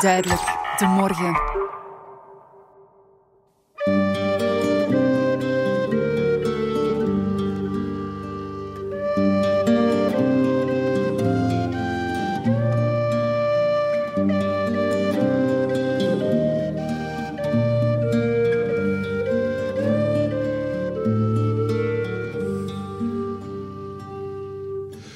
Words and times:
Duidelijk, 0.00 0.40
de 0.76 0.86
morgen. 0.86 1.58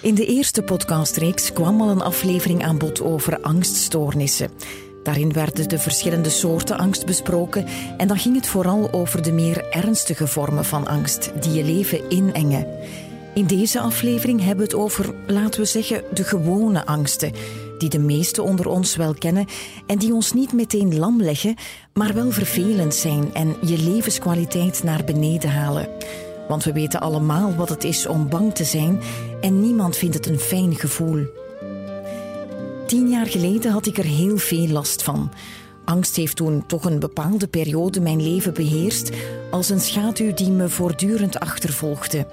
In 0.03 0.15
de 0.15 0.27
eerste 0.27 0.63
podcastreeks 0.63 1.53
kwam 1.53 1.81
al 1.81 1.89
een 1.89 2.03
aflevering 2.03 2.65
aan 2.65 2.79
bod 2.79 3.03
over 3.03 3.41
angststoornissen. 3.41 4.51
Daarin 5.05 5.33
werden 5.33 5.69
de 5.69 5.79
verschillende 5.79 6.29
soorten 6.29 6.79
angst 6.79 7.07
besproken 7.07 7.67
en 7.97 8.09
dan 8.09 8.19
ging 8.19 8.35
het 8.37 8.47
vooral 8.47 8.93
over 8.93 9.23
de 9.23 9.33
meer 9.33 9.65
ernstige 9.71 10.27
vormen 10.27 10.65
van 10.65 10.87
angst 10.87 11.33
die 11.41 11.53
je 11.53 11.65
leven 11.65 12.13
inengen. 12.13 12.67
In 13.35 13.47
deze 13.47 13.81
aflevering 13.81 14.41
hebben 14.41 14.57
we 14.57 14.73
het 14.73 14.75
over, 14.75 15.15
laten 15.27 15.61
we 15.61 15.67
zeggen, 15.67 16.03
de 16.13 16.25
gewone 16.25 16.87
angsten, 16.87 17.33
die 17.79 17.89
de 17.89 17.99
meesten 17.99 18.45
onder 18.45 18.69
ons 18.69 18.97
wel 18.97 19.15
kennen 19.15 19.47
en 19.87 19.99
die 19.99 20.15
ons 20.15 20.33
niet 20.33 20.53
meteen 20.53 20.99
lam 20.99 21.23
leggen, 21.23 21.55
maar 21.93 22.15
wel 22.15 22.31
vervelend 22.31 22.95
zijn 22.95 23.35
en 23.35 23.57
je 23.63 23.79
levenskwaliteit 23.79 24.83
naar 24.83 25.05
beneden 25.05 25.51
halen. 25.51 25.89
Want 26.49 26.65
we 26.65 26.73
weten 26.73 27.01
allemaal 27.01 27.55
wat 27.55 27.69
het 27.69 27.85
is 27.85 28.07
om 28.07 28.29
bang 28.29 28.55
te 28.55 28.65
zijn 28.65 29.01
en 29.41 29.61
niemand 29.61 29.97
vindt 29.97 30.15
het 30.15 30.27
een 30.27 30.39
fijn 30.39 30.75
gevoel. 30.75 31.27
Tien 32.87 33.09
jaar 33.09 33.27
geleden 33.27 33.73
had 33.73 33.87
ik 33.87 33.99
er 33.99 34.05
heel 34.05 34.37
veel 34.37 34.69
last 34.69 35.03
van. 35.03 35.33
Angst 35.85 36.17
heeft 36.17 36.37
toen 36.37 36.67
toch 36.67 36.85
een 36.85 36.99
bepaalde 36.99 37.49
periode 37.49 38.01
mijn 38.01 38.23
leven 38.23 38.55
beheerst, 38.55 39.11
als 39.51 39.69
een 39.69 39.81
schaduw 39.81 40.35
die 40.35 40.51
me 40.51 40.69
voortdurend 40.69 41.41
achtervolgde. 41.41 42.27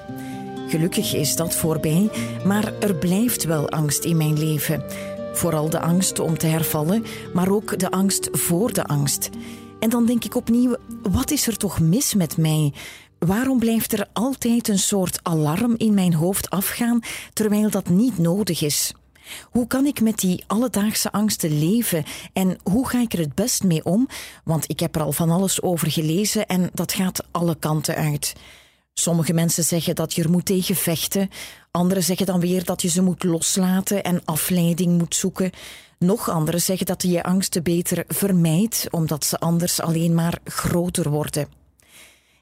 Gelukkig 0.67 1.13
is 1.13 1.35
dat 1.35 1.55
voorbij, 1.55 2.09
maar 2.45 2.73
er 2.79 2.95
blijft 2.95 3.43
wel 3.43 3.69
angst 3.69 4.03
in 4.03 4.17
mijn 4.17 4.39
leven. 4.39 4.83
Vooral 5.33 5.69
de 5.69 5.79
angst 5.79 6.19
om 6.19 6.37
te 6.37 6.47
hervallen, 6.47 7.05
maar 7.33 7.51
ook 7.51 7.79
de 7.79 7.91
angst 7.91 8.29
voor 8.31 8.73
de 8.73 8.83
angst. 8.85 9.29
En 9.79 9.89
dan 9.89 10.05
denk 10.05 10.23
ik 10.23 10.35
opnieuw: 10.35 10.75
wat 11.01 11.31
is 11.31 11.47
er 11.47 11.57
toch 11.57 11.79
mis 11.79 12.13
met 12.13 12.37
mij? 12.37 12.73
Waarom 13.19 13.59
blijft 13.59 13.93
er 13.93 14.07
altijd 14.13 14.67
een 14.67 14.79
soort 14.79 15.19
alarm 15.23 15.73
in 15.77 15.93
mijn 15.93 16.13
hoofd 16.13 16.49
afgaan 16.49 16.99
terwijl 17.33 17.69
dat 17.69 17.89
niet 17.89 18.17
nodig 18.17 18.61
is? 18.61 18.93
Hoe 19.43 19.67
kan 19.67 19.85
ik 19.85 20.01
met 20.01 20.17
die 20.17 20.43
alledaagse 20.47 21.11
angsten 21.11 21.59
leven 21.59 22.03
en 22.33 22.57
hoe 22.63 22.87
ga 22.87 23.01
ik 23.01 23.13
er 23.13 23.19
het 23.19 23.35
best 23.35 23.63
mee 23.63 23.85
om? 23.85 24.07
Want 24.43 24.69
ik 24.69 24.79
heb 24.79 24.95
er 24.95 25.01
al 25.01 25.11
van 25.11 25.29
alles 25.29 25.61
over 25.61 25.91
gelezen 25.91 26.47
en 26.47 26.69
dat 26.73 26.93
gaat 26.93 27.23
alle 27.31 27.55
kanten 27.55 27.95
uit. 27.95 28.33
Sommige 28.93 29.33
mensen 29.33 29.63
zeggen 29.63 29.95
dat 29.95 30.13
je 30.13 30.23
er 30.23 30.29
moet 30.29 30.45
tegen 30.45 30.75
vechten, 30.75 31.29
anderen 31.71 32.03
zeggen 32.03 32.25
dan 32.25 32.39
weer 32.39 32.63
dat 32.63 32.81
je 32.81 32.89
ze 32.89 33.01
moet 33.01 33.23
loslaten 33.23 34.03
en 34.03 34.21
afleiding 34.25 34.97
moet 34.97 35.15
zoeken. 35.15 35.51
Nog 35.99 36.29
anderen 36.29 36.61
zeggen 36.61 36.85
dat 36.85 37.01
je 37.01 37.09
je 37.09 37.23
angsten 37.23 37.63
beter 37.63 38.03
vermijdt, 38.07 38.87
omdat 38.89 39.25
ze 39.25 39.39
anders 39.39 39.81
alleen 39.81 40.15
maar 40.15 40.39
groter 40.43 41.09
worden. 41.09 41.47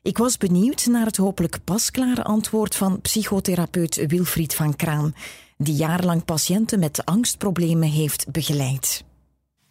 Ik 0.02 0.18
was 0.18 0.38
benieuwd 0.38 0.86
naar 0.86 1.06
het 1.06 1.18
hopelijk 1.18 1.60
pasklare 1.64 2.24
antwoord 2.24 2.76
van 2.76 3.02
psychotherapeut 3.02 3.96
Wilfried 4.08 4.56
van 4.56 4.76
Kraan, 4.76 5.14
die 5.64 5.76
jarenlang 5.76 6.26
patiënten 6.26 6.80
met 6.80 7.06
angstproblemen 7.06 7.90
heeft 7.90 8.32
begeleid. 8.32 9.04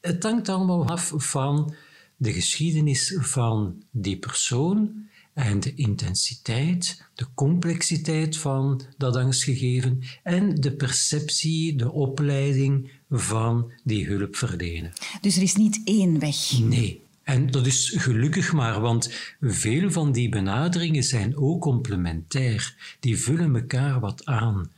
Het 0.01 0.23
hangt 0.23 0.49
allemaal 0.49 0.87
af 0.87 1.13
van 1.17 1.75
de 2.17 2.33
geschiedenis 2.33 3.17
van 3.19 3.83
die 3.91 4.19
persoon 4.19 5.07
en 5.35 5.61
de 5.61 5.75
intensiteit, 5.75 7.05
de 7.15 7.27
complexiteit 7.35 8.37
van 8.37 8.83
dat 8.97 9.17
angstgegeven 9.17 10.03
en 10.23 10.55
de 10.55 10.73
perceptie, 10.73 11.77
de 11.77 11.93
opleiding 11.93 12.91
van 13.11 13.73
die 13.85 14.07
hulpverlener. 14.07 14.93
Dus 15.21 15.37
er 15.37 15.43
is 15.43 15.55
niet 15.55 15.81
één 15.85 16.19
weg? 16.19 16.59
Nee, 16.59 17.01
en 17.23 17.51
dat 17.51 17.67
is 17.67 17.93
gelukkig 17.97 18.53
maar, 18.53 18.81
want 18.81 19.13
veel 19.41 19.91
van 19.91 20.13
die 20.13 20.29
benaderingen 20.29 21.03
zijn 21.03 21.37
ook 21.37 21.61
complementair. 21.61 22.97
Die 23.01 23.19
vullen 23.19 23.55
elkaar 23.55 24.01
wat 24.01 24.25
aan. 24.25 24.71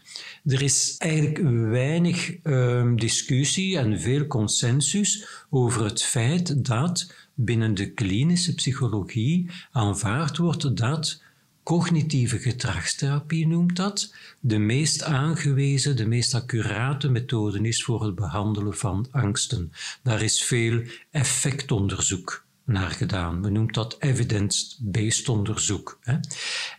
Er 0.45 0.62
is 0.62 0.95
eigenlijk 0.99 1.39
weinig 1.71 2.45
uh, 2.45 2.93
discussie 2.95 3.78
en 3.78 4.01
veel 4.01 4.27
consensus 4.27 5.27
over 5.51 5.84
het 5.84 6.03
feit 6.03 6.65
dat 6.65 7.12
binnen 7.34 7.75
de 7.75 7.91
klinische 7.91 8.55
psychologie 8.55 9.50
aanvaard 9.73 10.37
wordt 10.37 10.77
dat 10.77 11.23
cognitieve 11.62 12.39
gedragstherapie 12.39 13.47
noemt 13.47 13.77
dat, 13.77 14.15
de 14.41 14.59
meest 14.59 15.03
aangewezen, 15.03 15.97
de 15.97 16.06
meest 16.06 16.34
accurate 16.34 17.09
methode 17.09 17.61
is 17.61 17.84
voor 17.84 18.05
het 18.05 18.15
behandelen 18.15 18.77
van 18.77 19.06
angsten. 19.11 19.73
Daar 20.03 20.23
is 20.23 20.43
veel 20.43 20.83
effectonderzoek 21.11 22.45
naar 22.72 22.91
gedaan. 22.91 23.42
We 23.42 23.50
noemen 23.50 23.72
dat 23.72 23.97
evidence-based 23.98 25.28
onderzoek. 25.28 25.98
Hè. 26.03 26.16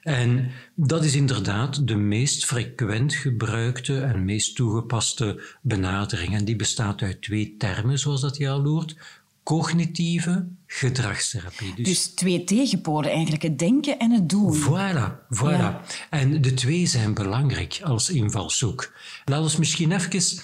En 0.02 0.52
dat 0.76 1.04
is 1.04 1.16
inderdaad 1.16 1.88
de 1.88 1.96
meest 1.96 2.46
frequent 2.46 3.14
gebruikte 3.14 4.02
en 4.02 4.26
meest 4.26 4.56
toegepaste 4.56 5.58
benadering. 5.62 6.36
En 6.36 6.46
die 6.46 6.56
bestaat 6.56 7.02
uit 7.02 7.22
twee 7.22 7.56
termen, 7.58 8.00
zoals 8.00 8.22
dat 8.22 8.38
je 8.38 8.50
al 8.50 8.64
hoort 8.64 8.96
cognitieve 9.44 10.48
gedragstherapie. 10.68 11.76
Dus, 11.76 11.86
dus, 11.86 12.08
twee 12.08 12.44
tegenpolen 12.44 13.12
eigenlijk, 13.12 13.44
het 13.44 13.60
denken 13.60 14.00
en 14.00 14.12
het 14.12 14.30
doen. 14.30 14.56
Voilà, 14.56 15.36
voilà. 15.38 15.82
En 16.10 16.42
de 16.42 16.54
twee 16.54 16.86
zijn 16.86 17.14
belangrijk 17.14 17.80
als 17.84 18.10
invalshoek. 18.10 18.94
Laten 19.26 19.52
we 19.52 19.60
misschien 19.60 19.92
even 19.92 20.40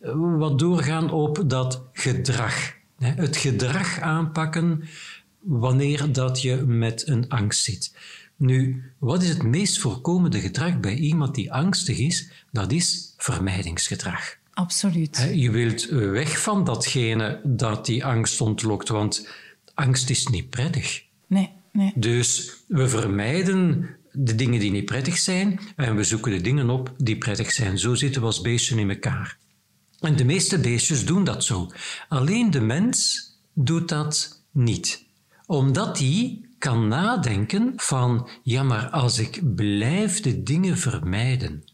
eh, 0.00 0.12
wat 0.38 0.58
doorgaan 0.58 1.10
op 1.10 1.42
dat 1.46 1.82
gedrag. 1.92 2.80
Het 3.02 3.36
gedrag 3.36 4.00
aanpakken 4.00 4.84
wanneer 5.40 6.12
dat 6.12 6.42
je 6.42 6.56
met 6.56 7.08
een 7.08 7.28
angst 7.28 7.64
zit. 7.64 7.96
Nu, 8.36 8.82
wat 8.98 9.22
is 9.22 9.28
het 9.28 9.42
meest 9.42 9.78
voorkomende 9.78 10.40
gedrag 10.40 10.80
bij 10.80 10.94
iemand 10.94 11.34
die 11.34 11.52
angstig 11.52 11.98
is? 11.98 12.30
Dat 12.50 12.72
is 12.72 13.14
vermijdingsgedrag. 13.16 14.36
Absoluut. 14.52 15.30
Je 15.34 15.50
wilt 15.50 15.88
weg 15.88 16.40
van 16.40 16.64
datgene 16.64 17.40
dat 17.44 17.86
die 17.86 18.04
angst 18.04 18.40
ontlokt, 18.40 18.88
want 18.88 19.28
angst 19.74 20.10
is 20.10 20.26
niet 20.26 20.50
prettig. 20.50 21.04
Nee, 21.26 21.50
nee. 21.72 21.92
Dus 21.94 22.56
we 22.66 22.88
vermijden 22.88 23.88
de 24.12 24.34
dingen 24.34 24.60
die 24.60 24.70
niet 24.70 24.84
prettig 24.84 25.18
zijn 25.18 25.60
en 25.76 25.96
we 25.96 26.04
zoeken 26.04 26.32
de 26.32 26.40
dingen 26.40 26.70
op 26.70 26.94
die 26.96 27.18
prettig 27.18 27.52
zijn. 27.52 27.78
Zo 27.78 27.94
zitten 27.94 28.20
we 28.20 28.26
als 28.26 28.40
beesten 28.40 28.78
in 28.78 28.90
elkaar. 28.90 29.38
En 30.02 30.16
de 30.16 30.24
meeste 30.24 30.58
beestjes 30.58 31.04
doen 31.04 31.24
dat 31.24 31.44
zo. 31.44 31.70
Alleen 32.08 32.50
de 32.50 32.60
mens 32.60 33.26
doet 33.54 33.88
dat 33.88 34.42
niet. 34.50 35.04
Omdat 35.46 35.98
hij 35.98 36.40
kan 36.58 36.88
nadenken 36.88 37.72
van, 37.76 38.28
ja 38.42 38.62
maar 38.62 38.88
als 38.88 39.18
ik 39.18 39.54
blijf 39.54 40.20
de 40.20 40.42
dingen 40.42 40.78
vermijden, 40.78 41.64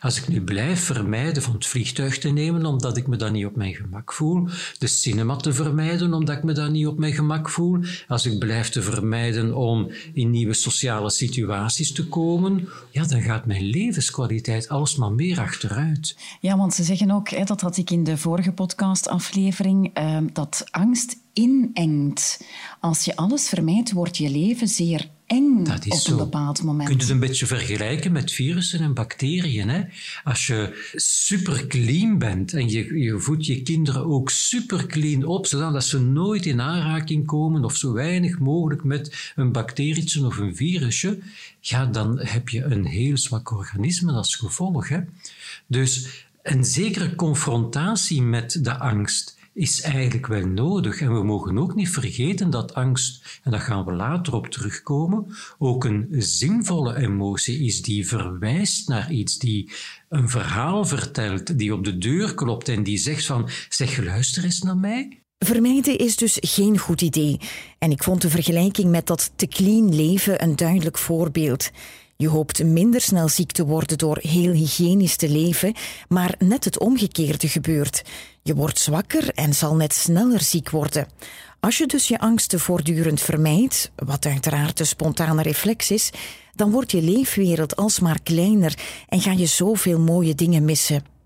als 0.00 0.18
ik 0.18 0.28
nu 0.28 0.40
blijf 0.40 0.84
vermijden 0.84 1.42
van 1.42 1.54
het 1.54 1.66
vliegtuig 1.66 2.18
te 2.18 2.28
nemen 2.28 2.66
omdat 2.66 2.96
ik 2.96 3.06
me 3.06 3.16
dan 3.16 3.32
niet 3.32 3.46
op 3.46 3.56
mijn 3.56 3.74
gemak 3.74 4.12
voel, 4.12 4.48
de 4.78 4.86
cinema 4.86 5.36
te 5.36 5.52
vermijden 5.52 6.14
omdat 6.14 6.36
ik 6.36 6.42
me 6.42 6.52
dan 6.52 6.72
niet 6.72 6.86
op 6.86 6.98
mijn 6.98 7.12
gemak 7.12 7.48
voel, 7.50 7.78
als 8.08 8.26
ik 8.26 8.38
blijf 8.38 8.68
te 8.68 8.82
vermijden 8.82 9.54
om 9.54 9.90
in 10.12 10.30
nieuwe 10.30 10.54
sociale 10.54 11.10
situaties 11.10 11.92
te 11.92 12.08
komen, 12.08 12.68
ja, 12.90 13.04
dan 13.04 13.22
gaat 13.22 13.46
mijn 13.46 13.64
levenskwaliteit 13.64 14.68
alsmaar 14.68 15.12
meer 15.12 15.40
achteruit. 15.40 16.16
Ja, 16.40 16.56
want 16.56 16.74
ze 16.74 16.82
zeggen 16.82 17.10
ook, 17.10 17.28
hè, 17.28 17.44
dat 17.44 17.60
had 17.60 17.76
ik 17.76 17.90
in 17.90 18.04
de 18.04 18.16
vorige 18.16 18.52
podcastaflevering, 18.52 19.98
uh, 19.98 20.18
dat 20.32 20.64
angst 20.70 21.16
inengt. 21.38 22.44
Als 22.80 23.04
je 23.04 23.16
alles 23.16 23.48
vermijdt, 23.48 23.92
wordt 23.92 24.16
je 24.16 24.30
leven 24.30 24.68
zeer 24.68 25.08
eng 25.28 25.64
dat 25.64 25.86
is 25.86 26.06
op 26.06 26.10
een 26.10 26.16
bepaald 26.16 26.62
moment. 26.62 26.82
Je 26.82 26.88
kunt 26.88 27.00
het 27.00 27.10
een 27.10 27.20
beetje 27.20 27.46
vergelijken 27.46 28.12
met 28.12 28.32
virussen 28.32 28.80
en 28.80 28.94
bacteriën. 28.94 29.68
Hè? 29.68 29.82
Als 30.24 30.46
je 30.46 30.90
super 30.94 31.66
clean 31.66 32.18
bent 32.18 32.52
en 32.52 32.68
je, 32.68 32.98
je 32.98 33.18
voedt 33.18 33.46
je 33.46 33.62
kinderen 33.62 34.06
ook 34.06 34.30
super 34.30 34.86
clean 34.86 35.24
op, 35.24 35.46
zodat 35.46 35.84
ze 35.84 36.00
nooit 36.00 36.46
in 36.46 36.60
aanraking 36.60 37.26
komen 37.26 37.64
of 37.64 37.76
zo 37.76 37.92
weinig 37.92 38.38
mogelijk 38.38 38.84
met 38.84 39.32
een 39.36 39.52
bacterietje 39.52 40.26
of 40.26 40.36
een 40.36 40.56
virusje, 40.56 41.18
ja, 41.60 41.86
dan 41.86 42.20
heb 42.20 42.48
je 42.48 42.64
een 42.64 42.84
heel 42.84 43.18
zwak 43.18 43.50
organisme 43.50 44.12
als 44.12 44.36
gevolg. 44.36 44.88
Hè? 44.88 45.00
Dus 45.66 46.24
een 46.42 46.64
zekere 46.64 47.14
confrontatie 47.14 48.22
met 48.22 48.64
de 48.64 48.78
angst 48.78 49.37
is 49.58 49.80
eigenlijk 49.80 50.26
wel 50.26 50.46
nodig. 50.46 51.00
En 51.00 51.14
we 51.14 51.22
mogen 51.22 51.58
ook 51.58 51.74
niet 51.74 51.90
vergeten 51.90 52.50
dat 52.50 52.74
angst, 52.74 53.40
en 53.42 53.50
daar 53.50 53.60
gaan 53.60 53.84
we 53.84 53.92
later 53.92 54.34
op 54.34 54.46
terugkomen, 54.46 55.26
ook 55.58 55.84
een 55.84 56.06
zinvolle 56.10 56.96
emotie 56.96 57.64
is 57.64 57.82
die 57.82 58.08
verwijst 58.08 58.88
naar 58.88 59.12
iets, 59.12 59.38
die 59.38 59.70
een 60.08 60.28
verhaal 60.28 60.84
vertelt, 60.84 61.58
die 61.58 61.72
op 61.72 61.84
de 61.84 61.98
deur 61.98 62.34
klopt 62.34 62.68
en 62.68 62.82
die 62.82 62.98
zegt 62.98 63.26
van, 63.26 63.48
zeg 63.68 64.04
luister 64.04 64.44
eens 64.44 64.62
naar 64.62 64.76
mij. 64.76 65.22
Vermijden 65.38 65.98
is 65.98 66.16
dus 66.16 66.36
geen 66.40 66.78
goed 66.78 67.00
idee. 67.00 67.40
En 67.78 67.90
ik 67.90 68.02
vond 68.02 68.22
de 68.22 68.30
vergelijking 68.30 68.90
met 68.90 69.06
dat 69.06 69.32
te 69.36 69.46
clean 69.46 69.94
leven 69.94 70.42
een 70.42 70.56
duidelijk 70.56 70.98
voorbeeld. 70.98 71.70
Je 72.20 72.28
hoopt 72.28 72.64
minder 72.64 73.00
snel 73.00 73.28
ziek 73.28 73.52
te 73.52 73.66
worden 73.66 73.98
door 73.98 74.18
heel 74.20 74.52
hygiënisch 74.52 75.16
te 75.16 75.28
leven, 75.28 75.74
maar 76.08 76.34
net 76.38 76.64
het 76.64 76.78
omgekeerde 76.78 77.48
gebeurt. 77.48 78.02
Je 78.42 78.54
wordt 78.54 78.78
zwakker 78.78 79.30
en 79.34 79.54
zal 79.54 79.74
net 79.74 79.94
sneller 79.94 80.40
ziek 80.40 80.70
worden. 80.70 81.06
Als 81.60 81.78
je 81.78 81.86
dus 81.86 82.08
je 82.08 82.18
angsten 82.18 82.60
voortdurend 82.60 83.20
vermijdt, 83.20 83.90
wat 83.96 84.26
uiteraard 84.26 84.76
de 84.76 84.84
spontane 84.84 85.42
reflex 85.42 85.90
is, 85.90 86.10
dan 86.54 86.70
wordt 86.70 86.90
je 86.90 87.02
leefwereld 87.02 87.76
alsmaar 87.76 88.22
kleiner 88.22 88.78
en 89.08 89.20
ga 89.20 89.32
je 89.32 89.46
zoveel 89.46 90.00
mooie 90.00 90.34
dingen 90.34 90.64
missen. 90.64 91.17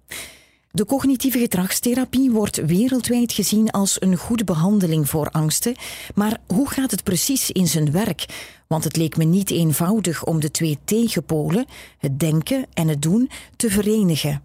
De 0.74 0.84
cognitieve 0.84 1.38
gedragstherapie 1.38 2.30
wordt 2.30 2.56
wereldwijd 2.56 3.32
gezien 3.32 3.70
als 3.70 4.00
een 4.00 4.16
goede 4.16 4.44
behandeling 4.44 5.08
voor 5.08 5.30
angsten, 5.30 5.74
maar 6.14 6.38
hoe 6.46 6.70
gaat 6.70 6.90
het 6.90 7.02
precies 7.02 7.50
in 7.50 7.68
zijn 7.68 7.92
werk? 7.92 8.26
Want 8.66 8.84
het 8.84 8.96
leek 8.96 9.16
me 9.16 9.24
niet 9.24 9.50
eenvoudig 9.50 10.24
om 10.24 10.40
de 10.40 10.50
twee 10.50 10.78
tegenpolen, 10.84 11.66
het 11.98 12.18
denken 12.18 12.66
en 12.74 12.88
het 12.88 13.02
doen, 13.02 13.30
te 13.56 13.70
verenigen. 13.70 14.42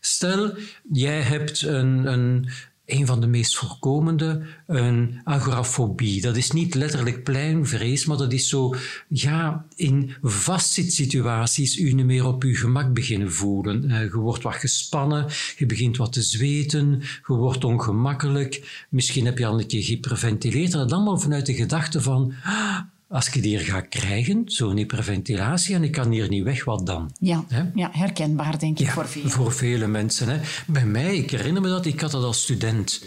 Stel, 0.00 0.54
jij 0.92 1.22
hebt 1.22 1.62
een, 1.62 2.06
een, 2.06 2.48
een 2.92 3.06
van 3.06 3.20
de 3.20 3.26
meest 3.26 3.56
voorkomende, 3.56 4.42
een 4.66 5.20
agorafobie. 5.24 6.20
Dat 6.20 6.36
is 6.36 6.50
niet 6.50 6.74
letterlijk 6.74 7.24
pleinvrees, 7.24 8.06
maar 8.06 8.16
dat 8.16 8.32
is 8.32 8.48
zo, 8.48 8.74
ja, 9.08 9.66
in 9.76 10.14
vastzitsituaties 10.22 11.78
u 11.78 11.92
niet 11.92 12.06
meer 12.06 12.26
op 12.26 12.42
uw 12.42 12.54
gemak 12.54 12.94
beginnen 12.94 13.32
voelen. 13.32 13.84
Uh, 13.84 14.00
je 14.00 14.16
wordt 14.16 14.42
wat 14.42 14.54
gespannen, 14.54 15.26
je 15.56 15.66
begint 15.66 15.96
wat 15.96 16.12
te 16.12 16.22
zweten, 16.22 17.00
je 17.26 17.34
wordt 17.34 17.64
ongemakkelijk. 17.64 18.84
Misschien 18.88 19.24
heb 19.24 19.38
je 19.38 19.46
al 19.46 19.60
een 19.60 19.66
keer 19.66 19.82
gehyperventileerd. 19.82 20.72
Dat 20.72 20.92
allemaal 20.92 21.18
vanuit 21.18 21.46
de 21.46 21.54
gedachte 21.54 22.00
van, 22.00 22.32
ah, 22.44 22.78
als 23.10 23.26
ik 23.26 23.32
die 23.32 23.42
hier 23.42 23.60
ga 23.60 23.80
krijgen, 23.80 24.42
zo'n 24.44 24.76
hyperventilatie, 24.76 25.74
en 25.74 25.82
ik 25.82 25.92
kan 25.92 26.10
hier 26.10 26.28
niet 26.28 26.44
weg, 26.44 26.64
wat 26.64 26.86
dan? 26.86 27.12
Ja, 27.18 27.44
ja 27.74 27.90
herkenbaar 27.92 28.58
denk 28.58 28.78
ik 28.78 28.90
voor 28.90 29.08
velen. 29.08 29.30
Voor 29.30 29.52
vele 29.52 29.86
mensen. 29.86 30.28
Hè. 30.28 30.40
Bij 30.66 30.86
mij, 30.86 31.16
ik 31.16 31.30
herinner 31.30 31.62
me 31.62 31.68
dat, 31.68 31.86
ik 31.86 32.00
had 32.00 32.10
dat 32.10 32.24
als 32.24 32.42
student. 32.42 33.04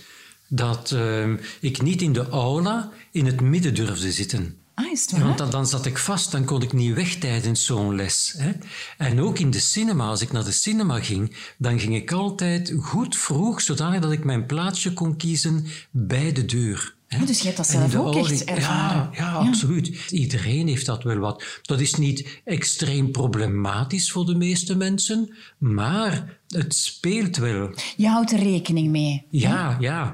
Dat 0.48 0.92
uh, 0.92 1.30
ik 1.60 1.82
niet 1.82 2.02
in 2.02 2.14
de 2.14 2.30
aula 2.30 2.92
in 3.12 3.26
het 3.26 3.42
midden 3.42 3.74
durfde 3.76 4.12
zitten. 4.12 4.58
Ah, 4.74 4.92
is 4.92 5.02
het 5.02 5.12
waar? 5.12 5.24
Want 5.24 5.38
dan, 5.38 5.50
dan, 5.50 5.68
zat 5.68 5.86
ik 5.86 5.98
vast, 5.98 6.32
dan 6.32 6.46
kon 6.46 6.62
ik 6.62 6.74
niet 6.74 6.94
weg 6.94 7.16
tijdens 7.16 7.66
zo'n 7.66 7.96
les. 7.96 8.36
Hè. 8.38 8.52
En 8.98 9.22
ook 9.22 9.40
in 9.40 9.52
de 9.52 9.60
cinema, 9.60 10.08
als 10.08 10.22
ik 10.22 10.32
naar 10.32 10.44
de 10.44 10.52
cinema 10.52 11.00
ging, 11.00 11.36
dan 11.58 11.80
ging 11.80 11.96
ik 11.96 12.12
altijd 12.12 12.74
goed 12.80 13.18
vroeg, 13.18 13.62
zodat 13.62 14.12
ik 14.12 14.24
mijn 14.24 14.46
plaatsje 14.46 14.94
kon 14.94 15.18
kiezen 15.18 15.66
bij 15.92 16.32
de 16.32 16.46
deur. 16.46 16.96
Ja, 17.20 17.26
dus 17.26 17.40
je 17.40 17.46
hebt 17.46 17.58
dat 17.58 17.68
zelf 17.68 17.96
ook 17.96 18.16
echt 18.16 18.44
ervaren. 18.44 19.10
Ja, 19.12 19.18
ja, 19.18 19.32
absoluut. 19.32 20.12
Iedereen 20.12 20.68
heeft 20.68 20.86
dat 20.86 21.04
wel 21.04 21.18
wat. 21.18 21.60
Dat 21.62 21.80
is 21.80 21.96
niet 21.96 22.42
extreem 22.44 23.12
problematisch 23.12 24.12
voor 24.12 24.26
de 24.26 24.36
meeste 24.36 24.78
mensen, 24.78 25.34
maar 25.58 26.40
het 26.48 26.76
speelt 26.76 27.38
wel. 27.38 27.74
Je 27.98 28.08
houdt 28.08 28.32
er 28.32 28.40
rekening 28.40 28.90
mee. 28.90 29.26
Ja, 29.30 29.78
ja. 29.80 30.14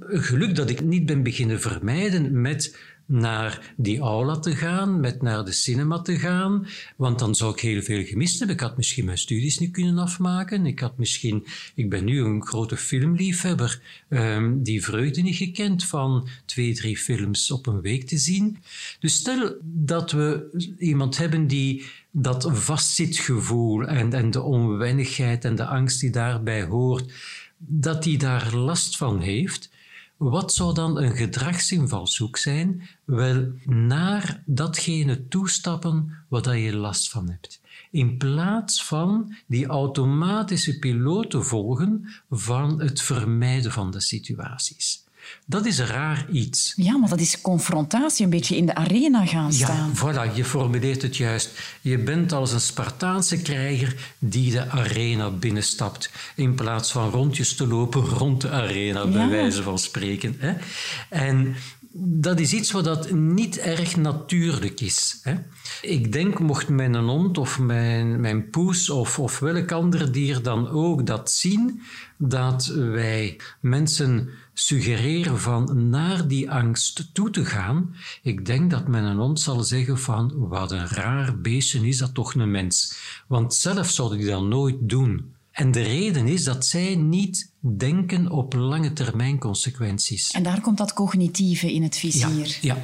Geluk 0.00 0.54
dat 0.54 0.70
ik 0.70 0.80
niet 0.84 1.06
ben 1.06 1.22
beginnen 1.22 1.60
vermijden 1.60 2.40
met 2.40 2.76
naar 3.06 3.74
die 3.76 4.00
aula 4.00 4.38
te 4.38 4.56
gaan, 4.56 5.00
met 5.00 5.22
naar 5.22 5.44
de 5.44 5.52
cinema 5.52 6.00
te 6.00 6.18
gaan, 6.18 6.66
want 6.96 7.18
dan 7.18 7.34
zou 7.34 7.52
ik 7.52 7.60
heel 7.60 7.82
veel 7.82 8.04
gemist 8.04 8.38
hebben. 8.38 8.56
Ik 8.56 8.62
had 8.62 8.76
misschien 8.76 9.04
mijn 9.04 9.18
studies 9.18 9.58
niet 9.58 9.72
kunnen 9.72 9.98
afmaken. 9.98 10.66
Ik 10.66 10.78
had 10.78 10.98
misschien, 10.98 11.46
ik 11.74 11.90
ben 11.90 12.04
nu 12.04 12.20
een 12.20 12.46
grote 12.46 12.76
filmliefhebber, 12.76 13.80
um, 14.08 14.62
die 14.62 14.84
vreugde 14.84 15.22
niet 15.22 15.36
gekend 15.36 15.84
van 15.84 16.28
twee, 16.44 16.74
drie 16.74 16.96
films 16.96 17.50
op 17.50 17.66
een 17.66 17.80
week 17.80 18.06
te 18.06 18.18
zien. 18.18 18.58
Dus 19.00 19.14
stel 19.14 19.56
dat 19.62 20.10
we 20.10 20.48
iemand 20.78 21.16
hebben 21.16 21.46
die 21.46 21.84
dat 22.10 22.50
vastzitgevoel 22.52 23.82
en, 23.82 24.12
en 24.12 24.30
de 24.30 24.42
onwennigheid 24.42 25.44
en 25.44 25.54
de 25.54 25.66
angst 25.66 26.00
die 26.00 26.10
daarbij 26.10 26.64
hoort, 26.64 27.12
dat 27.58 28.02
die 28.02 28.18
daar 28.18 28.54
last 28.54 28.96
van 28.96 29.20
heeft, 29.20 29.70
wat 30.30 30.52
zou 30.52 30.74
dan 30.74 30.98
een 30.98 31.16
gedragsinvalshoek 31.16 32.36
zijn? 32.36 32.88
Wel, 33.04 33.52
naar 33.64 34.42
datgene 34.46 35.28
toestappen 35.28 36.24
waar 36.28 36.56
je 36.56 36.76
last 36.76 37.10
van 37.10 37.28
hebt. 37.28 37.60
In 37.90 38.16
plaats 38.16 38.84
van 38.84 39.34
die 39.46 39.66
automatische 39.66 40.78
piloot 40.78 41.30
te 41.30 41.42
volgen 41.42 42.08
van 42.30 42.80
het 42.80 43.02
vermijden 43.02 43.72
van 43.72 43.90
de 43.90 44.00
situaties. 44.00 45.04
Dat 45.44 45.66
is 45.66 45.78
raar 45.78 46.26
iets. 46.32 46.72
Ja, 46.76 46.96
maar 46.96 47.08
dat 47.08 47.20
is 47.20 47.40
confrontatie, 47.40 48.24
een 48.24 48.30
beetje 48.30 48.56
in 48.56 48.66
de 48.66 48.74
arena 48.74 49.26
gaan 49.26 49.52
staan. 49.52 49.92
Ja, 49.94 50.30
voilà, 50.30 50.34
je 50.34 50.44
formuleert 50.44 51.02
het 51.02 51.16
juist. 51.16 51.50
Je 51.80 51.98
bent 51.98 52.32
als 52.32 52.52
een 52.52 52.60
Spartaanse 52.60 53.42
krijger 53.42 54.14
die 54.18 54.50
de 54.50 54.68
arena 54.68 55.30
binnenstapt, 55.30 56.10
in 56.34 56.54
plaats 56.54 56.92
van 56.92 57.10
rondjes 57.10 57.54
te 57.54 57.66
lopen 57.66 58.04
rond 58.04 58.40
de 58.40 58.50
arena, 58.50 59.06
bij 59.06 59.28
wijze 59.28 59.62
van 59.62 59.78
spreken. 59.78 60.36
Hè? 60.38 60.54
En 61.08 61.54
dat 61.94 62.40
is 62.40 62.52
iets 62.52 62.70
wat 62.70 62.84
dat 62.84 63.10
niet 63.10 63.58
erg 63.58 63.96
natuurlijk 63.96 64.80
is. 64.80 65.20
Hè? 65.22 65.34
Ik 65.82 66.12
denk, 66.12 66.38
mocht 66.38 66.68
mijn 66.68 66.94
hond 66.94 67.38
of 67.38 67.58
mijn, 67.58 68.20
mijn 68.20 68.50
poes 68.50 68.90
of, 68.90 69.18
of 69.18 69.38
welk 69.38 69.72
ander 69.72 70.12
dier 70.12 70.42
dan 70.42 70.68
ook 70.68 71.06
dat 71.06 71.30
zien, 71.30 71.82
dat 72.16 72.66
wij 72.66 73.40
mensen 73.60 74.28
suggereren 74.54 75.40
van 75.40 75.88
naar 75.90 76.28
die 76.28 76.50
angst 76.50 77.08
toe 77.12 77.30
te 77.30 77.44
gaan, 77.44 77.94
ik 78.22 78.46
denk 78.46 78.70
dat 78.70 78.88
men 78.88 79.04
een 79.04 79.16
hond 79.16 79.40
zal 79.40 79.62
zeggen 79.62 79.98
van 79.98 80.32
wat 80.34 80.72
een 80.72 80.88
raar 80.88 81.40
beestje 81.40 81.86
is 81.88 81.98
dat 81.98 82.14
toch 82.14 82.34
een 82.34 82.50
mens. 82.50 82.96
Want 83.26 83.54
zelf 83.54 83.90
zou 83.90 84.18
ik 84.18 84.26
dat 84.26 84.42
nooit 84.42 84.76
doen. 84.80 85.34
En 85.52 85.70
de 85.70 85.82
reden 85.82 86.26
is 86.26 86.44
dat 86.44 86.66
zij 86.66 86.94
niet 86.94 87.50
denken 87.60 88.30
op 88.30 88.54
lange 88.54 88.92
termijn 88.92 89.38
consequenties. 89.38 90.30
En 90.30 90.42
daar 90.42 90.60
komt 90.60 90.78
dat 90.78 90.92
cognitieve 90.92 91.72
in 91.72 91.82
het 91.82 91.96
vizier. 91.96 92.46
Ja, 92.60 92.74
ja. 92.74 92.78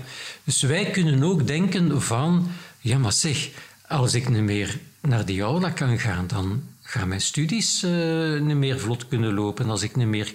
dus 0.45 0.63
wij 0.63 0.91
kunnen 0.91 1.23
ook 1.23 1.47
denken 1.47 2.03
van, 2.03 2.47
ja 2.81 2.99
maar 2.99 3.13
zeg, 3.13 3.51
als 3.89 4.15
ik 4.15 4.29
niet 4.29 4.43
meer 4.43 4.81
naar 5.01 5.25
die 5.25 5.43
aula 5.43 5.71
kan 5.71 5.99
gaan, 5.99 6.27
dan 6.27 6.63
gaan 6.89 7.09
mijn 7.09 7.21
studies 7.21 7.85
uh, 7.85 8.41
niet 8.41 8.57
meer 8.57 8.81
vlot 8.81 9.09
kunnen 9.09 9.35
lopen. 9.35 9.71
Als 9.71 9.83
ik 9.83 9.97
niet 9.97 10.07
meer 10.07 10.33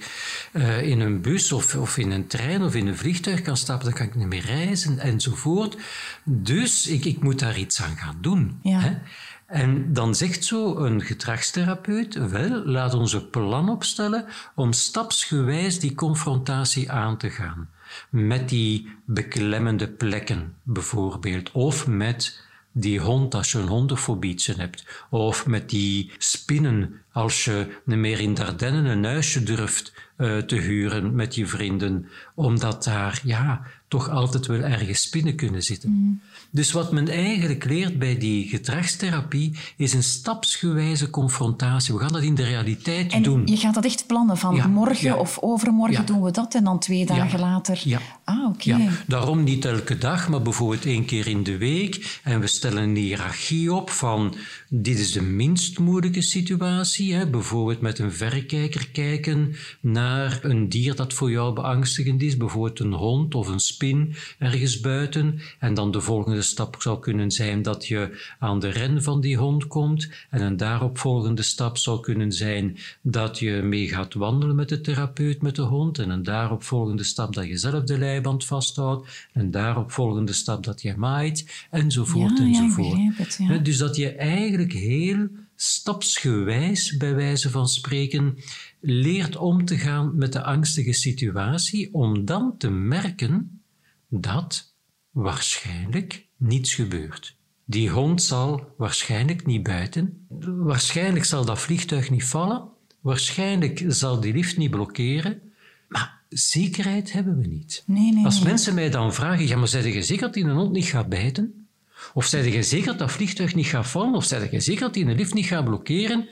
uh, 0.52 0.88
in 0.88 1.00
een 1.00 1.22
bus 1.22 1.52
of, 1.52 1.76
of 1.76 1.98
in 1.98 2.12
een 2.12 2.28
trein 2.28 2.64
of 2.64 2.76
in 2.76 2.88
een 2.88 2.98
vliegtuig 2.98 3.42
kan 3.42 3.58
stappen, 3.58 3.86
dan 3.86 3.98
kan 3.98 4.06
ik 4.06 4.16
niet 4.16 4.28
meer 4.28 4.46
reizen 4.46 5.00
enzovoort. 5.00 5.78
Dus 6.24 6.88
ik, 6.88 7.06
ik 7.06 7.24
moet 7.24 7.40
daar 7.40 7.58
iets 7.58 7.82
aan 7.82 7.98
gaan 7.98 8.18
doen. 8.22 8.60
Ja. 8.62 8.80
Hè? 8.80 8.98
En 9.46 9.94
dan 9.94 10.16
zegt 10.16 10.46
zo 10.46 10.76
een 10.78 11.02
gedragstherapeut, 11.02 12.30
wel, 12.30 12.66
laat 12.66 12.94
ons 12.94 13.14
een 13.14 13.30
plan 13.30 13.70
opstellen 13.70 14.26
om 14.56 14.74
stapsgewijs 14.74 15.80
die 15.80 15.96
confrontatie 15.96 16.92
aan 16.92 17.18
te 17.18 17.30
gaan. 17.30 17.70
Met 18.10 18.50
die 18.50 18.90
beklemmende 19.06 19.88
plekken 19.88 20.54
bijvoorbeeld, 20.64 21.52
of 21.52 21.88
met 21.88 22.44
die 22.74 23.00
hond 23.00 23.36
als 23.36 23.52
je 23.52 23.58
een 23.58 23.68
hondenfobietje 23.68 24.54
hebt, 24.54 25.06
of 25.10 25.48
met 25.48 25.70
die 25.70 26.12
spinnen 26.18 27.02
als 27.12 27.46
je 27.46 27.78
niet 27.86 27.98
meer 27.98 28.20
in 28.20 28.34
Dardenne 28.34 28.90
een 28.90 29.04
huisje 29.04 29.44
durft 29.44 29.94
uh, 30.18 30.38
te 30.38 30.56
huren 30.56 31.16
met 31.16 31.36
je 31.36 31.48
vrienden, 31.48 32.08
omdat 32.36 32.84
daar 32.84 33.22
ja, 33.24 33.62
toch 33.88 34.10
altijd 34.10 34.46
wel 34.46 34.60
ergens 34.60 35.02
spinnen 35.02 35.36
kunnen 35.36 35.62
zitten. 35.62 35.90
Mm. 35.90 36.22
Dus 36.56 36.72
wat 36.72 36.92
men 36.92 37.08
eigenlijk 37.08 37.66
leert 37.66 38.00
bij 38.00 38.18
die 38.18 38.48
gedragstherapie 38.48 39.58
is 39.78 39.94
een 39.94 40.04
stapsgewijze 40.04 41.10
confrontatie. 41.10 41.94
We 41.94 42.00
gaan 42.00 42.14
dat 42.14 42.22
in 42.22 42.36
de 42.36 42.44
realiteit 42.44 43.12
en 43.12 43.24
doen. 43.24 43.48
Je 43.48 43.58
gaat 43.58 43.74
dat 43.74 43.86
echt 43.86 44.08
plannen 44.08 44.38
van 44.38 44.72
morgen 44.72 45.20
of 45.20 45.38
overmorgen 45.42 46.06
doen 46.06 46.24
we 46.24 46.32
dat 46.32 46.56
en 46.56 46.64
dan 46.64 46.80
twee 46.80 47.06
dagen 47.06 47.40
later. 47.40 47.82
Ja. 47.84 48.00
Ah, 48.24 48.46
oké. 48.46 48.90
Daarom 49.08 49.44
niet 49.44 49.66
elke 49.66 49.98
dag, 49.98 50.30
maar 50.30 50.42
bijvoorbeeld 50.42 50.86
één 50.86 51.06
keer 51.06 51.28
in 51.28 51.44
de 51.44 51.58
week. 51.58 52.20
En 52.24 52.40
we 52.40 52.48
stellen 52.48 52.84
een 52.84 52.96
hiërarchie 52.96 53.74
op 53.74 53.90
van 53.90 54.36
dit 54.70 55.00
is 55.00 55.12
de 55.12 55.22
minst 55.22 55.80
moeilijke 55.80 56.22
situatie. 56.22 57.14
Hè? 57.14 57.30
Bijvoorbeeld 57.30 57.82
met 57.82 58.00
een 58.00 58.12
verrekijker 58.12 58.90
kijken 58.90 59.56
naar 59.80 60.40
een 60.42 60.70
dier 60.70 60.96
dat 60.96 61.14
voor 61.14 61.32
jou 61.32 61.54
beangstigend 61.54 62.22
is. 62.22 62.38
Bijvoorbeeld 62.38 62.80
een 62.80 62.94
hond 62.94 63.36
of 63.36 63.48
een 63.48 63.60
spin 63.60 64.16
ergens 64.40 64.80
buiten. 64.80 65.40
En 65.60 65.74
dan 65.74 65.92
de 65.92 66.02
volgende 66.02 66.42
stap 66.44 66.82
zou 66.82 67.00
kunnen 67.00 67.32
zijn 67.32 67.62
dat 67.62 67.88
je 67.88 68.34
aan 68.40 68.60
de 68.60 68.70
ren 68.70 69.04
van 69.04 69.22
die 69.22 69.38
hond 69.38 69.68
komt. 69.68 70.10
En 70.30 70.42
een 70.42 70.58
daaropvolgende 70.58 71.42
stap 71.42 71.78
zou 71.78 72.00
kunnen 72.00 72.32
zijn 72.32 72.78
dat 73.02 73.40
je 73.40 73.52
mee 73.52 73.88
gaat 73.88 74.14
wandelen 74.14 74.56
met 74.56 74.70
de 74.70 74.82
therapeut 74.82 75.42
met 75.42 75.56
de 75.56 75.62
hond. 75.62 76.00
En 76.00 76.10
een 76.10 76.24
daaropvolgende 76.24 77.04
stap 77.04 77.34
dat 77.34 77.48
je 77.48 77.58
zelf 77.58 77.84
de 77.84 77.98
leiband 77.98 78.46
vasthoudt. 78.46 79.28
En 79.34 79.42
een 79.42 79.52
daaropvolgende 79.52 80.34
stap 80.34 80.64
dat 80.64 80.82
je 80.82 80.98
maait. 80.98 81.68
Enzovoort, 81.72 82.38
ja, 82.38 82.44
enzovoort. 82.44 82.98
Ja, 82.98 83.12
het, 83.16 83.38
ja. 83.40 83.58
Dus 83.58 83.78
dat 83.78 83.96
je 83.96 84.10
eigenlijk 84.12 84.74
heel 84.74 85.28
stapsgewijs, 85.56 86.98
bij 86.98 87.16
wijze 87.16 87.50
van 87.50 87.68
spreken, 87.68 88.38
leert 88.80 89.36
om 89.36 89.66
te 89.66 89.78
gaan 89.78 90.16
met 90.16 90.34
de 90.34 90.44
angstige 90.44 90.94
situatie, 90.94 91.94
om 91.94 92.26
dan 92.26 92.58
te 92.58 92.70
merken 92.70 93.62
dat 94.10 94.76
waarschijnlijk 95.12 96.28
niets 96.44 96.74
gebeurt. 96.74 97.36
Die 97.66 97.90
hond 97.90 98.24
zal 98.24 98.74
waarschijnlijk 98.78 99.46
niet 99.46 99.64
buiten, 99.64 100.26
waarschijnlijk 100.46 101.26
zal 101.26 101.46
dat 101.46 101.60
vliegtuig 101.60 102.10
niet 102.10 102.24
vallen, 102.24 102.68
waarschijnlijk 103.02 103.84
zal 103.88 104.20
die 104.20 104.34
lift 104.34 104.58
niet 104.58 104.72
blokkeren, 104.72 105.42
maar 105.88 106.22
zekerheid 106.30 107.12
hebben 107.12 107.38
we 107.38 107.48
niet. 107.48 107.84
Nee, 107.86 108.14
nee, 108.14 108.26
Als 108.26 108.42
mensen 108.42 108.74
mij 108.74 108.90
dan 108.90 109.14
vragen, 109.14 109.48
ja, 109.48 109.58
maar 109.58 109.68
zijn 109.68 109.94
je 109.94 110.04
zeker 110.04 110.24
dat 110.24 110.34
die 110.34 110.50
hond 110.50 110.72
niet 110.72 110.86
gaat 110.86 111.10
bijten? 111.10 111.68
Of 112.14 112.26
zijn 112.26 112.52
je 112.52 112.64
zeker 112.64 112.88
dat 112.88 113.00
dat 113.00 113.12
vliegtuig 113.12 113.56
niet 113.56 113.66
gaat 113.66 113.88
vallen? 113.88 114.14
Of 114.14 114.26
zijn 114.26 114.48
je 114.52 114.60
zeker 114.60 114.82
dat 114.82 114.94
die 114.94 115.06
een 115.06 115.16
lift 115.16 115.34
niet 115.34 115.46
gaat 115.46 115.66
blokkeren? 115.66 116.28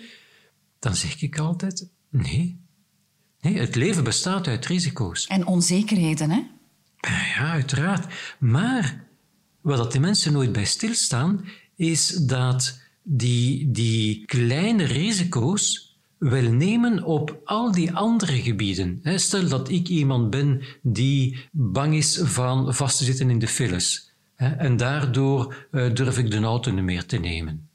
Dan 0.79 0.95
zeg 0.95 1.21
ik 1.21 1.37
altijd, 1.37 1.87
nee. 2.09 2.59
Nee, 3.41 3.57
het 3.57 3.75
leven 3.75 4.03
bestaat 4.03 4.47
uit 4.47 4.65
risico's. 4.65 5.27
En 5.27 5.45
onzekerheden, 5.45 6.29
hè? 6.29 6.41
Ja, 7.35 7.51
uiteraard. 7.51 8.13
Maar 8.39 9.03
wat 9.61 9.91
de 9.91 9.99
mensen 9.99 10.33
nooit 10.33 10.51
bij 10.51 10.65
stilstaan, 10.65 11.45
is 11.75 12.07
dat 12.07 12.79
die, 13.03 13.71
die 13.71 14.25
kleine 14.25 14.83
risico's 14.83 15.95
wel 16.17 16.51
nemen 16.51 17.03
op 17.03 17.41
al 17.43 17.71
die 17.71 17.93
andere 17.93 18.41
gebieden. 18.41 19.01
Stel 19.03 19.47
dat 19.47 19.69
ik 19.69 19.87
iemand 19.87 20.29
ben 20.29 20.61
die 20.81 21.49
bang 21.51 21.93
is 21.95 22.19
van 22.23 22.73
vast 22.73 22.97
te 22.97 23.03
zitten 23.03 23.29
in 23.29 23.39
de 23.39 23.47
files. 23.47 24.11
En 24.35 24.77
daardoor 24.77 25.67
eh, 25.71 25.93
durf 25.93 26.17
ik 26.17 26.31
de 26.31 26.39
auto 26.39 26.71
niet 26.71 26.83
meer 26.83 27.05
te 27.05 27.17
nemen. 27.17 27.69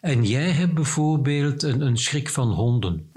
En 0.00 0.24
jij 0.24 0.50
hebt 0.50 0.74
bijvoorbeeld 0.74 1.62
een, 1.62 1.80
een 1.80 1.98
schrik 1.98 2.28
van 2.28 2.50
honden. 2.52 3.10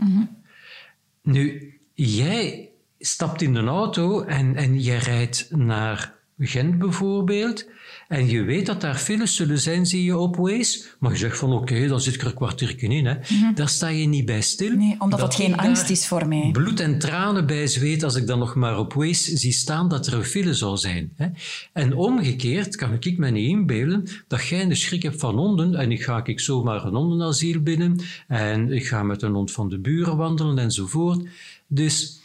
Nu, 1.21 1.73
jij 1.93 2.69
stapt 2.99 3.41
in 3.41 3.55
een 3.55 3.67
auto 3.67 4.21
en, 4.21 4.55
en 4.55 4.83
je 4.83 4.95
rijdt 4.95 5.47
naar 5.51 6.13
Gent 6.39 6.77
bijvoorbeeld, 6.77 7.65
en 8.07 8.29
je 8.29 8.43
weet 8.43 8.65
dat 8.65 8.81
daar 8.81 8.95
files 8.95 9.35
zullen 9.35 9.59
zijn, 9.59 9.85
zie 9.85 10.03
je 10.03 10.17
op 10.17 10.35
Waze, 10.35 10.85
maar 10.99 11.11
je 11.11 11.17
zegt 11.17 11.37
van 11.37 11.53
oké, 11.53 11.87
dan 11.87 12.01
zit 12.01 12.13
ik 12.13 12.21
er 12.21 12.27
een 12.27 12.33
kwartiertje 12.33 12.87
in. 12.87 13.05
Hè. 13.05 13.13
Mhm. 13.13 13.53
Daar 13.53 13.69
sta 13.69 13.87
je 13.87 14.07
niet 14.07 14.25
bij 14.25 14.41
stil. 14.41 14.75
Nee, 14.75 14.95
omdat 14.99 15.19
dat, 15.19 15.35
geen 15.35 15.57
angst 15.57 15.89
is 15.89 16.07
voor 16.07 16.27
mij. 16.27 16.49
Bloed 16.51 16.79
en 16.79 16.99
tranen 16.99 17.45
bij 17.45 17.67
zweet 17.67 18.03
als 18.03 18.15
ik 18.15 18.27
dan 18.27 18.39
nog 18.39 18.55
maar 18.55 18.77
op 18.77 18.93
Waze 18.93 19.37
zie 19.37 19.51
staan 19.51 19.89
dat 19.89 20.07
er 20.07 20.13
een 20.13 20.23
file 20.23 20.53
zou 20.53 20.77
zijn. 20.77 21.11
Hè. 21.15 21.27
En 21.73 21.95
omgekeerd 21.95 22.75
kan 22.75 22.93
ik 22.99 23.17
me 23.17 23.29
niet 23.29 23.49
inbeelden 23.49 24.07
dat 24.27 24.47
jij 24.47 24.63
een 24.63 24.75
schrik 24.75 25.03
hebt 25.03 25.19
van 25.19 25.37
honden 25.37 25.75
en 25.75 25.91
ik 25.91 26.03
ga 26.03 26.25
ik 26.25 26.39
zomaar 26.39 26.85
een 26.85 26.95
hondenasiel 26.95 27.61
binnen 27.61 27.99
en 28.27 28.71
ik 28.71 28.87
ga 28.87 29.03
met 29.03 29.21
een 29.21 29.33
hond 29.33 29.51
van 29.51 29.69
de 29.69 29.79
buren 29.79 30.17
wandelen 30.17 30.57
enzovoort. 30.57 31.27
Dus 31.67 32.21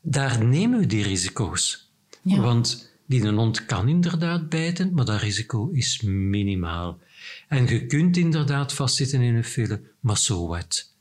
daar 0.00 0.44
nemen 0.44 0.78
we 0.78 0.86
die 0.86 1.02
risico's. 1.02 1.90
Ja. 2.22 2.40
Want 2.40 2.93
die 3.06 3.22
een 3.22 3.36
hond 3.36 3.64
kan 3.64 3.88
inderdaad 3.88 4.48
bijten, 4.48 4.94
maar 4.94 5.04
dat 5.04 5.20
risico 5.20 5.70
is 5.70 6.00
minimaal. 6.02 6.98
En 7.48 7.66
je 7.66 7.86
kunt 7.86 8.16
inderdaad 8.16 8.72
vastzitten 8.72 9.20
in 9.20 9.34
een 9.34 9.44
file, 9.44 9.80
maar 10.00 10.18
zo 10.18 10.46
wat. 10.46 10.92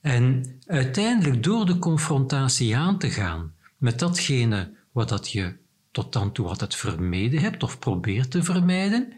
En 0.00 0.44
uiteindelijk 0.66 1.42
door 1.42 1.66
de 1.66 1.78
confrontatie 1.78 2.76
aan 2.76 2.98
te 2.98 3.10
gaan 3.10 3.54
met 3.76 3.98
datgene 3.98 4.72
wat 4.92 5.08
dat 5.08 5.30
je 5.30 5.56
tot 5.90 6.12
dan 6.12 6.32
toe 6.32 6.46
altijd 6.46 6.74
vermeden 6.74 7.40
hebt 7.40 7.62
of 7.62 7.78
probeert 7.78 8.30
te 8.30 8.42
vermijden, 8.42 9.12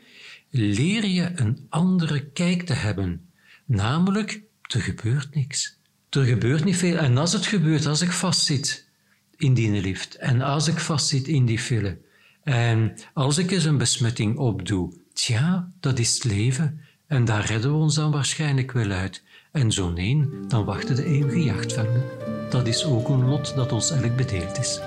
leer 0.51 1.07
je 1.07 1.33
een 1.35 1.67
andere 1.69 2.25
kijk 2.25 2.63
te 2.63 2.73
hebben. 2.73 3.31
Namelijk, 3.65 4.43
er 4.63 4.81
gebeurt 4.81 5.35
niks. 5.35 5.79
Er 6.11 6.25
gebeurt 6.25 6.65
niet 6.65 6.77
veel. 6.77 6.97
En 6.97 7.19
als 7.19 7.33
het 7.33 7.47
gebeurt, 7.47 7.87
als 7.87 8.01
ik 8.01 8.13
vastzit 8.13 8.89
in 9.37 9.55
die 9.55 9.81
lift 9.81 10.15
en 10.15 10.41
als 10.41 10.69
ik 10.69 10.79
vastzit 10.79 11.27
in 11.29 11.47
die 11.47 11.59
file, 11.59 11.99
en 12.45 12.95
als 13.15 13.39
ik 13.39 13.51
eens 13.51 13.65
een 13.65 13.79
besmetting 13.79 14.39
opdoe, 14.39 14.93
tja, 15.13 15.71
dat 15.81 15.99
is 15.99 16.15
het 16.15 16.25
leven. 16.25 16.81
En 17.07 17.25
daar 17.25 17.45
redden 17.45 17.71
we 17.71 17.77
ons 17.77 17.95
dan 17.95 18.11
waarschijnlijk 18.11 18.73
wel 18.73 18.91
uit. 18.91 19.23
En 19.53 19.73
zo 19.73 19.91
nee, 19.91 20.29
dan 20.49 20.65
wachten 20.65 20.97
de 20.97 21.05
eeuwige 21.05 21.43
jachtvelden. 21.45 22.05
Dat 22.51 22.67
is 22.67 22.85
ook 22.85 23.09
een 23.09 23.29
lot 23.29 23.55
dat 23.55 23.73
ons 23.73 23.91
elk 23.91 24.17
bedeeld 24.17 24.59
is. 24.59 24.81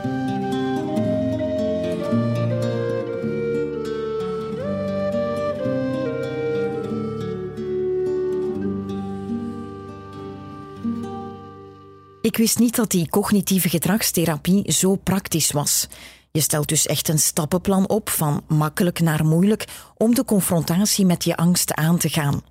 Ik 12.22 12.38
wist 12.38 12.60
niet 12.60 12.76
dat 12.76 12.92
die 12.92 13.10
cognitieve 13.10 13.70
gedragstherapie 13.70 14.72
zo 14.72 14.96
praktisch 14.96 15.52
was. 15.52 15.88
Je 16.36 16.42
stelt 16.42 16.68
dus 16.68 16.86
echt 16.86 17.08
een 17.10 17.20
stappenplan 17.20 17.90
op 17.90 18.10
van 18.10 18.44
makkelijk 18.48 19.00
naar 19.00 19.26
moeilijk 19.26 19.66
om 19.98 20.16
de 20.16 20.26
confrontatie 20.26 21.06
met 21.06 21.24
je 21.24 21.36
angst 21.36 21.74
aan 21.74 21.98
te 21.98 22.10
gaan. 22.10 22.42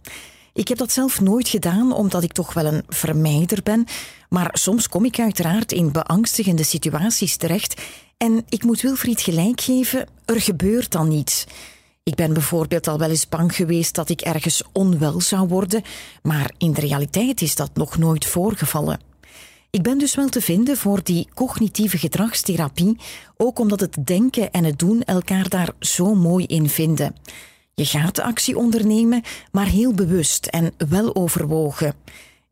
Ik 0.52 0.68
heb 0.68 0.78
dat 0.78 0.92
zelf 0.92 1.20
nooit 1.20 1.48
gedaan, 1.48 1.92
omdat 1.92 2.22
ik 2.22 2.32
toch 2.32 2.52
wel 2.52 2.66
een 2.66 2.82
vermijder 2.88 3.62
ben. 3.62 3.84
Maar 4.28 4.50
soms 4.52 4.88
kom 4.88 5.04
ik 5.04 5.18
uiteraard 5.18 5.72
in 5.72 5.92
beangstigende 5.92 6.62
situaties 6.62 7.36
terecht. 7.36 7.82
En 8.16 8.44
ik 8.48 8.62
moet 8.62 8.80
Wilfried 8.80 9.20
gelijk 9.20 9.60
geven, 9.60 10.08
er 10.24 10.40
gebeurt 10.40 10.92
dan 10.92 11.08
niets. 11.08 11.44
Ik 12.02 12.14
ben 12.14 12.32
bijvoorbeeld 12.32 12.88
al 12.88 12.98
wel 12.98 13.10
eens 13.10 13.28
bang 13.28 13.54
geweest 13.54 13.94
dat 13.94 14.08
ik 14.08 14.20
ergens 14.20 14.62
onwel 14.72 15.20
zou 15.20 15.48
worden, 15.48 15.82
maar 16.22 16.52
in 16.58 16.72
de 16.72 16.80
realiteit 16.80 17.40
is 17.40 17.54
dat 17.54 17.70
nog 17.74 17.98
nooit 17.98 18.26
voorgevallen. 18.26 19.00
Ik 19.74 19.82
ben 19.82 19.98
dus 19.98 20.14
wel 20.14 20.28
te 20.28 20.40
vinden 20.40 20.76
voor 20.76 21.02
die 21.02 21.28
cognitieve 21.34 21.98
gedragstherapie, 21.98 22.96
ook 23.36 23.58
omdat 23.58 23.80
het 23.80 23.96
denken 24.04 24.50
en 24.50 24.64
het 24.64 24.78
doen 24.78 25.02
elkaar 25.02 25.48
daar 25.48 25.70
zo 25.80 26.14
mooi 26.14 26.44
in 26.44 26.68
vinden. 26.68 27.14
Je 27.74 27.84
gaat 27.84 28.14
de 28.14 28.22
actie 28.22 28.56
ondernemen, 28.56 29.22
maar 29.52 29.66
heel 29.66 29.92
bewust 29.92 30.46
en 30.46 30.72
wel 30.88 31.14
overwogen. 31.14 31.94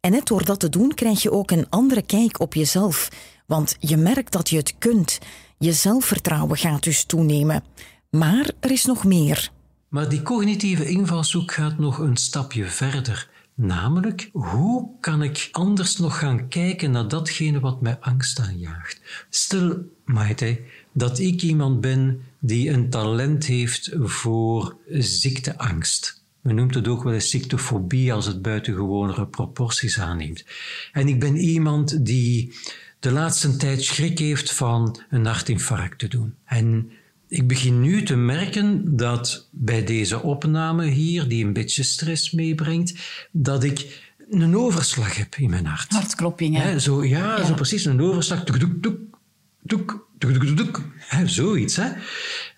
En 0.01 0.11
net 0.11 0.27
door 0.27 0.45
dat 0.45 0.61
te 0.61 0.69
doen 0.69 0.95
krijg 0.95 1.23
je 1.23 1.33
ook 1.33 1.51
een 1.51 1.67
andere 1.69 2.03
kijk 2.03 2.41
op 2.41 2.55
jezelf, 2.55 3.09
want 3.47 3.77
je 3.79 3.97
merkt 3.97 4.33
dat 4.33 4.49
je 4.49 4.57
het 4.57 4.75
kunt. 4.79 5.19
Je 5.59 5.73
zelfvertrouwen 5.73 6.57
gaat 6.57 6.83
dus 6.83 7.05
toenemen. 7.05 7.65
Maar 8.11 8.51
er 8.61 8.71
is 8.71 8.85
nog 8.85 9.05
meer. 9.05 9.51
Maar 9.89 10.09
die 10.09 10.23
cognitieve 10.23 10.89
invalshoek 10.89 11.53
gaat 11.53 11.79
nog 11.79 11.99
een 11.99 12.17
stapje 12.17 12.65
verder. 12.65 13.31
Namelijk, 13.55 14.29
hoe 14.33 14.91
kan 15.01 15.23
ik 15.23 15.49
anders 15.53 15.97
nog 15.97 16.19
gaan 16.19 16.49
kijken 16.49 16.91
naar 16.91 17.09
datgene 17.09 17.61
wat 17.61 17.81
mij 17.81 17.99
angst 18.01 18.41
aanjaagt? 18.41 19.27
Stel, 19.31 19.79
Maite, 20.05 20.61
dat 20.93 21.19
ik 21.19 21.43
iemand 21.43 21.81
ben 21.81 22.23
die 22.39 22.71
een 22.71 22.91
talent 22.91 23.47
heeft 23.47 23.91
voor 23.99 24.77
ziekteangst. 24.99 26.25
Men 26.41 26.55
noemt 26.55 26.75
het 26.75 26.89
ook 26.89 27.03
wel 27.03 27.13
eens 27.13 27.31
ziektefobie 27.31 28.13
als 28.13 28.27
het 28.27 28.43
buitengewoonere 28.43 29.27
proporties 29.27 30.01
aanneemt. 30.01 30.45
En 30.93 31.09
ik 31.09 31.21
ben 31.21 31.37
iemand 31.37 32.07
die 32.07 32.55
de 32.99 33.11
laatste 33.11 33.57
tijd 33.57 33.83
schrik 33.83 34.19
heeft 34.19 34.53
van 34.53 35.01
een 35.11 35.27
hartinfarct 35.27 35.99
te 35.99 36.09
doen. 36.09 36.35
En 36.45 36.91
ik 37.33 37.47
begin 37.47 37.81
nu 37.81 38.03
te 38.03 38.17
merken 38.17 38.97
dat 38.97 39.49
bij 39.51 39.85
deze 39.85 40.23
opname 40.23 40.87
hier, 40.87 41.29
die 41.29 41.45
een 41.45 41.53
beetje 41.53 41.83
stress 41.83 42.31
meebrengt, 42.31 42.95
dat 43.31 43.65
ik 43.65 44.03
een 44.31 44.57
overslag 44.57 45.17
heb 45.17 45.35
in 45.35 45.51
mijn 45.51 45.67
hart. 45.67 45.93
Hartkloppingen. 45.93 46.81
zo, 46.81 47.05
ja, 47.05 47.45
zo 47.45 47.55
precies, 47.55 47.85
een 47.85 48.01
overslag. 48.03 48.45
Doek, 48.45 48.61
doek, 48.61 48.83
doek, 48.83 50.09
doek, 50.19 50.33
doek, 50.47 50.57
doek. 50.57 50.83
Hè, 50.99 51.27
zoiets. 51.29 51.77
Hè. 51.77 51.89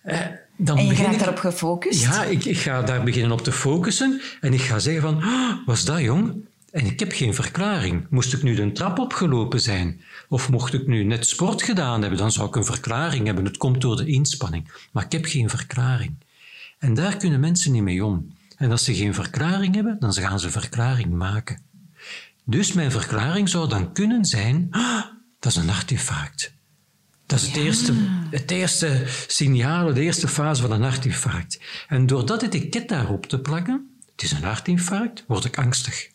Eh, 0.02 0.18
dan 0.56 0.78
en 0.78 0.86
je 0.86 0.94
raakt 0.94 1.12
ik- 1.12 1.18
daarop 1.18 1.38
gefocust? 1.38 2.00
Ja, 2.02 2.24
ik, 2.24 2.44
ik 2.44 2.58
ga 2.58 2.82
daar 2.82 3.04
beginnen 3.04 3.32
op 3.32 3.42
te 3.42 3.52
focussen 3.52 4.20
en 4.40 4.52
ik 4.52 4.60
ga 4.60 4.78
zeggen 4.78 5.02
van, 5.02 5.22
"Ah, 5.22 5.56
was 5.66 5.84
dat 5.84 6.00
jong? 6.00 6.34
En 6.70 6.86
ik 6.86 7.00
heb 7.00 7.12
geen 7.12 7.34
verklaring. 7.34 8.06
Moest 8.10 8.32
ik 8.32 8.42
nu 8.42 8.54
de 8.54 8.72
trap 8.72 8.98
opgelopen 8.98 9.60
zijn? 9.60 10.00
Of 10.28 10.50
mocht 10.50 10.74
ik 10.74 10.86
nu 10.86 11.04
net 11.04 11.26
sport 11.26 11.62
gedaan 11.62 12.00
hebben? 12.00 12.18
Dan 12.18 12.32
zou 12.32 12.48
ik 12.48 12.56
een 12.56 12.64
verklaring 12.64 13.26
hebben. 13.26 13.44
Het 13.44 13.56
komt 13.56 13.80
door 13.80 13.96
de 13.96 14.06
inspanning. 14.06 14.88
Maar 14.92 15.04
ik 15.04 15.12
heb 15.12 15.24
geen 15.24 15.50
verklaring. 15.50 16.14
En 16.78 16.94
daar 16.94 17.16
kunnen 17.16 17.40
mensen 17.40 17.72
niet 17.72 17.82
mee 17.82 18.04
om. 18.04 18.34
En 18.56 18.70
als 18.70 18.84
ze 18.84 18.94
geen 18.94 19.14
verklaring 19.14 19.74
hebben, 19.74 19.96
dan 19.98 20.12
gaan 20.12 20.40
ze 20.40 20.50
verklaring 20.50 21.12
maken. 21.12 21.62
Dus 22.44 22.72
mijn 22.72 22.90
verklaring 22.90 23.48
zou 23.48 23.68
dan 23.68 23.92
kunnen 23.92 24.24
zijn, 24.24 24.66
"Ah, 24.70 25.04
dat 25.38 25.52
is 25.52 25.58
een 25.58 25.68
hartinfarct. 25.68 26.54
Dat 27.26 27.40
is 27.40 27.46
het, 27.46 27.56
eerste, 27.56 27.92
het 28.30 28.50
eerste 28.50 29.02
signaal, 29.26 29.94
de 29.94 30.00
eerste 30.00 30.28
fase 30.28 30.62
van 30.62 30.72
een 30.72 30.82
hartinfarct. 30.82 31.60
En 31.88 32.06
door 32.06 32.26
dat 32.26 32.42
etiket 32.42 32.88
daarop 32.88 33.26
te 33.26 33.40
plakken, 33.40 33.98
het 34.12 34.22
is 34.22 34.32
een 34.32 34.42
hartinfarct, 34.42 35.24
word 35.26 35.44
ik 35.44 35.58
angstig. 35.58 36.08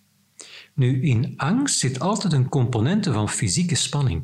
Nu, 0.79 1.01
in 1.01 1.33
angst 1.38 1.79
zit 1.79 2.00
altijd 2.00 2.33
een 2.33 2.50
componente 2.50 3.12
van 3.12 3.29
fysieke 3.29 3.75
spanning. 3.75 4.24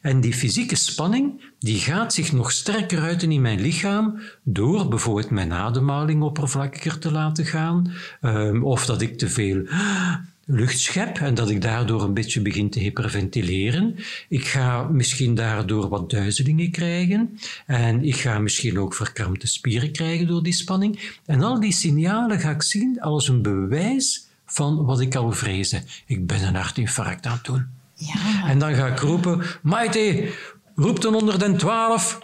En 0.00 0.20
die 0.20 0.34
fysieke 0.34 0.76
spanning 0.76 1.42
die 1.58 1.78
gaat 1.78 2.14
zich 2.14 2.32
nog 2.32 2.52
sterker 2.52 3.00
uiten 3.00 3.32
in 3.32 3.40
mijn 3.40 3.60
lichaam 3.60 4.20
door 4.42 4.88
bijvoorbeeld 4.88 5.30
mijn 5.30 5.52
ademhaling 5.52 6.22
oppervlakkiger 6.22 6.98
te 6.98 7.12
laten 7.12 7.44
gaan, 7.44 7.92
ehm, 8.20 8.62
of 8.62 8.86
dat 8.86 9.02
ik 9.02 9.18
te 9.18 9.28
veel 9.28 9.66
lucht 10.44 10.78
schep 10.78 11.18
en 11.18 11.34
dat 11.34 11.50
ik 11.50 11.62
daardoor 11.62 12.02
een 12.02 12.14
beetje 12.14 12.40
begin 12.40 12.70
te 12.70 12.78
hyperventileren. 12.78 13.96
Ik 14.28 14.46
ga 14.46 14.82
misschien 14.82 15.34
daardoor 15.34 15.88
wat 15.88 16.10
duizelingen 16.10 16.70
krijgen 16.70 17.38
en 17.66 18.04
ik 18.04 18.16
ga 18.16 18.38
misschien 18.38 18.78
ook 18.78 18.94
verkrampte 18.94 19.46
spieren 19.46 19.92
krijgen 19.92 20.26
door 20.26 20.42
die 20.42 20.52
spanning. 20.52 21.18
En 21.26 21.42
al 21.42 21.60
die 21.60 21.72
signalen 21.72 22.40
ga 22.40 22.50
ik 22.50 22.62
zien 22.62 23.00
als 23.00 23.28
een 23.28 23.42
bewijs 23.42 24.28
van 24.52 24.84
wat 24.84 25.00
ik 25.00 25.14
al 25.14 25.32
vreesde. 25.32 25.82
Ik 26.06 26.26
ben 26.26 26.46
een 26.46 26.54
hartinfarct 26.54 27.26
aan 27.26 27.32
het 27.32 27.44
doen. 27.44 27.66
Ja. 27.94 28.48
En 28.48 28.58
dan 28.58 28.74
ga 28.74 28.86
ik 28.86 28.98
roepen, 28.98 29.42
Maite, 29.62 30.32
roep 30.74 31.00
dan 31.00 31.14
onder 31.14 31.38
den 31.38 31.56
twaalf. 31.56 32.18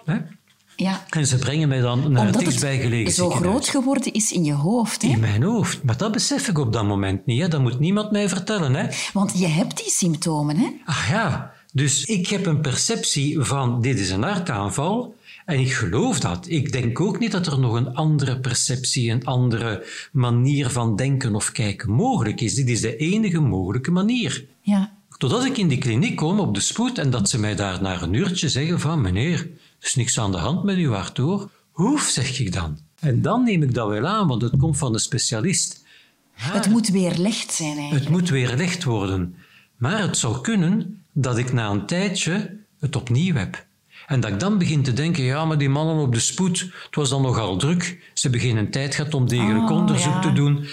Ja. 0.77 1.05
En 1.11 1.27
ze 1.27 1.39
brengen 1.39 1.69
mij 1.69 1.81
dan 1.81 1.99
naar 1.99 2.09
Omdat 2.09 2.27
het 2.27 2.39
dichtstbijgelegen 2.39 3.07
het 3.07 3.15
zo 3.15 3.31
groot 3.31 3.69
geworden 3.69 4.13
is 4.13 4.33
in 4.33 4.45
je 4.45 4.53
hoofd. 4.53 5.03
Hè? 5.03 5.09
In 5.09 5.21
mijn 5.21 5.43
hoofd. 5.43 5.83
Maar 5.83 5.97
dat 5.97 6.13
besef 6.13 6.49
ik 6.49 6.59
op 6.59 6.73
dat 6.73 6.85
moment 6.85 7.27
niet. 7.27 7.43
Hè. 7.43 7.49
Dat 7.49 7.61
moet 7.61 7.79
niemand 7.79 8.11
mij 8.11 8.29
vertellen. 8.29 8.75
Hè. 8.75 8.87
Want 9.13 9.39
je 9.39 9.47
hebt 9.47 9.77
die 9.77 9.91
symptomen. 9.91 10.57
Hè? 10.57 10.67
Ach 10.85 11.09
ja, 11.09 11.53
dus 11.73 12.05
ik 12.05 12.27
heb 12.27 12.47
een 12.47 12.61
perceptie 12.61 13.41
van 13.41 13.81
dit 13.81 13.99
is 13.99 14.11
een 14.11 14.23
hartaanval. 14.23 15.16
En 15.47 15.61
ik 15.61 15.73
geloof 15.73 16.21
dat. 16.21 16.49
Ik 16.49 16.73
denk 16.73 17.01
ook 17.01 17.19
niet 17.19 17.33
dat 17.33 17.47
er 17.47 17.59
nog 17.59 17.75
een 17.75 17.95
andere 17.95 18.41
perceptie, 18.41 19.11
een 19.11 19.25
andere 19.25 19.87
manier 20.13 20.71
van 20.71 20.97
denken 20.97 21.35
of 21.35 21.53
kijken 21.53 21.91
mogelijk 21.91 22.41
is. 22.41 22.55
Dit 22.55 22.69
is 22.69 22.81
de 22.81 22.97
enige 22.97 23.41
mogelijke 23.41 23.91
manier. 23.91 24.47
Ja. 24.61 24.95
Totdat 25.19 25.45
ik 25.45 25.57
in 25.57 25.69
die 25.69 25.79
kliniek 25.79 26.17
kom 26.17 26.41
op 26.41 26.55
de 26.55 26.61
spoed 26.61 26.99
en 26.99 27.11
dat 27.11 27.29
ze 27.29 27.39
mij 27.39 27.55
daar 27.55 27.83
na 27.83 28.03
een 28.03 28.13
uurtje 28.13 28.49
zeggen 28.49 28.81
van 28.81 29.01
meneer, 29.01 29.39
er 29.39 29.87
is 29.87 29.95
niks 29.95 30.19
aan 30.19 30.33
de 30.33 30.39
hand 30.39 30.65
met 30.65 30.77
uw 30.77 30.93
hart 30.93 31.17
hoor. 31.17 31.51
Hoef, 31.71 32.03
zeg 32.03 32.39
ik 32.41 32.53
dan. 32.53 32.79
En 33.01 33.23
dan 33.23 33.45
neem 33.45 33.63
ik 33.63 33.75
dat 33.75 33.89
wel 33.89 34.07
aan, 34.07 34.29
want 34.29 34.43
het 34.43 34.57
komt 34.59 34.79
van 34.79 34.93
een 34.93 35.01
specialist. 35.01 35.85
Het 36.33 36.69
moet 36.69 36.89
weer 36.89 37.15
licht 37.17 37.53
zijn 37.53 37.77
eigenlijk. 37.77 38.05
Het 38.05 38.09
moet 38.13 38.29
weer 38.29 38.57
licht 38.57 38.85
worden. 38.85 39.35
Maar 39.77 40.01
het 40.01 40.17
zou 40.17 40.41
kunnen 40.41 41.03
dat 41.13 41.39
ik 41.39 41.53
na 41.53 41.71
een 41.71 41.87
tijdje 41.87 42.57
het 42.81 42.97
opnieuw 42.97 43.35
heb. 43.35 43.66
En 44.07 44.21
dat 44.21 44.31
ik 44.31 44.41
dan 44.41 44.59
begin 44.59 44.83
te 44.83 44.93
denken, 44.93 45.25
ja, 45.25 45.45
maar 45.45 45.59
die 45.59 45.69
mannen 45.69 45.97
op 45.97 46.13
de 46.13 46.21
spoed, 46.21 46.59
het 46.59 46.95
was 46.95 47.09
dan 47.09 47.23
nogal 47.23 47.57
druk. 47.57 48.11
Ze 48.13 48.39
geen 48.39 48.71
tijd 48.71 48.95
gehad 48.95 49.15
om 49.15 49.29
degelijk 49.29 49.71
Oh, 49.71 49.77
onderzoek 49.77 50.13
ja. 50.13 50.21
te 50.21 50.33
doen. 50.33 50.67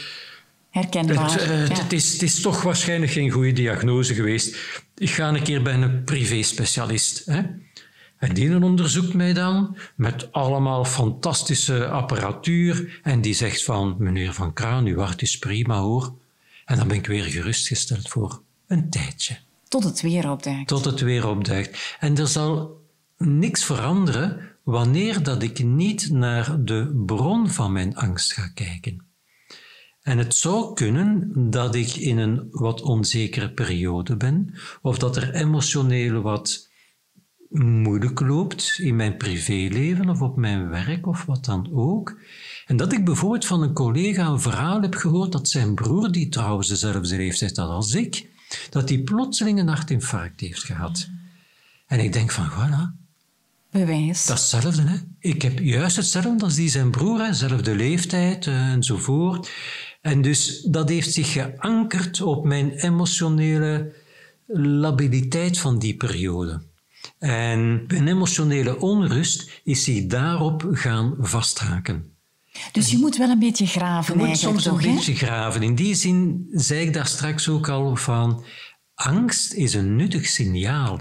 Herkenbaar. 0.69 1.31
Het, 1.31 1.41
eh, 1.41 1.67
ja. 1.67 1.73
het, 1.73 1.93
is, 1.93 2.11
het 2.11 2.21
is 2.21 2.41
toch 2.41 2.61
waarschijnlijk 2.61 3.11
geen 3.11 3.29
goede 3.29 3.51
diagnose 3.51 4.13
geweest. 4.13 4.57
Ik 4.97 5.09
ga 5.09 5.29
een 5.29 5.43
keer 5.43 5.61
bij 5.61 5.73
een 5.73 6.03
privé-specialist. 6.03 7.25
Hè? 7.25 7.41
En 8.17 8.33
die 8.33 8.63
onderzoekt 8.63 9.13
mij 9.13 9.33
dan 9.33 9.77
met 9.95 10.31
allemaal 10.31 10.85
fantastische 10.85 11.87
apparatuur. 11.87 12.99
En 13.03 13.21
die 13.21 13.33
zegt 13.33 13.63
van, 13.63 13.95
meneer 13.97 14.33
Van 14.33 14.53
Kraan, 14.53 14.85
uw 14.85 14.99
hart 14.99 15.21
is 15.21 15.37
prima 15.37 15.79
hoor. 15.79 16.13
En 16.65 16.77
dan 16.77 16.87
ben 16.87 16.97
ik 16.97 17.07
weer 17.07 17.23
gerustgesteld 17.23 18.09
voor 18.09 18.41
een 18.67 18.89
tijdje. 18.89 19.37
Tot 19.67 19.83
het 19.83 20.01
weer 20.01 20.29
opduikt. 20.29 20.67
Tot 20.67 20.85
het 20.85 20.99
weer 20.99 21.27
opduikt. 21.27 21.97
En 21.99 22.17
er 22.17 22.27
zal 22.27 22.81
niks 23.25 23.63
veranderen 23.63 24.51
wanneer 24.63 25.23
dat 25.23 25.43
ik 25.43 25.63
niet 25.63 26.11
naar 26.11 26.63
de 26.63 27.03
bron 27.05 27.49
van 27.49 27.71
mijn 27.71 27.95
angst 27.95 28.33
ga 28.33 28.47
kijken. 28.47 29.05
En 30.01 30.17
het 30.17 30.35
zou 30.35 30.73
kunnen 30.73 31.31
dat 31.49 31.75
ik 31.75 31.95
in 31.95 32.17
een 32.17 32.47
wat 32.51 32.81
onzekere 32.81 33.51
periode 33.51 34.17
ben, 34.17 34.53
of 34.81 34.97
dat 34.97 35.15
er 35.15 35.33
emotioneel 35.33 36.21
wat 36.21 36.71
moeilijk 37.59 38.19
loopt 38.19 38.75
in 38.77 38.95
mijn 38.95 39.17
privéleven 39.17 40.09
of 40.09 40.21
op 40.21 40.37
mijn 40.37 40.69
werk 40.69 41.07
of 41.07 41.25
wat 41.25 41.45
dan 41.45 41.69
ook. 41.73 42.19
En 42.65 42.77
dat 42.77 42.93
ik 42.93 43.05
bijvoorbeeld 43.05 43.45
van 43.45 43.61
een 43.61 43.73
collega 43.73 44.27
een 44.27 44.39
verhaal 44.39 44.81
heb 44.81 44.95
gehoord 44.95 45.31
dat 45.31 45.49
zijn 45.49 45.75
broer, 45.75 46.11
die 46.11 46.29
trouwens 46.29 46.67
dezelfde 46.67 47.15
leeftijd 47.15 47.57
had 47.57 47.69
als 47.69 47.93
ik, 47.93 48.29
dat 48.69 48.87
die 48.87 49.03
plotseling 49.03 49.59
een 49.59 49.67
hartinfarct 49.67 50.39
heeft 50.39 50.63
gehad. 50.63 51.09
En 51.87 51.99
ik 51.99 52.13
denk 52.13 52.31
van, 52.31 52.49
voilà, 52.51 53.02
Bewijs. 53.73 54.25
dat 54.25 54.37
is 54.37 54.51
hetzelfde. 54.51 54.81
Hè? 54.81 54.95
Ik 55.19 55.41
heb 55.41 55.59
juist 55.59 55.95
hetzelfde 55.95 56.43
als 56.43 56.55
die 56.55 56.69
zijn 56.69 56.91
broer, 56.91 57.19
hè? 57.19 57.27
dezelfde 57.27 57.75
leeftijd 57.75 58.47
eh, 58.47 58.71
enzovoort. 58.71 59.51
En 60.01 60.21
dus 60.21 60.62
dat 60.62 60.89
heeft 60.89 61.13
zich 61.13 61.31
geankerd 61.31 62.21
op 62.21 62.45
mijn 62.45 62.71
emotionele 62.71 63.93
labiliteit 64.47 65.57
van 65.57 65.79
die 65.79 65.95
periode. 65.95 66.62
En 67.19 67.86
mijn 67.88 68.07
emotionele 68.07 68.79
onrust 68.79 69.62
is 69.63 69.83
zich 69.83 70.05
daarop 70.05 70.65
gaan 70.71 71.15
vasthaken. 71.19 72.17
Dus 72.71 72.91
je 72.91 72.97
moet 72.97 73.17
wel 73.17 73.29
een 73.29 73.39
beetje 73.39 73.65
graven 73.65 74.19
Je 74.19 74.25
moet 74.25 74.38
soms 74.38 74.65
een 74.65 74.77
beetje 74.77 75.15
graven. 75.15 75.63
In 75.63 75.75
die 75.75 75.95
zin 75.95 76.47
zei 76.51 76.86
ik 76.86 76.93
daar 76.93 77.07
straks 77.07 77.49
ook 77.49 77.69
al 77.69 77.95
van, 77.95 78.43
angst 78.93 79.53
is 79.53 79.73
een 79.73 79.95
nuttig 79.95 80.27
signaal. 80.27 80.99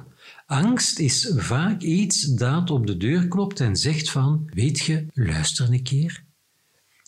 Angst 0.53 0.99
is 0.99 1.33
vaak 1.37 1.81
iets 1.81 2.23
dat 2.23 2.71
op 2.71 2.87
de 2.87 2.97
deur 2.97 3.29
klopt 3.29 3.61
en 3.61 3.77
zegt 3.77 4.11
van, 4.11 4.51
weet 4.55 4.81
je, 4.81 5.07
luister 5.13 5.73
een 5.73 5.83
keer. 5.83 6.25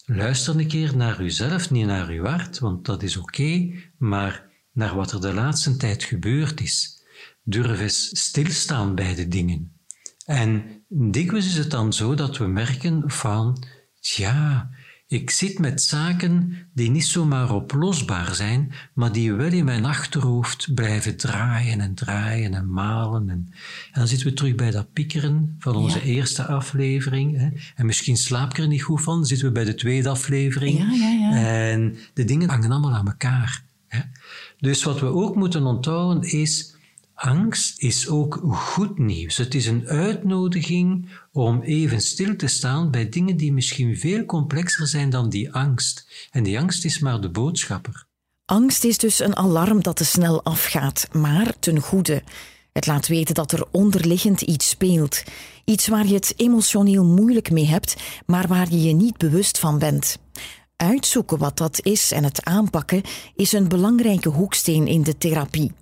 Luister 0.04 0.59
een 0.59 0.66
keer 0.66 0.96
naar 0.96 1.20
uzelf, 1.20 1.70
niet 1.70 1.87
naar 1.87 2.09
uw 2.09 2.24
hart, 2.24 2.59
want 2.59 2.85
dat 2.87 3.02
is 3.02 3.16
oké, 3.16 3.72
maar 3.98 4.50
naar 4.72 4.94
wat 4.94 5.12
er 5.12 5.20
de 5.20 5.33
laatste 5.33 5.76
tijd 5.76 6.04
gebeurd 6.04 6.61
is. 6.61 7.02
Durf 7.42 7.80
eens 7.80 8.20
stilstaan 8.20 8.94
bij 8.94 9.14
de 9.14 9.28
dingen. 9.28 9.76
En 10.24 10.85
dikwijls 10.88 11.46
is 11.46 11.57
het 11.57 11.70
dan 11.70 11.92
zo 11.92 12.14
dat 12.14 12.37
we 12.37 12.46
merken 12.46 13.11
van, 13.11 13.64
ja, 14.00 14.70
ik 15.07 15.31
zit 15.31 15.59
met 15.59 15.83
zaken 15.83 16.57
die 16.75 16.90
niet 16.90 17.05
zomaar 17.05 17.55
oplosbaar 17.55 18.35
zijn, 18.35 18.73
maar 18.93 19.12
die 19.12 19.33
wel 19.33 19.53
in 19.53 19.64
mijn 19.64 19.85
achterhoofd 19.85 20.75
blijven 20.75 21.17
draaien 21.17 21.81
en 21.81 21.95
draaien 21.95 22.55
en 22.55 22.73
malen. 22.73 23.31
En, 23.31 23.49
en 23.93 23.99
dan 23.99 24.09
zitten 24.09 24.27
we 24.27 24.33
terug 24.35 24.55
bij 24.55 24.71
dat 24.71 24.93
piekeren 24.93 25.57
van 25.59 25.75
onze 25.77 25.99
Ja. 25.99 26.05
eerste 26.05 26.47
aflevering. 26.47 27.37
Hè. 27.37 27.49
En 27.75 27.87
misschien 27.87 28.17
slaap 28.17 28.51
ik 28.51 28.59
er 28.59 28.69
niet 28.69 28.83
goed 28.83 29.03
van, 29.03 29.14
dan 29.17 29.27
zitten 29.27 29.47
we 29.47 29.53
bij 29.53 29.64
de 29.64 29.75
tweede 29.75 30.09
aflevering. 30.09 30.79
Ja, 30.79 30.90
ja, 30.93 31.11
ja. 31.11 31.71
En 31.71 31.97
de 32.14 32.25
dingen 32.25 32.49
hangen 32.49 32.71
allemaal 32.71 32.95
aan 32.95 33.07
elkaar. 33.07 33.62
Hè. 33.88 34.01
Dus 34.61 34.83
wat 34.83 35.01
we 35.01 35.07
ook 35.07 35.37
moeten 35.37 35.67
onthouden 35.67 36.31
is, 36.31 36.74
angst 37.14 37.83
is 37.83 38.09
ook 38.09 38.40
goed 38.44 38.98
nieuws. 38.98 39.37
Het 39.37 39.55
is 39.55 39.66
een 39.66 39.87
uitnodiging 39.87 41.09
om 41.33 41.62
even 41.62 42.00
stil 42.00 42.37
te 42.37 42.46
staan 42.46 42.90
bij 42.90 43.09
dingen 43.09 43.37
die 43.37 43.53
misschien 43.53 43.96
veel 43.96 44.24
complexer 44.24 44.87
zijn 44.87 45.11
dan 45.11 45.29
die 45.29 45.53
angst. 45.53 46.29
En 46.31 46.42
die 46.42 46.59
angst 46.59 46.85
is 46.85 46.98
maar 46.98 47.20
de 47.20 47.31
boodschapper. 47.31 48.07
Angst 48.44 48.85
is 48.85 48.98
dus 48.98 49.18
een 49.18 49.37
alarm 49.37 49.83
dat 49.83 49.96
te 49.96 50.05
snel 50.05 50.44
afgaat, 50.44 51.09
maar 51.12 51.59
ten 51.59 51.81
goede. 51.81 52.22
Het 52.72 52.87
laat 52.87 53.07
weten 53.07 53.35
dat 53.35 53.53
er 53.53 53.66
onderliggend 53.70 54.40
iets 54.40 54.68
speelt. 54.68 55.22
Iets 55.64 55.88
waar 55.88 56.07
je 56.07 56.14
het 56.14 56.35
emotioneel 56.37 57.05
moeilijk 57.05 57.50
mee 57.50 57.66
hebt, 57.66 57.96
maar 58.27 58.46
waar 58.46 58.70
je 58.70 58.83
je 58.83 58.92
niet 58.92 59.16
bewust 59.16 59.59
van 59.59 59.79
bent. 59.79 60.18
Uitzoeken 60.77 61.38
wat 61.38 61.57
dat 61.57 61.81
is 61.83 62.12
en 62.12 62.24
het 62.24 62.44
aanpakken 62.44 63.03
is 63.35 63.53
een 63.53 63.68
belangrijke 63.68 64.29
hoeksteen 64.29 64.87
in 64.87 65.03
de 65.03 65.18
therapie. 65.18 65.72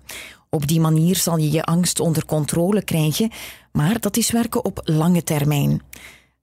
Op 0.53 0.67
die 0.67 0.79
manier 0.79 1.15
zal 1.15 1.37
je 1.37 1.51
je 1.51 1.63
angst 1.63 1.99
onder 1.99 2.25
controle 2.25 2.83
krijgen, 2.83 3.31
maar 3.71 3.99
dat 3.99 4.17
is 4.17 4.31
werken 4.31 4.65
op 4.65 4.81
lange 4.83 5.23
termijn. 5.23 5.81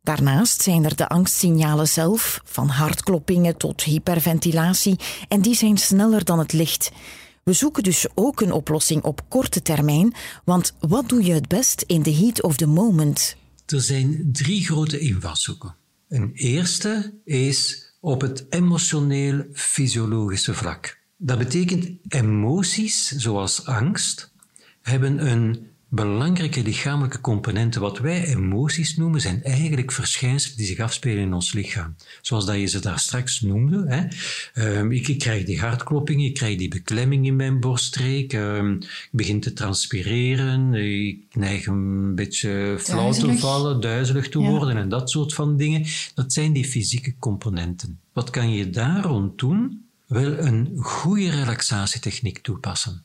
Daarnaast 0.02 0.62
zijn 0.62 0.84
er 0.84 0.96
de 0.96 1.08
angstsignalen 1.08 1.88
zelf, 1.88 2.40
van 2.44 2.68
hartkloppingen 2.68 3.56
tot 3.56 3.82
hyperventilatie, 3.82 4.98
en 5.28 5.42
die 5.42 5.54
zijn 5.54 5.78
sneller 5.78 6.24
dan 6.24 6.38
het 6.38 6.52
licht. 6.52 6.90
We 7.42 7.52
zoeken 7.52 7.82
dus 7.82 8.06
ook 8.14 8.40
een 8.40 8.52
oplossing 8.52 9.02
op 9.02 9.20
korte 9.28 9.62
termijn, 9.62 10.14
want 10.44 10.74
wat 10.80 11.08
doe 11.08 11.24
je 11.24 11.32
het 11.32 11.48
best 11.48 11.84
in 11.86 12.02
the 12.02 12.14
heat 12.14 12.42
of 12.42 12.56
the 12.56 12.66
moment? 12.66 13.36
Er 13.66 13.80
zijn 13.80 14.28
drie 14.32 14.64
grote 14.64 14.98
invalshoeken. 14.98 15.76
Een 16.08 16.30
eerste 16.34 17.20
is 17.24 17.88
op 18.00 18.20
het 18.20 18.46
emotioneel-fysiologische 18.48 20.54
vlak. 20.54 20.99
Dat 21.22 21.38
betekent 21.38 21.90
emoties, 22.08 23.08
zoals 23.08 23.66
angst, 23.66 24.32
hebben 24.82 25.30
een 25.30 25.66
belangrijke 25.88 26.62
lichamelijke 26.62 27.20
componenten. 27.20 27.80
Wat 27.80 27.98
wij 27.98 28.24
emoties 28.24 28.96
noemen, 28.96 29.20
zijn 29.20 29.42
eigenlijk 29.42 29.92
verschijnselen 29.92 30.56
die 30.56 30.66
zich 30.66 30.78
afspelen 30.78 31.22
in 31.22 31.32
ons 31.32 31.52
lichaam. 31.52 31.94
Zoals 32.20 32.46
dat 32.46 32.56
je 32.56 32.66
ze 32.66 32.80
daar 32.80 32.98
straks 32.98 33.40
noemde. 33.40 33.84
Hè. 33.88 34.06
Ehm, 34.62 34.90
ik, 34.90 35.08
ik 35.08 35.18
krijg 35.18 35.44
die 35.44 35.60
hartklopping, 35.60 36.24
ik 36.24 36.34
krijg 36.34 36.58
die 36.58 36.68
beklemming 36.68 37.26
in 37.26 37.36
mijn 37.36 37.60
borststreek, 37.60 38.32
ehm, 38.32 38.72
ik 38.72 39.08
begin 39.10 39.40
te 39.40 39.52
transpireren, 39.52 40.74
ik 40.74 41.24
neig 41.32 41.66
een 41.66 42.14
beetje 42.14 42.76
flauw 42.78 43.12
te 43.12 43.38
vallen, 43.38 43.80
duizelig 43.80 44.28
te 44.28 44.38
Ja. 44.38 44.48
worden 44.48 44.76
en 44.76 44.88
dat 44.88 45.10
soort 45.10 45.34
van 45.34 45.56
dingen. 45.56 45.86
Dat 46.14 46.32
zijn 46.32 46.52
die 46.52 46.64
fysieke 46.64 47.14
componenten. 47.18 47.98
Wat 48.12 48.30
kan 48.30 48.52
je 48.52 48.70
daar 48.70 49.02
rond 49.02 49.38
doen? 49.38 49.88
Wel 50.10 50.38
een 50.38 50.70
goede 50.76 51.30
relaxatietechniek 51.30 52.38
toepassen. 52.38 53.04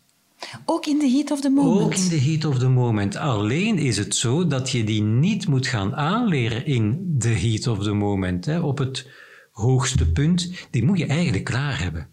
Ook 0.66 0.86
in 0.86 1.00
the 1.00 1.10
heat 1.10 1.32
of 1.32 1.42
the 1.42 1.50
moment. 1.50 1.86
Ook 1.86 1.96
in 1.96 2.10
de 2.10 2.22
heat 2.22 2.46
of 2.46 2.60
the 2.60 2.68
moment. 2.68 3.16
Alleen 3.16 3.78
is 3.78 3.98
het 3.98 4.16
zo 4.16 4.48
dat 4.48 4.70
je 4.70 4.84
die 4.84 5.02
niet 5.02 5.48
moet 5.48 5.68
gaan 5.68 5.96
aanleren 5.96 6.66
in 6.66 7.16
de 7.18 7.30
heat 7.30 7.68
of 7.68 7.84
the 7.84 7.94
moment. 7.94 8.46
Hè. 8.46 8.60
Op 8.60 8.78
het 8.78 9.08
hoogste 9.52 10.12
punt, 10.12 10.52
die 10.70 10.86
moet 10.86 10.98
je 10.98 11.06
eigenlijk 11.06 11.44
klaar 11.44 11.80
hebben. 11.80 12.08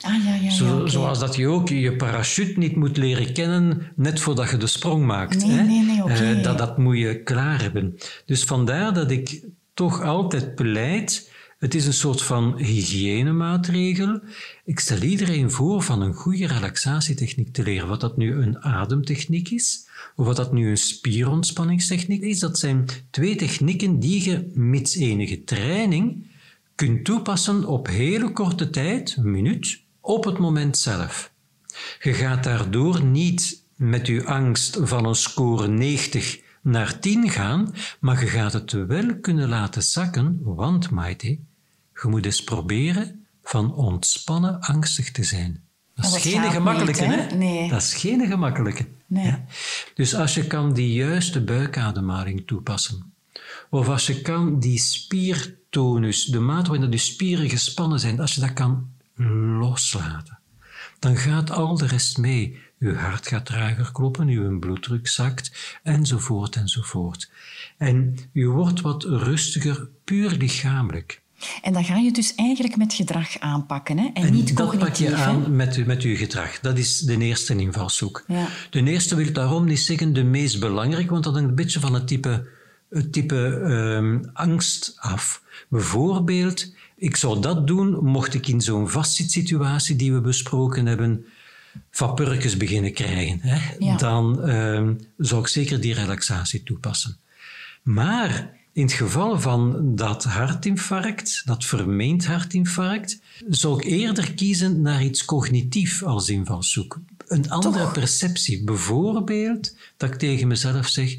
Ah, 0.00 0.24
ja, 0.24 0.34
ja, 0.34 0.50
Zo, 0.50 0.86
Zoals 0.86 1.18
dat 1.18 1.36
je 1.36 1.46
ook 1.46 1.68
je 1.68 1.96
parachute 1.96 2.58
niet 2.58 2.76
moet 2.76 2.96
leren 2.96 3.32
kennen 3.32 3.92
net 3.96 4.20
voordat 4.20 4.50
je 4.50 4.56
de 4.56 4.66
sprong 4.66 5.06
maakt. 5.06 5.46
Nee, 5.46 5.56
hè? 5.56 5.62
nee, 5.62 5.84
nee, 5.84 6.36
uh, 6.36 6.42
dat, 6.42 6.58
dat 6.58 6.78
moet 6.78 6.98
je 6.98 7.22
klaar 7.22 7.60
hebben. 7.60 7.98
Dus 8.26 8.44
vandaar 8.44 8.94
dat 8.94 9.10
ik 9.10 9.44
toch 9.74 10.02
altijd 10.02 10.54
pleit. 10.54 11.29
Het 11.60 11.74
is 11.74 11.86
een 11.86 11.92
soort 11.92 12.22
van 12.22 12.56
hygiënemaatregel. 12.56 14.20
Ik 14.64 14.80
stel 14.80 15.02
iedereen 15.02 15.50
voor 15.50 15.82
van 15.82 16.02
een 16.02 16.14
goede 16.14 16.46
relaxatietechniek 16.46 17.52
te 17.52 17.62
leren. 17.62 17.88
Wat 17.88 18.00
dat 18.00 18.16
nu 18.16 18.34
een 18.34 18.62
ademtechniek 18.62 19.50
is, 19.50 19.88
of 20.16 20.26
wat 20.26 20.36
dat 20.36 20.52
nu 20.52 20.70
een 20.70 20.76
spierontspanningstechniek 20.76 22.22
is. 22.22 22.38
Dat 22.38 22.58
zijn 22.58 22.86
twee 23.10 23.36
technieken 23.36 23.98
die 23.98 24.24
je, 24.30 24.50
mits 24.54 24.96
enige 24.96 25.44
training, 25.44 26.26
kunt 26.74 27.04
toepassen 27.04 27.64
op 27.64 27.86
hele 27.86 28.32
korte 28.32 28.70
tijd, 28.70 29.16
een 29.18 29.30
minuut, 29.30 29.80
op 30.00 30.24
het 30.24 30.38
moment 30.38 30.78
zelf. 30.78 31.32
Je 32.00 32.12
gaat 32.12 32.44
daardoor 32.44 33.04
niet 33.04 33.64
met 33.76 34.06
je 34.06 34.24
angst 34.24 34.78
van 34.82 35.06
een 35.06 35.14
score 35.14 35.68
90 35.68 36.40
naar 36.62 36.98
10 36.98 37.30
gaan, 37.30 37.74
maar 38.00 38.20
je 38.20 38.26
gaat 38.26 38.52
het 38.52 38.72
wel 38.72 39.20
kunnen 39.20 39.48
laten 39.48 39.82
zakken, 39.82 40.40
want 40.42 40.90
Maite, 40.90 41.38
je 42.02 42.08
moet 42.08 42.24
eens 42.24 42.44
proberen 42.44 43.26
van 43.42 43.74
ontspannen 43.74 44.60
angstig 44.60 45.10
te 45.10 45.24
zijn. 45.24 45.62
Dat 45.94 46.16
is 46.16 46.22
geen 46.22 46.50
gemakkelijke, 46.50 47.04
hè? 47.04 47.36
Nee. 47.36 47.68
Dat 47.68 47.82
is 47.82 47.94
geen 47.94 48.26
gemakkelijke. 48.26 48.86
Nee. 49.06 49.34
Dus 49.94 50.14
als 50.14 50.34
je 50.34 50.46
kan 50.46 50.72
die 50.72 50.92
juiste 50.92 51.44
buikademhaling 51.44 52.46
toepassen, 52.46 53.12
of 53.70 53.88
als 53.88 54.06
je 54.06 54.20
kan 54.20 54.60
die 54.60 54.78
spiertonus, 54.78 56.24
de 56.24 56.38
mate 56.38 56.70
waarin 56.70 56.90
de 56.90 56.96
spieren 56.96 57.50
gespannen 57.50 58.00
zijn, 58.00 58.20
als 58.20 58.34
je 58.34 58.40
dat 58.40 58.52
kan 58.52 58.90
loslaten, 59.58 60.38
dan 60.98 61.16
gaat 61.16 61.50
al 61.50 61.76
de 61.76 61.86
rest 61.86 62.18
mee. 62.18 62.58
Uw 62.78 62.94
hart 62.94 63.26
gaat 63.26 63.46
trager 63.46 63.92
kloppen, 63.92 64.28
uw 64.28 64.58
bloeddruk 64.58 65.08
zakt, 65.08 65.78
enzovoort, 65.82 66.56
enzovoort. 66.56 67.30
En 67.78 68.16
u 68.32 68.48
wordt 68.48 68.80
wat 68.80 69.04
rustiger, 69.04 69.88
puur 70.04 70.30
lichamelijk. 70.30 71.19
En 71.62 71.72
dan 71.72 71.84
ga 71.84 71.96
je 71.96 72.12
dus 72.12 72.34
eigenlijk 72.34 72.76
met 72.76 72.94
gedrag 72.94 73.38
aanpakken, 73.38 73.98
hè? 73.98 74.10
en, 74.14 74.32
niet 74.32 74.56
dat 74.56 74.66
cognitief. 74.66 75.08
pak 75.08 75.18
je 75.18 75.24
aan 75.24 75.56
met, 75.56 75.86
met 75.86 76.02
je 76.02 76.16
gedrag. 76.16 76.60
Dat 76.60 76.78
is 76.78 76.98
de 76.98 77.18
eerste 77.18 77.56
invalshoek. 77.56 78.24
Ja. 78.26 78.48
De 78.70 78.82
eerste 78.82 79.14
wil 79.14 79.32
daarom 79.32 79.64
niet 79.64 79.78
zeggen 79.78 80.12
de 80.12 80.22
meest 80.22 80.60
belangrijke, 80.60 81.10
want 81.10 81.24
dat 81.24 81.34
hangt 81.34 81.48
een 81.48 81.54
beetje 81.54 81.80
van 81.80 81.94
het 81.94 82.06
type, 82.06 82.46
het 82.90 83.12
type 83.12 83.36
um, 83.36 84.30
angst 84.32 84.92
af. 84.96 85.42
Bijvoorbeeld, 85.68 86.74
ik 86.96 87.16
zou 87.16 87.40
dat 87.40 87.66
doen 87.66 88.04
mocht 88.04 88.34
ik 88.34 88.46
in 88.46 88.60
zo'n 88.60 88.88
vastzitsituatie 88.88 89.96
die 89.96 90.12
we 90.12 90.20
besproken 90.20 90.86
hebben, 90.86 91.24
vapurkjes 91.90 92.56
beginnen 92.56 92.92
krijgen. 92.92 93.38
Hè? 93.40 93.58
Ja. 93.78 93.96
Dan 93.96 94.48
um, 94.50 94.98
zou 95.16 95.40
ik 95.40 95.48
zeker 95.48 95.80
die 95.80 95.94
relaxatie 95.94 96.62
toepassen. 96.62 97.16
Maar 97.82 98.58
in 98.72 98.82
het 98.82 98.92
geval 98.92 99.40
van 99.40 99.94
dat 99.94 100.24
hartinfarct, 100.24 101.42
dat 101.44 101.64
vermeend 101.64 102.26
hartinfarct, 102.26 103.20
zou 103.48 103.78
ik 103.78 103.84
eerder 103.84 104.34
kiezen 104.34 104.80
naar 104.80 105.04
iets 105.04 105.24
cognitief 105.24 106.02
als 106.02 106.28
invalshoek. 106.28 107.00
Een 107.26 107.50
andere 107.50 107.84
Toch? 107.84 107.92
perceptie. 107.92 108.64
Bijvoorbeeld 108.64 109.76
dat 109.96 110.10
ik 110.10 110.18
tegen 110.18 110.48
mezelf 110.48 110.88
zeg, 110.88 111.18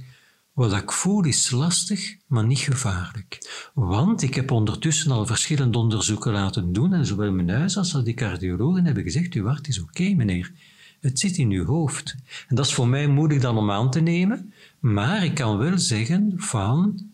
wat 0.53 0.73
ik 0.73 0.91
voel 0.91 1.25
is 1.25 1.51
lastig, 1.51 2.15
maar 2.27 2.45
niet 2.45 2.59
gevaarlijk. 2.59 3.69
Want 3.73 4.21
ik 4.21 4.35
heb 4.35 4.51
ondertussen 4.51 5.11
al 5.11 5.25
verschillende 5.25 5.77
onderzoeken 5.77 6.31
laten 6.31 6.73
doen 6.73 6.93
en 6.93 7.05
zowel 7.05 7.31
mijn 7.31 7.49
huis 7.49 7.77
als 7.77 8.03
die 8.03 8.13
cardiologen 8.13 8.85
hebben 8.85 9.03
gezegd, 9.03 9.33
uw 9.33 9.45
hart 9.45 9.67
is 9.67 9.81
oké 9.81 10.13
meneer. 10.13 10.51
Het 10.99 11.19
zit 11.19 11.37
in 11.37 11.49
uw 11.49 11.65
hoofd. 11.65 12.15
En 12.47 12.55
dat 12.55 12.65
is 12.65 12.73
voor 12.73 12.87
mij 12.87 13.07
moeilijk 13.07 13.41
dan 13.41 13.57
om 13.57 13.71
aan 13.71 13.91
te 13.91 13.99
nemen, 13.99 14.53
maar 14.79 15.23
ik 15.23 15.33
kan 15.33 15.57
wel 15.57 15.77
zeggen 15.77 16.33
van, 16.35 17.11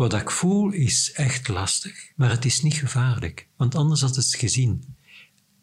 wat 0.00 0.14
ik 0.14 0.30
voel 0.30 0.70
is 0.70 1.12
echt 1.12 1.48
lastig, 1.48 2.12
maar 2.16 2.30
het 2.30 2.44
is 2.44 2.62
niet 2.62 2.74
gevaarlijk, 2.74 3.48
want 3.56 3.74
anders 3.74 4.00
had 4.00 4.16
het 4.16 4.34
gezien. 4.34 4.96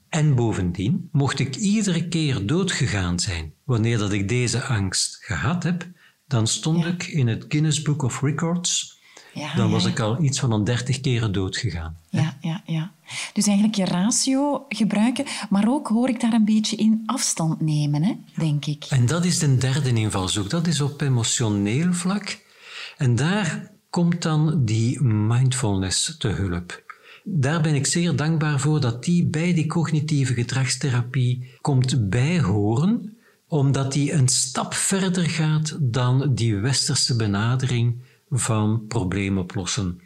En 0.10 0.36
bovendien, 0.36 1.10
mocht 1.12 1.40
ik 1.40 1.56
iedere 1.56 2.08
keer 2.08 2.46
doodgegaan 2.46 3.20
zijn 3.20 3.54
wanneer 3.64 3.98
dat 3.98 4.12
ik 4.12 4.30
deze 4.30 4.64
angst 4.64 5.18
gehad 5.22 5.64
heb, 5.64 5.88
dan 6.28 6.48
stond 6.48 6.84
Ja. 6.84 6.90
ik 6.90 7.04
in 7.08 7.28
het 7.28 7.46
Guinness 7.48 7.82
Book 7.82 8.02
of 8.02 8.22
Records. 8.22 9.00
Ja, 9.34 9.56
dan 9.56 9.72
was 9.72 9.84
ja. 9.84 9.90
ik 9.90 10.00
al 10.00 10.24
iets 10.24 10.40
van 10.40 10.52
een 10.52 10.64
dertig 10.64 11.02
keren 11.02 11.32
doodgegaan. 11.32 11.98
Ja, 12.10 12.38
ja, 12.42 12.62
ja. 12.66 12.92
Dus 13.34 13.46
eigenlijk 13.48 13.78
je 13.78 13.86
ratio 13.86 14.66
gebruiken, 14.70 15.26
maar 15.50 15.68
ook 15.68 15.88
hoor 15.88 16.10
ik 16.10 16.20
daar 16.20 16.34
een 16.34 16.46
beetje 16.46 16.76
in 16.76 17.04
afstand 17.06 17.62
nemen, 17.62 18.04
hè, 18.04 18.14
denk 18.36 18.66
ik. 18.66 18.86
En 18.90 19.06
dat 19.06 19.26
is 19.26 19.40
de 19.40 19.58
derde 19.58 19.94
invalshoek. 19.94 20.50
Dat 20.50 20.68
is 20.68 20.82
op 20.82 21.02
emotioneel 21.02 21.94
vlak. 21.94 22.46
En 22.98 23.16
daar 23.16 23.76
komt 23.90 24.22
dan 24.22 24.66
die 24.66 25.04
mindfulness 25.04 26.18
te 26.18 26.28
hulp. 26.28 26.84
Daar 27.24 27.62
ben 27.62 27.76
ik 27.76 27.86
zeer 27.86 28.16
dankbaar 28.16 28.60
voor 28.60 28.82
dat 28.82 29.04
die 29.04 29.26
bij 29.26 29.54
die 29.54 29.66
cognitieve 29.66 30.34
gedragstherapie 30.34 31.58
komt 31.62 32.10
bijhoren, 32.10 33.18
omdat 33.48 33.92
die 33.92 34.14
een 34.14 34.28
stap 34.28 34.74
verder 34.74 35.30
gaat 35.30 35.78
dan 35.82 36.34
die 36.34 36.56
westerse 36.56 37.16
benadering 37.16 38.02
van 38.30 38.86
probleemoplossen. 38.88 40.02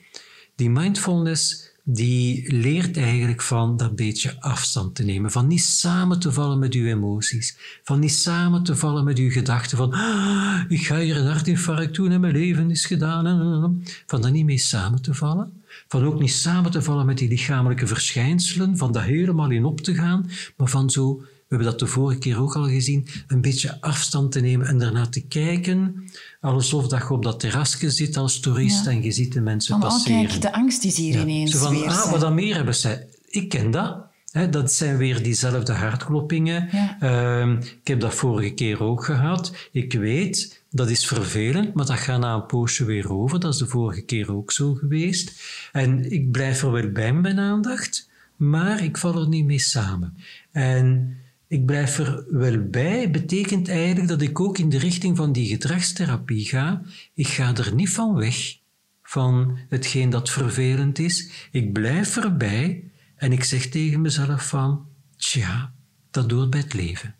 Die 0.55 0.69
mindfulness 0.69 1.70
die 1.83 2.53
leert 2.53 2.97
eigenlijk 2.97 3.41
van 3.41 3.77
dat 3.77 3.95
beetje 3.95 4.41
afstand 4.41 4.95
te 4.95 5.03
nemen, 5.03 5.31
van 5.31 5.47
niet 5.47 5.63
samen 5.63 6.19
te 6.19 6.31
vallen 6.31 6.59
met 6.59 6.73
uw 6.73 6.85
emoties, 6.85 7.57
van 7.83 7.99
niet 7.99 8.13
samen 8.13 8.63
te 8.63 8.75
vallen 8.75 9.03
met 9.03 9.17
uw 9.17 9.31
gedachten 9.31 9.77
van 9.77 9.93
"Ah, 9.93 10.61
ik 10.67 10.85
ga 10.85 10.99
hier 10.99 11.17
een 11.17 11.25
hartinfarct 11.25 11.95
doen 11.95 12.11
en 12.11 12.21
mijn 12.21 12.33
leven 12.33 12.71
is 12.71 12.85
gedaan, 12.85 13.83
van 14.05 14.21
daar 14.21 14.31
niet 14.31 14.45
mee 14.45 14.57
samen 14.57 15.01
te 15.01 15.13
vallen, 15.13 15.63
van 15.87 16.03
ook 16.03 16.19
niet 16.19 16.31
samen 16.31 16.71
te 16.71 16.81
vallen 16.81 17.05
met 17.05 17.17
die 17.17 17.29
lichamelijke 17.29 17.87
verschijnselen, 17.87 18.77
van 18.77 18.91
daar 18.91 19.05
helemaal 19.05 19.51
in 19.51 19.65
op 19.65 19.81
te 19.81 19.93
gaan, 19.93 20.29
maar 20.57 20.69
van 20.69 20.89
zo, 20.89 21.23
hebben 21.57 21.67
dat 21.69 21.79
de 21.79 21.87
vorige 21.87 22.19
keer 22.19 22.41
ook 22.41 22.55
al 22.55 22.67
gezien, 22.67 23.07
een 23.27 23.41
beetje 23.41 23.81
afstand 23.81 24.31
te 24.31 24.39
nemen 24.39 24.67
en 24.67 24.77
daarna 24.77 25.07
te 25.07 25.21
kijken, 25.21 26.03
alsof 26.41 26.87
dat 26.87 26.99
je 26.99 27.09
op 27.09 27.23
dat 27.23 27.39
terrasje 27.39 27.89
zit 27.89 28.17
als 28.17 28.39
toerist 28.39 28.85
Ja. 28.85 28.91
en 28.91 29.03
je 29.03 29.11
ziet 29.11 29.33
de 29.33 29.41
mensen 29.41 29.73
Van, 29.79 29.83
oh 29.83 29.89
passeren. 29.89 30.27
kijk, 30.27 30.41
de 30.41 30.53
angst 30.53 30.83
is 30.83 30.97
hier 30.97 31.13
Ja. 31.13 31.21
ineens 31.21 31.51
Zo 31.51 31.57
van, 31.57 31.71
weer. 31.79 31.87
ah, 31.89 32.11
wat 32.11 32.19
dan 32.19 32.33
meer 32.33 32.55
hebben 32.55 32.75
zij. 32.75 33.07
Ik 33.29 33.49
ken 33.49 33.71
dat. 33.71 34.09
Dat 34.49 34.73
zijn 34.73 34.97
weer 34.97 35.23
diezelfde 35.23 35.73
hartkloppingen. 35.73 36.69
Ja. 36.71 36.97
Ehm, 36.99 37.51
ik 37.57 37.87
heb 37.87 37.99
dat 37.99 38.13
vorige 38.15 38.49
keer 38.53 38.83
ook 38.83 39.03
gehad. 39.05 39.53
Ik 39.71 39.93
weet, 39.93 40.63
dat 40.69 40.89
is 40.89 41.05
vervelend, 41.07 41.73
maar 41.73 41.85
dat 41.85 41.99
gaat 41.99 42.19
na 42.19 42.33
een 42.33 42.45
poosje 42.45 42.85
weer 42.85 43.11
over. 43.13 43.39
Dat 43.39 43.53
is 43.53 43.59
de 43.59 43.67
vorige 43.67 44.01
keer 44.01 44.35
ook 44.35 44.51
zo 44.51 44.73
geweest. 44.73 45.41
En 45.71 46.11
ik 46.11 46.31
blijf 46.31 46.61
er 46.63 46.71
wel 46.71 46.91
bij 46.91 47.13
met 47.13 47.21
mijn 47.21 47.39
aandacht, 47.39 48.09
maar 48.35 48.83
ik 48.83 48.97
val 48.97 49.21
er 49.21 49.27
niet 49.27 49.45
mee 49.45 49.59
samen. 49.59 50.17
En 50.51 51.17
ik 51.51 51.65
blijf 51.65 51.97
er 51.97 52.25
wel 52.29 52.69
bij, 52.69 53.11
betekent 53.11 53.69
eigenlijk 53.69 54.07
dat 54.07 54.21
ik 54.21 54.39
ook 54.39 54.57
in 54.57 54.69
de 54.69 54.77
richting 54.77 55.17
van 55.17 55.31
die 55.31 55.47
gedragstherapie 55.47 56.45
ga. 56.45 56.81
Ik 57.13 57.27
ga 57.27 57.55
er 57.55 57.75
niet 57.75 57.89
van 57.89 58.15
weg 58.15 58.57
van 59.03 59.57
hetgeen 59.69 60.09
dat 60.09 60.29
vervelend 60.29 60.99
is. 60.99 61.47
Ik 61.51 61.73
blijf 61.73 62.17
erbij 62.17 62.83
en 63.15 63.31
ik 63.31 63.43
zeg 63.43 63.65
tegen 63.65 64.01
mezelf 64.01 64.47
van, 64.47 64.85
tja, 65.17 65.73
dat 66.11 66.31
hoort 66.31 66.49
bij 66.49 66.59
het 66.59 66.73
leven. 66.73 67.15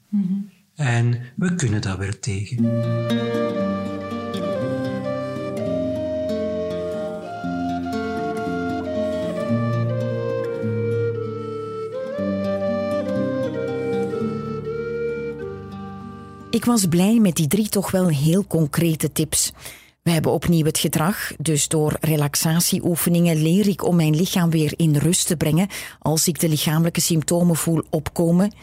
En 0.75 1.21
we 1.35 1.55
kunnen 1.55 1.81
daar 1.81 1.97
wel 1.97 2.19
tegen. 2.19 2.63
Ik 16.61 16.67
was 16.67 16.85
blij 16.85 17.19
met 17.19 17.35
die 17.35 17.47
drie 17.47 17.69
toch 17.69 17.91
wel 17.91 18.07
heel 18.07 18.47
concrete 18.47 19.11
tips. 19.11 19.51
We 20.01 20.11
hebben 20.11 20.31
opnieuw 20.31 20.65
het 20.65 20.77
gedrag, 20.77 21.31
dus 21.37 21.67
door 21.67 21.97
relaxatieoefeningen 21.99 23.41
leer 23.41 23.67
ik 23.67 23.85
om 23.85 23.95
mijn 23.95 24.15
lichaam 24.15 24.49
weer 24.49 24.73
in 24.75 24.95
rust 24.95 25.27
te 25.27 25.37
brengen 25.37 25.67
als 25.99 26.27
ik 26.27 26.39
de 26.39 26.49
lichamelijke 26.49 27.01
symptomen 27.01 27.55
voel 27.55 27.83
opkomen. 27.89 28.53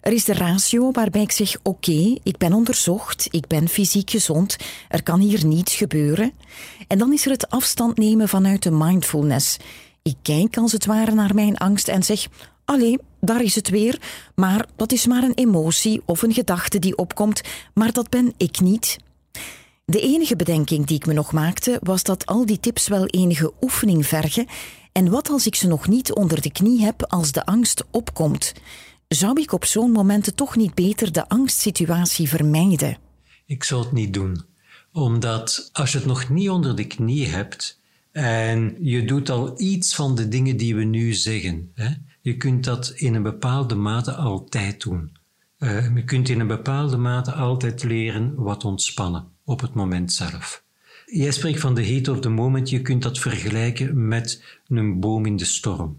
Er 0.00 0.12
is 0.12 0.24
de 0.24 0.34
ratio 0.34 0.90
waarbij 0.90 1.22
ik 1.22 1.32
zeg: 1.32 1.56
oké, 1.62 2.16
ik 2.22 2.36
ben 2.36 2.52
onderzocht, 2.52 3.28
ik 3.30 3.46
ben 3.46 3.68
fysiek 3.68 4.10
gezond, 4.10 4.56
er 4.88 5.02
kan 5.02 5.20
hier 5.20 5.46
niets 5.46 5.74
gebeuren. 5.74 6.32
En 6.88 6.98
dan 6.98 7.12
is 7.12 7.24
er 7.24 7.30
het 7.30 7.50
afstand 7.50 7.96
nemen 7.96 8.28
vanuit 8.28 8.62
de 8.62 8.70
mindfulness. 8.70 9.56
Ik 10.02 10.16
kijk 10.22 10.56
als 10.56 10.72
het 10.72 10.86
ware 10.86 11.14
naar 11.14 11.34
mijn 11.34 11.56
angst 11.56 11.88
en 11.88 12.02
zeg: 12.02 12.26
Allee, 12.70 12.98
daar 13.20 13.42
is 13.42 13.54
het 13.54 13.68
weer, 13.68 14.00
maar 14.34 14.66
dat 14.76 14.92
is 14.92 15.06
maar 15.06 15.22
een 15.22 15.34
emotie 15.34 16.02
of 16.04 16.22
een 16.22 16.32
gedachte 16.32 16.78
die 16.78 16.96
opkomt, 16.96 17.40
maar 17.74 17.92
dat 17.92 18.08
ben 18.08 18.32
ik 18.36 18.60
niet. 18.60 18.96
De 19.84 20.00
enige 20.00 20.36
bedenking 20.36 20.86
die 20.86 20.96
ik 20.96 21.06
me 21.06 21.12
nog 21.12 21.32
maakte 21.32 21.78
was 21.82 22.02
dat 22.02 22.26
al 22.26 22.46
die 22.46 22.60
tips 22.60 22.88
wel 22.88 23.06
enige 23.06 23.52
oefening 23.60 24.06
vergen. 24.06 24.46
En 24.92 25.10
wat 25.10 25.28
als 25.30 25.46
ik 25.46 25.54
ze 25.54 25.66
nog 25.66 25.88
niet 25.88 26.14
onder 26.14 26.40
de 26.40 26.52
knie 26.52 26.84
heb 26.84 27.04
als 27.06 27.32
de 27.32 27.46
angst 27.46 27.84
opkomt? 27.90 28.52
Zou 29.08 29.40
ik 29.40 29.52
op 29.52 29.64
zo'n 29.64 29.92
momenten 29.92 30.34
toch 30.34 30.56
niet 30.56 30.74
beter 30.74 31.12
de 31.12 31.28
angstsituatie 31.28 32.28
vermijden? 32.28 32.96
Ik 33.46 33.64
zou 33.64 33.82
het 33.82 33.92
niet 33.92 34.14
doen. 34.14 34.44
Omdat 34.92 35.70
als 35.72 35.92
je 35.92 35.98
het 35.98 36.06
nog 36.06 36.28
niet 36.28 36.48
onder 36.48 36.76
de 36.76 36.86
knie 36.86 37.26
hebt 37.26 37.80
en 38.12 38.76
je 38.80 39.04
doet 39.04 39.30
al 39.30 39.60
iets 39.60 39.94
van 39.94 40.14
de 40.14 40.28
dingen 40.28 40.56
die 40.56 40.74
we 40.74 40.84
nu 40.84 41.12
zeggen, 41.12 41.70
hè, 41.74 41.90
je 42.20 42.36
kunt 42.36 42.64
dat 42.64 42.92
in 42.94 43.14
een 43.14 43.22
bepaalde 43.22 43.74
mate 43.74 44.14
altijd 44.14 44.82
doen. 44.82 45.16
Uh, 45.58 45.94
je 45.94 46.04
kunt 46.04 46.28
in 46.28 46.40
een 46.40 46.46
bepaalde 46.46 46.96
mate 46.96 47.32
altijd 47.32 47.82
leren 47.82 48.34
wat 48.34 48.64
ontspannen 48.64 49.28
op 49.44 49.60
het 49.60 49.74
moment 49.74 50.12
zelf. 50.12 50.62
Jij 51.06 51.32
spreekt 51.32 51.60
van 51.60 51.74
de 51.74 51.86
heat 51.86 52.08
of 52.08 52.20
the 52.20 52.28
moment. 52.28 52.70
Je 52.70 52.82
kunt 52.82 53.02
dat 53.02 53.18
vergelijken 53.18 54.08
met 54.08 54.42
een 54.68 55.00
boom 55.00 55.26
in 55.26 55.36
de 55.36 55.44
storm. 55.44 55.98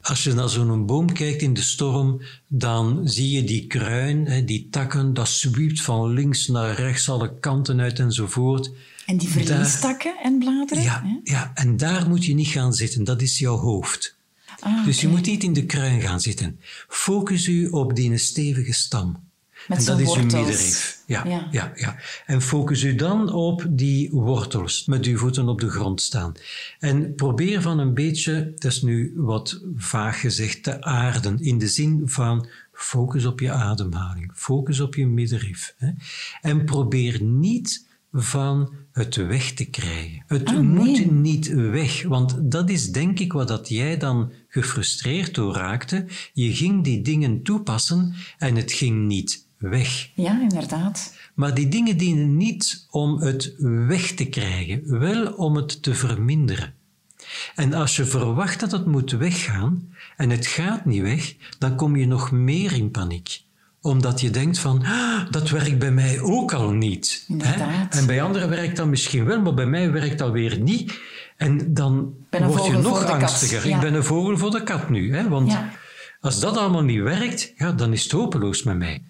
Als 0.00 0.24
je 0.24 0.32
naar 0.32 0.48
zo'n 0.48 0.86
boom 0.86 1.12
kijkt 1.12 1.42
in 1.42 1.54
de 1.54 1.62
storm, 1.62 2.20
dan 2.48 3.00
zie 3.04 3.30
je 3.30 3.44
die 3.44 3.66
kruin, 3.66 4.46
die 4.46 4.68
takken, 4.70 5.14
dat 5.14 5.28
zwiept 5.28 5.80
van 5.80 6.12
links 6.12 6.46
naar 6.48 6.74
rechts, 6.74 7.08
alle 7.08 7.38
kanten 7.38 7.80
uit 7.80 7.98
enzovoort. 7.98 8.70
En 9.06 9.16
die 9.16 9.28
verliestakken 9.28 10.14
en 10.22 10.38
bladeren? 10.38 10.82
Ja, 10.82 11.20
ja, 11.24 11.50
en 11.54 11.76
daar 11.76 12.08
moet 12.08 12.24
je 12.24 12.34
niet 12.34 12.48
gaan 12.48 12.72
zitten, 12.72 13.04
dat 13.04 13.22
is 13.22 13.38
jouw 13.38 13.56
hoofd. 13.56 14.18
Ah, 14.60 14.84
dus 14.84 15.00
je 15.00 15.08
moet 15.08 15.26
niet 15.26 15.42
in 15.42 15.52
de 15.52 15.66
kruin 15.66 16.00
gaan 16.00 16.20
zitten. 16.20 16.60
Focus 16.88 17.46
u 17.46 17.68
op 17.68 17.94
die 17.94 18.18
stevige 18.18 18.72
stam. 18.72 19.28
Met 19.68 19.78
en 19.78 19.84
dat 19.84 19.98
is 19.98 20.06
wortels. 20.06 20.32
uw 20.32 20.38
middenrif. 20.38 21.02
Ja, 21.06 21.24
ja. 21.26 21.48
Ja, 21.50 21.72
ja. 21.74 21.96
En 22.26 22.42
focus 22.42 22.82
u 22.82 22.94
dan 22.94 23.32
op 23.32 23.66
die 23.70 24.10
wortels, 24.10 24.84
met 24.86 25.04
uw 25.04 25.16
voeten 25.16 25.48
op 25.48 25.60
de 25.60 25.68
grond 25.68 26.02
staan. 26.02 26.32
En 26.78 27.14
probeer 27.14 27.62
van 27.62 27.78
een 27.78 27.94
beetje, 27.94 28.52
dat 28.58 28.72
is 28.72 28.82
nu 28.82 29.12
wat 29.16 29.60
vaag 29.76 30.20
gezegd, 30.20 30.62
te 30.62 30.82
aarden. 30.82 31.38
In 31.38 31.58
de 31.58 31.68
zin 31.68 32.02
van 32.04 32.48
focus 32.72 33.24
op 33.24 33.40
je 33.40 33.50
ademhaling, 33.50 34.32
focus 34.34 34.80
op 34.80 34.94
je 34.94 35.06
middenrif. 35.06 35.74
Hè. 35.76 35.90
En 36.40 36.64
probeer 36.64 37.22
niet 37.22 37.88
van 38.12 38.72
het 38.92 39.16
weg 39.16 39.52
te 39.52 39.64
krijgen. 39.64 40.24
Het 40.26 40.48
Ah, 40.48 40.60
moet 40.60 41.10
niet 41.10 41.48
weg, 41.48 42.02
want 42.02 42.36
dat 42.38 42.70
is 42.70 42.90
denk 42.92 43.18
ik 43.18 43.32
wat 43.32 43.48
dat 43.48 43.68
jij 43.68 43.96
dan 43.96 44.32
gefrustreerd 44.48 45.34
door 45.34 45.54
raakte. 45.54 46.06
Je 46.32 46.54
ging 46.54 46.84
die 46.84 47.02
dingen 47.02 47.42
toepassen 47.42 48.14
en 48.38 48.56
het 48.56 48.72
ging 48.72 49.06
niet 49.06 49.46
weg. 49.58 50.10
Ja, 50.14 50.40
inderdaad. 50.40 51.18
Maar 51.34 51.54
die 51.54 51.68
dingen 51.68 51.96
dienen 51.96 52.36
niet 52.36 52.86
om 52.90 53.20
het 53.20 53.54
weg 53.60 54.12
te 54.12 54.24
krijgen, 54.24 54.98
wel 54.98 55.32
om 55.32 55.56
het 55.56 55.82
te 55.82 55.94
verminderen. 55.94 56.74
En 57.54 57.72
als 57.72 57.96
je 57.96 58.04
verwacht 58.04 58.60
dat 58.60 58.72
het 58.72 58.86
moet 58.86 59.10
weggaan 59.10 59.92
en 60.16 60.30
het 60.30 60.46
gaat 60.46 60.84
niet 60.84 61.02
weg, 61.02 61.34
dan 61.58 61.76
kom 61.76 61.96
je 61.96 62.06
nog 62.06 62.30
meer 62.30 62.72
in 62.72 62.90
paniek 62.90 63.42
omdat 63.80 64.20
je 64.20 64.30
denkt 64.30 64.58
van, 64.58 64.84
"Ah, 64.84 65.30
dat 65.30 65.48
werkt 65.50 65.78
bij 65.78 65.92
mij 65.92 66.20
ook 66.20 66.52
al 66.52 66.70
niet. 66.70 67.24
Hè? 67.38 67.86
En 67.90 68.06
bij 68.06 68.22
anderen 68.22 68.48
werkt 68.48 68.76
dat 68.76 68.86
misschien 68.86 69.24
wel, 69.24 69.40
maar 69.40 69.54
bij 69.54 69.66
mij 69.66 69.92
werkt 69.92 70.18
dat 70.18 70.32
weer 70.32 70.58
niet. 70.58 70.98
En 71.36 71.74
dan 71.74 72.14
word 72.30 72.66
je 72.66 72.72
nog 72.76 73.04
angstiger. 73.04 73.68
Ja. 73.68 73.74
Ik 73.74 73.80
ben 73.80 73.94
een 73.94 74.04
vogel 74.04 74.38
voor 74.38 74.50
de 74.50 74.62
kat 74.62 74.88
nu. 74.90 75.14
Hè? 75.16 75.28
Want 75.28 75.50
Ja. 75.50 75.70
als 76.20 76.40
dat 76.40 76.56
allemaal 76.56 76.82
niet 76.82 77.02
werkt, 77.02 77.52
ja, 77.56 77.72
dan 77.72 77.92
is 77.92 78.02
het 78.02 78.12
hopeloos 78.12 78.62
met 78.62 78.78
mij. 78.78 79.02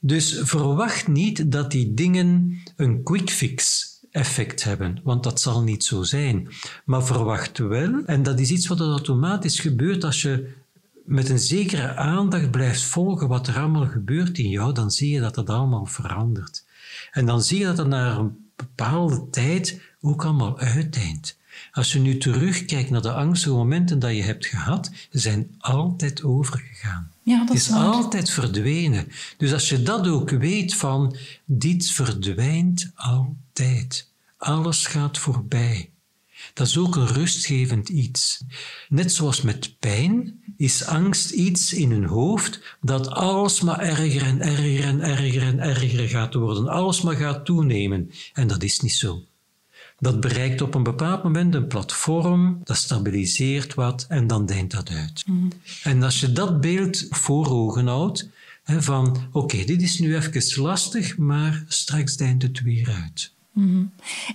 Dus 0.00 0.40
verwacht 0.42 1.08
niet 1.08 1.52
dat 1.52 1.70
die 1.70 1.94
dingen 1.94 2.62
een 2.76 3.02
quick 3.02 3.30
fix 3.30 3.90
effect 4.10 4.64
hebben, 4.64 5.00
want 5.04 5.22
dat 5.22 5.40
zal 5.40 5.62
niet 5.62 5.84
zo 5.84 6.02
zijn. 6.02 6.48
Maar 6.84 7.04
verwacht 7.04 7.58
wel, 7.58 8.02
en 8.06 8.22
dat 8.22 8.40
is 8.40 8.50
iets 8.50 8.66
wat 8.66 8.80
er 8.80 8.86
automatisch 8.86 9.60
gebeurt 9.60 10.04
als 10.04 10.22
je 10.22 10.52
met 11.04 11.28
een 11.28 11.38
zekere 11.38 11.94
aandacht 11.94 12.50
blijft 12.50 12.82
volgen 12.82 13.28
wat 13.28 13.46
er 13.46 13.58
allemaal 13.58 13.86
gebeurt 13.86 14.38
in 14.38 14.48
jou, 14.48 14.74
dan 14.74 14.90
zie 14.90 15.14
je 15.14 15.20
dat 15.20 15.36
het 15.36 15.50
allemaal 15.50 15.86
verandert. 15.86 16.64
En 17.10 17.26
dan 17.26 17.42
zie 17.42 17.58
je 17.58 17.64
dat 17.64 17.78
het 17.78 17.86
na 17.86 18.16
een 18.16 18.50
bepaalde 18.56 19.30
tijd 19.30 19.80
ook 20.00 20.24
allemaal 20.24 20.58
uiteindt. 20.58 21.40
Als 21.72 21.92
je 21.92 21.98
nu 21.98 22.18
terugkijkt 22.18 22.90
naar 22.90 23.02
de 23.02 23.12
angstige 23.12 23.54
momenten 23.54 23.98
dat 23.98 24.16
je 24.16 24.22
hebt 24.22 24.46
gehad, 24.46 24.90
ze 25.10 25.18
zijn 25.18 25.54
altijd 25.58 26.22
overgegaan. 26.22 27.10
Ja, 27.22 27.38
dat 27.38 27.48
het 27.48 27.56
is 27.56 27.68
is 27.68 27.74
waar. 27.74 27.84
altijd 27.84 28.30
verdwenen. 28.30 29.08
Dus 29.36 29.52
als 29.52 29.68
je 29.68 29.82
dat 29.82 30.06
ook 30.06 30.30
weet 30.30 30.74
van, 30.74 31.16
dit 31.44 31.90
verdwijnt 31.90 32.90
altijd. 32.94 34.10
Alles 34.36 34.86
gaat 34.86 35.18
voorbij. 35.18 35.90
Dat 36.54 36.66
is 36.66 36.78
ook 36.78 36.96
een 36.96 37.06
rustgevend 37.06 37.88
iets. 37.88 38.44
Net 38.88 39.12
zoals 39.12 39.42
met 39.42 39.78
pijn 39.78 40.42
is 40.56 40.84
angst 40.84 41.30
iets 41.30 41.72
in 41.72 41.90
hun 41.90 42.04
hoofd 42.04 42.76
dat 42.80 43.08
alles 43.08 43.60
maar 43.60 43.78
erger 43.78 44.22
en 44.22 44.40
erger 44.40 44.84
en 44.84 45.00
erger 45.00 45.42
en 45.42 45.58
erger 45.58 46.08
gaat 46.08 46.34
worden. 46.34 46.68
Alles 46.68 47.00
maar 47.00 47.16
gaat 47.16 47.44
toenemen. 47.44 48.10
En 48.32 48.46
dat 48.46 48.62
is 48.62 48.80
niet 48.80 48.92
zo. 48.92 49.22
Dat 49.98 50.20
bereikt 50.20 50.60
op 50.60 50.74
een 50.74 50.82
bepaald 50.82 51.22
moment 51.22 51.54
een 51.54 51.66
platform, 51.66 52.60
dat 52.64 52.76
stabiliseert 52.76 53.74
wat 53.74 54.04
en 54.08 54.26
dan 54.26 54.46
deint 54.46 54.70
dat 54.70 54.90
uit. 54.90 55.24
En 55.82 56.02
als 56.02 56.20
je 56.20 56.32
dat 56.32 56.60
beeld 56.60 57.06
voor 57.10 57.50
ogen 57.50 57.86
houdt, 57.86 58.28
hè, 58.62 58.82
van 58.82 59.28
oké, 59.32 59.64
dit 59.64 59.82
is 59.82 59.98
nu 59.98 60.16
even 60.16 60.62
lastig, 60.62 61.18
maar 61.18 61.64
straks 61.68 62.16
deint 62.16 62.42
het 62.42 62.62
weer 62.62 62.90
uit. 63.02 63.32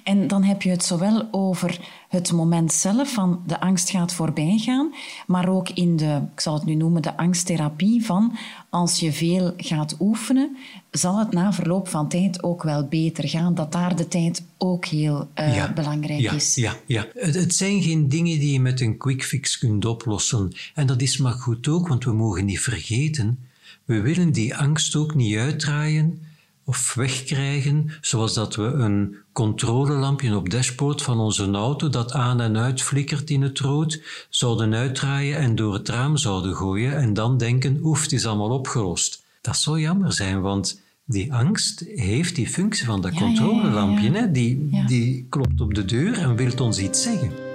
En 0.03 0.27
dan 0.27 0.43
heb 0.43 0.61
je 0.61 0.69
het 0.69 0.83
zowel 0.83 1.27
over 1.31 1.79
het 2.09 2.31
moment 2.31 2.73
zelf 2.73 3.13
van 3.13 3.43
de 3.47 3.59
angst 3.59 3.89
gaat 3.89 4.13
voorbij 4.13 4.57
gaan, 4.57 4.93
maar 5.27 5.49
ook 5.49 5.69
in 5.69 5.95
de, 5.95 6.21
ik 6.33 6.39
zal 6.39 6.53
het 6.53 6.65
nu 6.65 6.75
noemen, 6.75 7.01
de 7.01 7.17
angsttherapie 7.17 8.05
van 8.05 8.37
als 8.69 8.99
je 8.99 9.11
veel 9.11 9.53
gaat 9.57 9.95
oefenen, 9.99 10.57
zal 10.91 11.19
het 11.19 11.31
na 11.31 11.53
verloop 11.53 11.87
van 11.87 12.09
tijd 12.09 12.43
ook 12.43 12.63
wel 12.63 12.87
beter 12.87 13.29
gaan. 13.29 13.55
Dat 13.55 13.71
daar 13.71 13.95
de 13.95 14.07
tijd 14.07 14.43
ook 14.57 14.85
heel 14.85 15.27
eh, 15.33 15.73
belangrijk 15.73 16.19
ja, 16.19 16.31
is. 16.31 16.55
Ja, 16.55 16.75
ja. 16.85 17.07
Het, 17.13 17.35
het 17.35 17.55
zijn 17.55 17.81
geen 17.81 18.09
dingen 18.09 18.39
die 18.39 18.53
je 18.53 18.59
met 18.59 18.81
een 18.81 18.97
quick 18.97 19.23
fix 19.23 19.57
kunt 19.57 19.85
oplossen. 19.85 20.51
En 20.73 20.87
dat 20.87 21.01
is 21.01 21.17
maar 21.17 21.33
goed 21.33 21.67
ook, 21.67 21.87
want 21.87 22.03
we 22.03 22.13
mogen 22.13 22.45
niet 22.45 22.59
vergeten, 22.59 23.39
we 23.85 24.01
willen 24.01 24.31
die 24.31 24.55
angst 24.55 24.95
ook 24.95 25.15
niet 25.15 25.35
uitdraaien 25.35 26.26
of 26.69 26.93
wegkrijgen, 26.93 27.91
zoals 28.01 28.33
dat 28.33 28.55
we 28.55 28.63
een 28.63 29.15
controlelampje 29.31 30.35
op 30.35 30.49
dashboard 30.49 31.01
van 31.01 31.19
onze 31.19 31.51
auto 31.51 31.89
dat 31.89 32.11
aan 32.11 32.41
en 32.41 32.57
uit 32.57 32.81
flikkert 32.81 33.29
in 33.29 33.41
het 33.41 33.59
rood, 33.59 34.01
zouden 34.29 34.73
uitdraaien 34.73 35.37
en 35.37 35.55
door 35.55 35.73
het 35.73 35.89
raam 35.89 36.17
zouden 36.17 36.55
gooien 36.55 36.97
en 36.97 37.13
dan 37.13 37.37
denken, 37.37 37.79
oef, 37.83 38.01
het 38.01 38.11
is 38.11 38.25
allemaal 38.25 38.49
opgelost. 38.49 39.23
Dat 39.41 39.57
zou 39.57 39.79
jammer 39.79 40.13
zijn, 40.13 40.41
want 40.41 40.81
die 41.05 41.33
angst 41.33 41.83
heeft 41.95 42.35
die 42.35 42.47
functie 42.47 42.85
van 42.85 43.01
dat 43.01 43.13
Ja, 43.13 43.19
ja, 43.19 43.25
ja, 43.25 43.31
ja, 43.33 43.39
controlelampje. 43.39 44.11
Hè? 44.11 44.31
Die, 44.31 44.85
die 44.87 45.25
klopt 45.29 45.61
op 45.61 45.73
de 45.73 45.85
deur 45.85 46.17
en 46.17 46.35
wil 46.35 46.51
ons 46.59 46.79
iets 46.79 47.03
zeggen. 47.03 47.46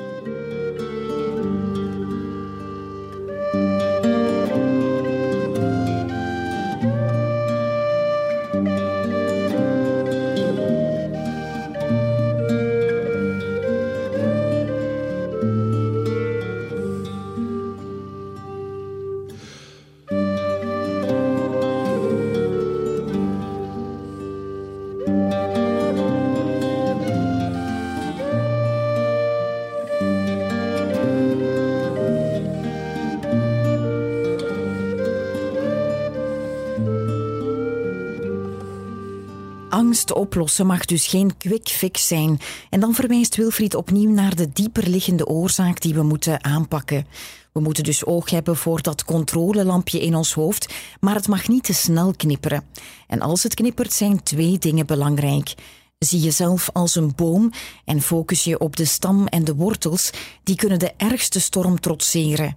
Angst 39.92 40.12
oplossen 40.12 40.66
mag 40.66 40.84
dus 40.84 41.06
geen 41.06 41.36
quick 41.36 41.68
fix 41.68 42.06
zijn. 42.06 42.40
En 42.70 42.80
dan 42.80 42.94
verwijst 42.94 43.36
Wilfried 43.36 43.74
opnieuw 43.74 44.10
naar 44.10 44.34
de 44.34 44.52
dieperliggende 44.52 45.26
oorzaak 45.26 45.80
die 45.80 45.94
we 45.94 46.02
moeten 46.02 46.44
aanpakken. 46.44 47.06
We 47.52 47.60
moeten 47.60 47.84
dus 47.84 48.04
oog 48.04 48.30
hebben 48.30 48.56
voor 48.56 48.82
dat 48.82 49.04
controlelampje 49.04 50.00
in 50.00 50.14
ons 50.14 50.32
hoofd, 50.32 50.72
maar 51.00 51.14
het 51.14 51.28
mag 51.28 51.48
niet 51.48 51.64
te 51.64 51.72
snel 51.72 52.14
knipperen. 52.16 52.64
En 53.06 53.20
als 53.20 53.42
het 53.42 53.54
knippert, 53.54 53.92
zijn 53.92 54.22
twee 54.22 54.58
dingen 54.58 54.86
belangrijk. 54.86 55.54
Zie 55.98 56.20
jezelf 56.20 56.70
als 56.72 56.94
een 56.94 57.12
boom 57.16 57.50
en 57.84 58.00
focus 58.00 58.44
je 58.44 58.58
op 58.58 58.76
de 58.76 58.84
stam 58.84 59.26
en 59.26 59.44
de 59.44 59.54
wortels, 59.54 60.10
die 60.42 60.56
kunnen 60.56 60.78
de 60.78 60.92
ergste 60.96 61.40
storm 61.40 61.80
trotseren. 61.80 62.56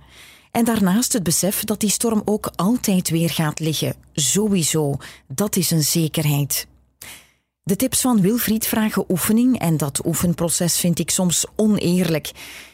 En 0.51 0.65
daarnaast 0.65 1.13
het 1.13 1.23
besef 1.23 1.63
dat 1.63 1.79
die 1.79 1.89
storm 1.89 2.21
ook 2.25 2.51
altijd 2.55 3.09
weer 3.09 3.29
gaat 3.29 3.59
liggen. 3.59 3.95
Sowieso, 4.13 4.97
dat 5.27 5.55
is 5.55 5.71
een 5.71 5.83
zekerheid. 5.83 6.67
De 7.67 7.75
tips 7.75 8.01
van 8.01 8.21
Wilfried 8.21 8.67
vragen 8.67 9.05
oefening 9.11 9.59
en 9.59 9.77
dat 9.77 10.05
oefenproces 10.05 10.77
vind 10.77 10.99
ik 10.99 11.09
soms 11.09 11.45
oneerlijk. 11.55 12.31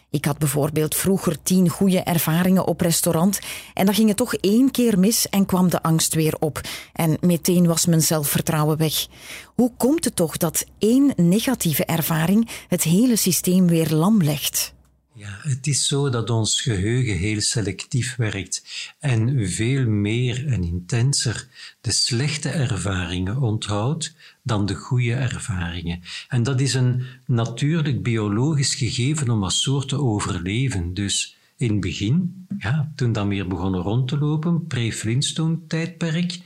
Ik 0.10 0.26
had 0.26 0.38
bijvoorbeeld 0.38 0.96
vroeger 0.96 1.44
tien 1.44 1.70
goede 1.70 2.00
ervaringen 2.00 2.66
op 2.66 2.82
restaurant 2.82 3.40
en 3.74 3.86
dan 3.86 3.96
ging 3.96 4.08
het 4.08 4.18
toch 4.18 4.34
één 4.34 4.72
keer 4.72 5.00
mis 5.00 5.30
en 5.30 5.46
kwam 5.46 5.70
de 5.70 5.84
angst 5.84 6.14
weer 6.14 6.36
op. 6.40 6.62
En 6.94 7.18
meteen 7.22 7.68
was 7.68 7.86
mijn 7.86 8.02
zelfvertrouwen 8.02 8.78
weg. 8.78 9.08
Hoe 9.56 9.72
komt 9.78 10.06
het 10.06 10.16
toch 10.16 10.38
dat 10.38 10.66
één 10.78 11.14
negatieve 11.16 11.86
ervaring 11.86 12.50
het 12.68 12.84
hele 12.84 13.16
systeem 13.16 13.68
weer 13.68 13.90
lam 13.90 14.24
legt? 14.24 14.74
Ja, 15.14 15.40
het 15.42 15.68
is 15.68 15.88
zo 15.88 16.10
dat 16.10 16.30
ons 16.30 16.62
geheugen 16.62 17.18
heel 17.18 17.42
selectief 17.42 18.16
werkt 18.16 18.64
en 19.00 19.50
veel 19.50 19.86
meer 19.86 20.48
en 20.48 20.64
intenser 20.64 21.48
de 21.82 21.92
slechte 21.92 22.50
ervaringen 22.50 23.38
onthoudt 23.42 24.14
dan 24.44 24.66
de 24.66 24.76
goede 24.76 25.14
ervaringen. 25.14 26.02
En 26.28 26.44
dat 26.44 26.60
is 26.60 26.74
een 26.74 27.04
natuurlijk 27.26 28.04
biologisch 28.04 28.76
gegeven 28.76 29.30
om 29.30 29.44
als 29.44 29.62
soort 29.62 29.88
te 29.88 30.00
overleven. 30.00 30.94
Dus 30.94 31.38
in 31.58 31.72
het 31.72 31.80
begin, 31.80 32.46
ja, 32.58 32.92
toen 32.96 33.12
dan 33.12 33.28
weer 33.28 33.48
begonnen 33.48 33.82
rond 33.82 34.08
te 34.08 34.18
lopen, 34.18 34.68
pre-Flintstone-tijdperk, 34.68 36.40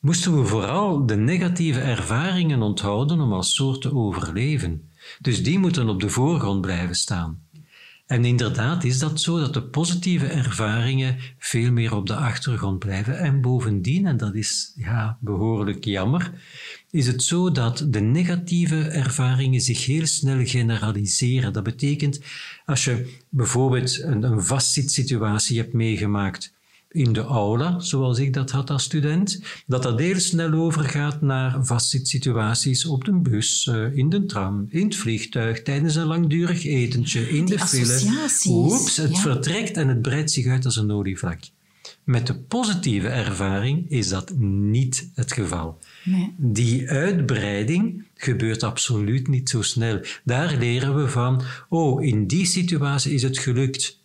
moesten 0.00 0.36
we 0.36 0.46
vooral 0.46 1.06
de 1.06 1.16
negatieve 1.16 1.80
ervaringen 1.80 2.62
onthouden 2.62 3.20
om 3.20 3.32
als 3.32 3.54
soort 3.54 3.80
te 3.80 3.94
overleven. 3.94 4.90
Dus 5.20 5.42
die 5.42 5.58
moeten 5.58 5.88
op 5.88 6.00
de 6.00 6.08
voorgrond 6.08 6.60
blijven 6.60 6.94
staan. 6.94 7.44
En 8.06 8.24
inderdaad 8.24 8.84
is 8.84 8.98
dat 8.98 9.20
zo 9.20 9.38
dat 9.38 9.54
de 9.54 9.62
positieve 9.62 10.26
ervaringen 10.26 11.16
veel 11.38 11.72
meer 11.72 11.94
op 11.94 12.06
de 12.06 12.16
achtergrond 12.16 12.78
blijven. 12.78 13.18
En 13.18 13.40
bovendien, 13.40 14.06
en 14.06 14.16
dat 14.16 14.34
is 14.34 14.72
ja, 14.76 15.18
behoorlijk 15.20 15.84
jammer, 15.84 16.32
is 16.90 17.06
het 17.06 17.22
zo 17.22 17.50
dat 17.50 17.86
de 17.88 18.00
negatieve 18.00 18.80
ervaringen 18.80 19.60
zich 19.60 19.86
heel 19.86 20.06
snel 20.06 20.46
generaliseren. 20.46 21.52
Dat 21.52 21.62
betekent, 21.62 22.20
als 22.64 22.84
je 22.84 23.16
bijvoorbeeld 23.28 24.02
een, 24.02 24.22
een 24.22 24.42
vastzitsituatie 24.42 25.58
hebt 25.58 25.72
meegemaakt, 25.72 26.54
in 26.96 27.12
de 27.12 27.20
aula, 27.20 27.80
zoals 27.80 28.18
ik 28.18 28.32
dat 28.32 28.50
had 28.50 28.70
als 28.70 28.82
student, 28.82 29.42
dat 29.66 29.82
dat 29.82 29.98
heel 29.98 30.20
snel 30.20 30.52
overgaat 30.52 31.20
naar 31.20 31.64
vastzitsituaties 31.64 32.86
op 32.86 33.04
de 33.04 33.12
bus, 33.12 33.66
eh, 33.66 33.96
in 33.96 34.08
de 34.08 34.26
tram, 34.26 34.66
in 34.70 34.84
het 34.84 34.96
vliegtuig, 34.96 35.62
tijdens 35.62 35.94
een 35.94 36.06
langdurig 36.06 36.64
etentje, 36.64 37.28
in 37.28 37.44
de 37.44 37.58
file. 37.58 38.00
Oeps, 38.46 38.96
het 38.96 39.18
vertrekt 39.18 39.76
en 39.76 39.88
het 39.88 40.02
breidt 40.02 40.30
zich 40.30 40.46
uit 40.46 40.64
als 40.64 40.76
een 40.76 40.90
olievlek. 40.90 41.50
Met 42.06 42.26
de 42.26 42.34
positieve 42.34 43.08
ervaring 43.08 43.90
is 43.90 44.08
dat 44.08 44.36
niet 44.38 45.10
het 45.14 45.32
geval. 45.32 45.78
Nee. 46.04 46.34
Die 46.36 46.90
uitbreiding 46.90 48.04
gebeurt 48.14 48.62
absoluut 48.62 49.28
niet 49.28 49.48
zo 49.48 49.62
snel. 49.62 50.00
Daar 50.24 50.56
leren 50.56 50.96
we 50.96 51.08
van, 51.08 51.42
oh, 51.68 52.04
in 52.04 52.26
die 52.26 52.46
situatie 52.46 53.12
is 53.12 53.22
het 53.22 53.38
gelukt. 53.38 54.00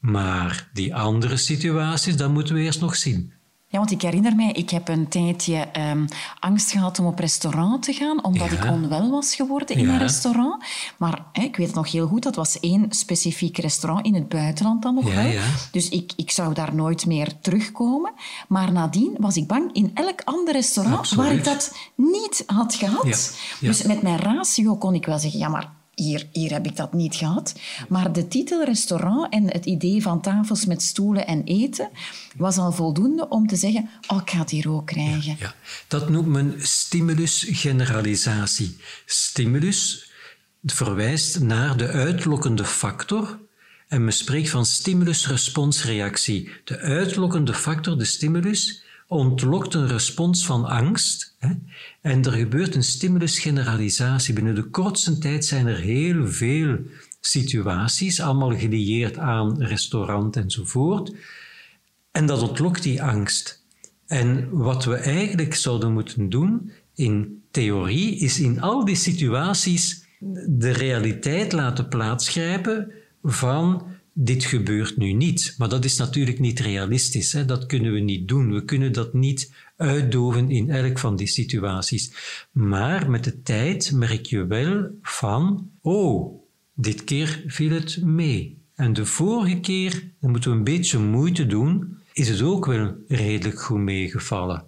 Maar 0.00 0.70
die 0.72 0.94
andere 0.94 1.36
situaties, 1.36 2.16
dat 2.16 2.32
moeten 2.32 2.54
we 2.54 2.60
eerst 2.60 2.80
nog 2.80 2.96
zien. 2.96 3.32
Ja, 3.68 3.78
want 3.78 3.90
ik 3.90 4.02
herinner 4.02 4.36
mij, 4.36 4.52
ik 4.52 4.70
heb 4.70 4.88
een 4.88 5.08
tijdje 5.08 5.68
um, 5.90 6.04
angst 6.40 6.70
gehad 6.70 6.98
om 6.98 7.06
op 7.06 7.18
restaurant 7.18 7.82
te 7.82 7.92
gaan, 7.92 8.24
omdat 8.24 8.52
ik 8.52 8.64
onwel 8.64 9.10
was 9.10 9.34
geworden 9.34 9.76
in 9.76 9.88
een 9.88 9.98
restaurant. 9.98 10.64
Maar 10.96 11.24
hè, 11.32 11.42
ik 11.42 11.56
weet 11.56 11.66
het 11.66 11.76
nog 11.76 11.92
heel 11.92 12.06
goed, 12.06 12.22
dat 12.22 12.36
was 12.36 12.60
één 12.60 12.86
specifiek 12.88 13.58
restaurant 13.58 14.06
in 14.06 14.14
het 14.14 14.28
buitenland 14.28 14.82
dan 14.82 14.94
nog 14.94 15.14
wel. 15.14 15.32
Dus 15.72 15.88
ik, 15.88 16.12
ik 16.16 16.30
zou 16.30 16.54
daar 16.54 16.74
nooit 16.74 17.06
meer 17.06 17.32
terugkomen. 17.40 18.12
Maar 18.48 18.72
nadien 18.72 19.14
was 19.18 19.36
ik 19.36 19.46
bang 19.46 19.72
in 19.72 19.90
elk 19.94 20.20
ander 20.24 20.52
restaurant 20.54 21.10
waar 21.10 21.32
ik 21.32 21.44
dat 21.44 21.76
niet 21.94 22.42
had 22.46 22.74
gehad. 22.74 23.36
Dus 23.60 23.82
met 23.82 24.02
mijn 24.02 24.18
ratio 24.18 24.76
kon 24.76 24.94
ik 24.94 25.06
wel 25.06 25.18
zeggen, 25.18 25.38
ja, 25.38 25.48
maar 25.48 25.70
hier, 25.96 26.28
hier 26.32 26.52
heb 26.52 26.66
ik 26.66 26.76
dat 26.76 26.92
niet 26.92 27.14
gehad. 27.14 27.54
Maar 27.88 28.12
de 28.12 28.28
titel 28.28 28.64
restaurant 28.64 29.32
en 29.32 29.52
het 29.52 29.64
idee 29.64 30.02
van 30.02 30.20
tafels 30.20 30.66
met 30.66 30.82
stoelen 30.82 31.26
en 31.26 31.44
eten 31.44 31.90
was 32.36 32.58
al 32.58 32.72
voldoende 32.72 33.28
om 33.28 33.46
te 33.46 33.56
zeggen, 33.56 33.90
oh, 34.06 34.20
ik 34.20 34.30
ga 34.30 34.38
het 34.38 34.50
hier 34.50 34.70
ook 34.70 34.86
krijgen. 34.86 35.36
Ja, 35.38 35.54
Dat 35.88 36.08
noemt 36.08 36.26
men 36.26 36.54
stimulus-generalisatie. 36.58 38.76
Stimulus 39.06 40.10
verwijst 40.62 41.40
naar 41.40 41.76
de 41.76 41.88
uitlokkende 41.88 42.64
factor 42.64 43.38
en 43.88 44.04
men 44.04 44.12
spreekt 44.12 44.50
van 44.50 44.66
stimulus-responsreactie. 44.66 46.50
De 46.64 46.78
uitlokkende 46.78 47.54
factor, 47.54 47.98
de 47.98 48.04
stimulus, 48.04 48.84
ontlokt 49.06 49.74
een 49.74 49.88
respons 49.88 50.46
van 50.46 50.64
angst 50.64 51.34
hè, 51.38 51.50
en 52.06 52.24
er 52.24 52.32
gebeurt 52.32 52.74
een 52.74 52.82
stimulusgeneralisatie. 52.82 54.34
Binnen 54.34 54.54
de 54.54 54.64
kortste 54.64 55.18
tijd 55.18 55.44
zijn 55.44 55.66
er 55.66 55.78
heel 55.78 56.28
veel 56.28 56.78
situaties, 57.20 58.20
allemaal 58.20 58.56
gelieerd 58.56 59.18
aan 59.18 59.62
restaurant 59.62 60.36
enzovoort. 60.36 61.12
En 62.10 62.26
dat 62.26 62.48
ontlokt 62.48 62.82
die 62.82 63.02
angst. 63.02 63.64
En 64.06 64.48
wat 64.50 64.84
we 64.84 64.94
eigenlijk 64.94 65.54
zouden 65.54 65.92
moeten 65.92 66.28
doen 66.28 66.70
in 66.94 67.42
theorie, 67.50 68.18
is 68.18 68.40
in 68.40 68.60
al 68.60 68.84
die 68.84 68.96
situaties 68.96 70.04
de 70.46 70.70
realiteit 70.70 71.52
laten 71.52 71.88
plaatsgrijpen 71.88 72.92
van 73.22 73.86
dit 74.12 74.44
gebeurt 74.44 74.96
nu 74.96 75.12
niet. 75.12 75.54
Maar 75.58 75.68
dat 75.68 75.84
is 75.84 75.96
natuurlijk 75.96 76.38
niet 76.38 76.60
realistisch. 76.60 77.32
Hè? 77.32 77.44
Dat 77.44 77.66
kunnen 77.66 77.92
we 77.92 78.00
niet 78.00 78.28
doen. 78.28 78.52
We 78.52 78.64
kunnen 78.64 78.92
dat 78.92 79.12
niet 79.12 79.52
uitdoven 79.76 80.50
in 80.50 80.70
elk 80.70 80.98
van 80.98 81.16
die 81.16 81.26
situaties. 81.26 82.12
Maar 82.52 83.10
met 83.10 83.24
de 83.24 83.42
tijd 83.42 83.92
merk 83.92 84.26
je 84.26 84.46
wel 84.46 84.90
van, 85.02 85.70
oh, 85.80 86.40
dit 86.74 87.04
keer 87.04 87.44
viel 87.46 87.70
het 87.70 88.02
mee. 88.02 88.58
En 88.74 88.92
de 88.92 89.06
vorige 89.06 89.60
keer, 89.60 90.04
dan 90.20 90.30
moeten 90.30 90.50
we 90.50 90.56
een 90.56 90.64
beetje 90.64 90.98
moeite 90.98 91.46
doen, 91.46 91.98
is 92.12 92.28
het 92.28 92.42
ook 92.42 92.66
wel 92.66 92.94
redelijk 93.08 93.60
goed 93.60 93.78
meegevallen. 93.78 94.64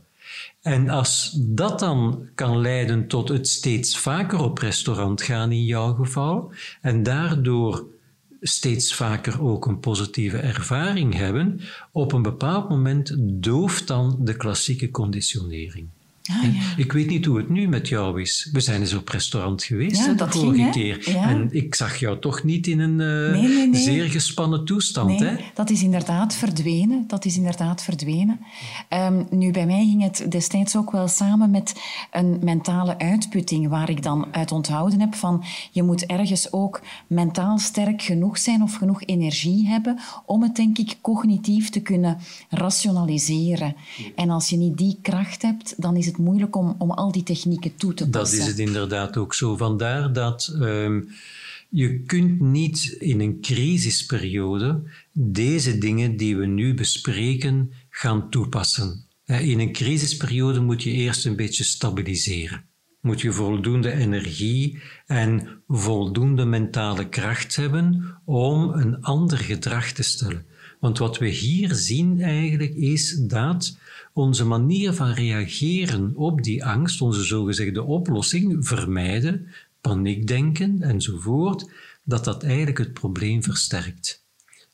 En 0.62 0.88
als 0.88 1.38
dat 1.38 1.78
dan 1.78 2.28
kan 2.34 2.60
leiden 2.60 3.06
tot 3.06 3.28
het 3.28 3.48
steeds 3.48 3.98
vaker 3.98 4.38
op 4.38 4.58
restaurant 4.58 5.22
gaan 5.22 5.52
in 5.52 5.64
jouw 5.64 5.94
geval, 5.94 6.52
en 6.80 7.02
daardoor 7.02 7.86
steeds 8.40 8.94
vaker 8.94 9.42
ook 9.42 9.66
een 9.66 9.80
positieve 9.80 10.38
ervaring 10.38 11.14
hebben, 11.14 11.60
op 11.92 12.12
een 12.12 12.22
bepaald 12.22 12.68
moment 12.68 13.16
dooft 13.18 13.86
dan 13.86 14.18
de 14.20 14.36
klassieke 14.36 14.90
conditionering. 14.90 15.88
Ah, 16.28 16.44
ik 16.76 16.92
weet 16.92 17.08
niet 17.08 17.24
hoe 17.24 17.36
het 17.36 17.48
nu 17.48 17.68
met 17.68 17.88
jou 17.88 18.20
is. 18.20 18.48
We 18.52 18.60
zijn 18.60 18.80
eens 18.80 18.94
op 18.94 19.08
restaurant 19.08 19.62
geweest 19.62 20.06
ja, 20.06 20.12
de 20.12 20.30
vorige 20.30 20.70
keer. 20.70 21.16
En 21.16 21.48
ik 21.50 21.74
zag 21.74 21.96
jou 21.96 22.18
toch 22.18 22.42
niet 22.42 22.66
in 22.66 22.78
een 22.78 23.34
uh, 23.44 23.74
zeer 23.74 24.10
gespannen 24.10 24.64
toestand. 24.64 25.20
Hè? 25.20 25.36
Dat 25.54 25.70
is 25.70 25.82
inderdaad 25.82 26.34
verdwenen. 26.34 27.04
Dat 27.06 27.24
is 27.24 27.36
inderdaad 27.36 27.82
verdwenen. 27.82 28.40
Um, 28.90 29.26
nu, 29.30 29.50
bij 29.50 29.66
mij 29.66 29.84
ging 29.84 30.02
het 30.02 30.26
destijds 30.28 30.76
ook 30.76 30.90
wel 30.90 31.08
samen 31.08 31.50
met 31.50 31.80
een 32.10 32.38
mentale 32.42 32.98
uitputting, 32.98 33.68
waar 33.68 33.90
ik 33.90 34.02
dan 34.02 34.26
uit 34.30 34.52
onthouden 34.52 35.00
heb 35.00 35.14
van 35.14 35.44
je 35.70 35.82
moet 35.82 36.06
ergens 36.06 36.52
ook 36.52 36.80
mentaal 37.06 37.58
sterk 37.58 38.02
genoeg 38.02 38.38
zijn 38.38 38.62
of 38.62 38.74
genoeg 38.74 39.02
energie 39.04 39.66
hebben 39.66 39.98
om 40.26 40.42
het, 40.42 40.56
denk 40.56 40.78
ik, 40.78 40.98
cognitief 41.00 41.70
te 41.70 41.80
kunnen 41.80 42.18
rationaliseren. 42.48 43.74
En 44.14 44.30
als 44.30 44.48
je 44.48 44.56
niet 44.56 44.78
die 44.78 44.98
kracht 45.02 45.42
hebt, 45.42 45.74
dan 45.76 45.96
is 45.96 46.06
het 46.06 46.17
moeilijk 46.18 46.56
om, 46.56 46.74
om 46.78 46.90
al 46.90 47.12
die 47.12 47.22
technieken 47.22 47.76
toe 47.76 47.94
te 47.94 48.08
passen. 48.08 48.38
Dat 48.38 48.46
is 48.46 48.52
het 48.52 48.58
inderdaad 48.66 49.16
ook 49.16 49.34
zo. 49.34 49.56
Vandaar 49.56 50.12
dat 50.12 50.56
um, 50.60 51.08
je 51.68 52.00
kunt 52.00 52.40
niet 52.40 52.96
in 52.98 53.20
een 53.20 53.40
crisisperiode 53.40 54.82
deze 55.12 55.78
dingen 55.78 56.16
die 56.16 56.36
we 56.36 56.46
nu 56.46 56.74
bespreken 56.74 57.72
gaan 57.90 58.30
toepassen. 58.30 59.06
In 59.24 59.58
een 59.58 59.72
crisisperiode 59.72 60.60
moet 60.60 60.82
je 60.82 60.90
eerst 60.90 61.26
een 61.26 61.36
beetje 61.36 61.64
stabiliseren. 61.64 62.64
Moet 63.00 63.20
je 63.20 63.32
voldoende 63.32 63.92
energie 63.92 64.78
en 65.06 65.62
voldoende 65.68 66.44
mentale 66.44 67.08
kracht 67.08 67.56
hebben 67.56 68.18
om 68.24 68.70
een 68.70 69.02
ander 69.02 69.38
gedrag 69.38 69.92
te 69.92 70.02
stellen. 70.02 70.46
Want 70.80 70.98
wat 70.98 71.18
we 71.18 71.28
hier 71.28 71.74
zien 71.74 72.20
eigenlijk 72.20 72.74
is 72.74 73.16
dat 73.16 73.76
onze 74.18 74.44
manier 74.44 74.92
van 74.92 75.10
reageren 75.10 76.12
op 76.16 76.42
die 76.42 76.64
angst, 76.64 77.00
onze 77.00 77.22
zogezegde 77.22 77.82
oplossing, 77.82 78.66
vermijden, 78.66 79.46
paniekdenken 79.80 80.82
enzovoort, 80.82 81.70
dat 82.04 82.24
dat 82.24 82.42
eigenlijk 82.42 82.78
het 82.78 82.92
probleem 82.92 83.42
versterkt. 83.42 84.26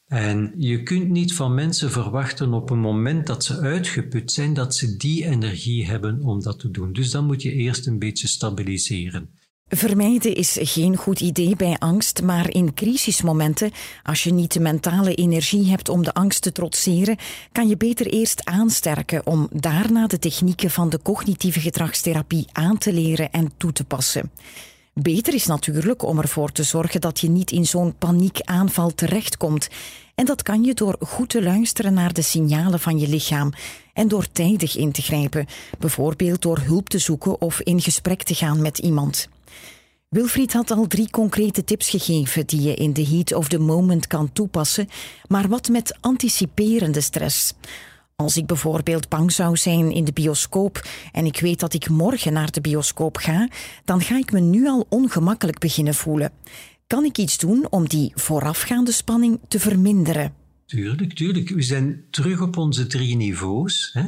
En 0.07 0.53
je 0.57 0.82
kunt 0.82 1.09
niet 1.09 1.34
van 1.34 1.55
mensen 1.55 1.90
verwachten 1.90 2.53
op 2.53 2.70
een 2.70 2.78
moment 2.78 3.26
dat 3.26 3.45
ze 3.45 3.59
uitgeput 3.59 4.32
zijn, 4.32 4.55
dat 4.55 4.76
ze 4.76 4.97
die 4.97 5.24
energie 5.24 5.86
hebben 5.86 6.22
om 6.22 6.42
dat 6.42 6.59
te 6.59 6.70
doen. 6.70 6.92
Dus 6.92 7.11
dan 7.11 7.26
moet 7.26 7.42
je 7.42 7.53
eerst 7.53 7.86
een 7.86 7.99
beetje 7.99 8.28
stabiliseren. 8.28 9.28
Vermijden 9.76 10.34
is 10.34 10.58
geen 10.60 10.96
goed 10.96 11.20
idee 11.20 11.56
bij 11.56 11.76
angst, 11.78 12.22
maar 12.22 12.50
in 12.50 12.74
crisismomenten, 12.74 13.70
als 14.02 14.22
je 14.22 14.32
niet 14.32 14.52
de 14.52 14.60
mentale 14.60 15.14
energie 15.14 15.70
hebt 15.70 15.88
om 15.88 16.04
de 16.04 16.14
angst 16.14 16.42
te 16.42 16.52
trotseren, 16.52 17.16
kan 17.52 17.68
je 17.68 17.76
beter 17.76 18.06
eerst 18.06 18.44
aansterken 18.44 19.26
om 19.26 19.48
daarna 19.52 20.06
de 20.06 20.18
technieken 20.18 20.70
van 20.70 20.88
de 20.88 21.00
cognitieve 21.02 21.60
gedragstherapie 21.60 22.46
aan 22.52 22.78
te 22.78 22.92
leren 22.92 23.32
en 23.32 23.52
toe 23.56 23.72
te 23.72 23.84
passen. 23.84 24.30
Beter 24.92 25.34
is 25.34 25.46
natuurlijk 25.46 26.02
om 26.02 26.18
ervoor 26.18 26.52
te 26.52 26.62
zorgen 26.62 27.00
dat 27.00 27.20
je 27.20 27.28
niet 27.28 27.50
in 27.50 27.66
zo'n 27.66 27.94
paniekaanval 27.98 28.94
terechtkomt. 28.94 29.68
En 30.14 30.24
dat 30.24 30.42
kan 30.42 30.64
je 30.64 30.74
door 30.74 30.96
goed 31.00 31.28
te 31.28 31.42
luisteren 31.42 31.94
naar 31.94 32.12
de 32.12 32.22
signalen 32.22 32.80
van 32.80 32.98
je 32.98 33.08
lichaam 33.08 33.52
en 33.92 34.08
door 34.08 34.26
tijdig 34.32 34.76
in 34.76 34.92
te 34.92 35.02
grijpen, 35.02 35.46
bijvoorbeeld 35.78 36.42
door 36.42 36.58
hulp 36.58 36.88
te 36.88 36.98
zoeken 36.98 37.40
of 37.40 37.60
in 37.60 37.80
gesprek 37.80 38.22
te 38.22 38.34
gaan 38.34 38.62
met 38.62 38.78
iemand. 38.78 39.28
Wilfried 40.14 40.52
had 40.52 40.70
al 40.70 40.86
drie 40.86 41.10
concrete 41.10 41.64
tips 41.64 41.90
gegeven 41.90 42.46
die 42.46 42.62
je 42.62 42.74
in 42.74 42.92
de 42.92 43.06
heat 43.06 43.32
of 43.32 43.48
the 43.48 43.58
moment 43.58 44.06
kan 44.06 44.32
toepassen, 44.32 44.88
maar 45.28 45.48
wat 45.48 45.68
met 45.68 45.96
anticiperende 46.00 47.00
stress? 47.00 47.54
Als 48.16 48.36
ik 48.36 48.46
bijvoorbeeld 48.46 49.08
bang 49.08 49.32
zou 49.32 49.56
zijn 49.56 49.92
in 49.92 50.04
de 50.04 50.12
bioscoop 50.12 50.88
en 51.12 51.26
ik 51.26 51.40
weet 51.40 51.60
dat 51.60 51.74
ik 51.74 51.88
morgen 51.88 52.32
naar 52.32 52.50
de 52.50 52.60
bioscoop 52.60 53.16
ga, 53.16 53.48
dan 53.84 54.00
ga 54.00 54.18
ik 54.18 54.32
me 54.32 54.40
nu 54.40 54.68
al 54.68 54.86
ongemakkelijk 54.88 55.58
beginnen 55.58 55.94
voelen. 55.94 56.32
Kan 56.86 57.04
ik 57.04 57.18
iets 57.18 57.38
doen 57.38 57.66
om 57.70 57.88
die 57.88 58.12
voorafgaande 58.14 58.92
spanning 58.92 59.40
te 59.48 59.60
verminderen? 59.60 60.34
Tuurlijk, 60.66 61.12
tuurlijk. 61.12 61.48
We 61.48 61.62
zijn 61.62 62.04
terug 62.10 62.40
op 62.40 62.56
onze 62.56 62.86
drie 62.86 63.16
niveaus. 63.16 63.90
Hè. 63.92 64.04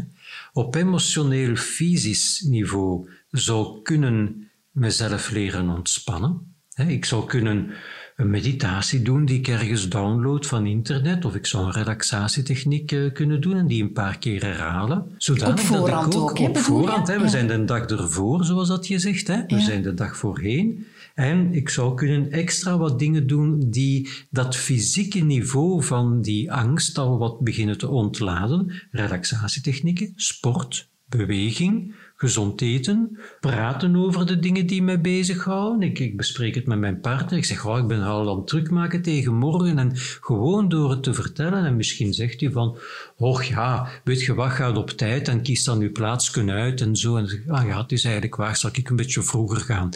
Op 0.52 0.74
emotioneel, 0.74 1.56
fysisch 1.56 2.40
niveau 2.40 3.08
zou 3.30 3.82
kunnen 3.82 4.45
mezelf 4.76 5.30
leren 5.30 5.68
ontspannen. 5.68 6.54
Ik 6.86 7.04
zou 7.04 7.26
kunnen 7.26 7.70
een 8.16 8.30
meditatie 8.30 9.02
doen 9.02 9.24
die 9.24 9.38
ik 9.38 9.48
ergens 9.48 9.88
download 9.88 10.46
van 10.46 10.66
internet, 10.66 11.24
of 11.24 11.34
ik 11.34 11.46
zou 11.46 11.64
een 11.64 11.72
relaxatietechniek 11.72 12.92
eh, 12.92 13.12
kunnen 13.12 13.40
doen 13.40 13.56
en 13.56 13.66
die 13.66 13.82
een 13.82 13.92
paar 13.92 14.18
keer 14.18 14.42
herhalen. 14.42 14.98
Op 15.46 15.58
voorhand 15.58 16.12
dat 16.12 16.30
ik 16.30 16.40
ook, 16.40 16.48
op 16.48 16.58
voorhand, 16.58 17.08
hè, 17.08 17.20
we 17.20 17.28
zijn 17.28 17.46
de 17.46 17.64
dag 17.64 17.86
ervoor, 17.86 18.44
zoals 18.44 18.68
dat 18.68 18.86
je 18.86 18.98
zegt, 18.98 19.26
hè. 19.26 19.46
we 19.46 19.60
zijn 19.60 19.82
de 19.82 19.94
dag 19.94 20.16
voorheen. 20.16 20.86
En 21.14 21.54
ik 21.54 21.68
zou 21.68 21.94
kunnen 21.94 22.30
extra 22.30 22.78
wat 22.78 22.98
dingen 22.98 23.26
doen 23.26 23.70
die 23.70 24.10
dat 24.30 24.56
fysieke 24.56 25.18
niveau 25.18 25.84
van 25.84 26.22
die 26.22 26.52
angst 26.52 26.98
al 26.98 27.18
wat 27.18 27.40
beginnen 27.40 27.78
te 27.78 27.88
ontladen. 27.88 28.72
Relaxatietechnieken, 28.90 30.12
sport, 30.16 30.88
beweging, 31.08 31.94
gezond 32.16 32.60
eten, 32.60 33.18
praten 33.40 33.96
over 33.96 34.26
de 34.26 34.38
dingen 34.38 34.66
die 34.66 34.82
mij 34.82 35.00
bezighouden. 35.00 35.88
Ik, 35.88 35.98
ik 35.98 36.16
bespreek 36.16 36.54
het 36.54 36.66
met 36.66 36.78
mijn 36.78 37.00
partner. 37.00 37.38
Ik 37.38 37.44
zeg, 37.44 37.66
oh, 37.66 37.78
ik 37.78 37.86
ben 37.86 38.02
al 38.02 38.30
aan 38.30 38.36
het 38.36 38.46
druk 38.46 38.70
maken 38.70 39.02
tegen 39.02 39.34
morgen. 39.34 39.78
En 39.78 39.92
gewoon 40.20 40.68
door 40.68 40.90
het 40.90 41.02
te 41.02 41.14
vertellen. 41.14 41.64
En 41.64 41.76
misschien 41.76 42.14
zegt 42.14 42.40
hij 42.40 42.50
van, 42.50 42.76
och 43.16 43.42
ja, 43.42 43.88
weet 44.04 44.22
je 44.22 44.34
wat, 44.34 44.50
gaat 44.50 44.76
op 44.76 44.90
tijd 44.90 45.28
en 45.28 45.42
kies 45.42 45.64
dan 45.64 45.80
uw 45.80 45.92
plaatsje 45.92 46.50
uit 46.50 46.80
en 46.80 46.96
zo. 46.96 47.16
En 47.16 47.28
zeg 47.28 47.40
ah 47.48 47.66
ja, 47.66 47.82
het 47.82 47.92
is 47.92 48.04
eigenlijk 48.04 48.36
waar, 48.36 48.56
zal 48.56 48.70
ik 48.72 48.88
een 48.88 48.96
beetje 48.96 49.22
vroeger 49.22 49.60
gaan. 49.60 49.90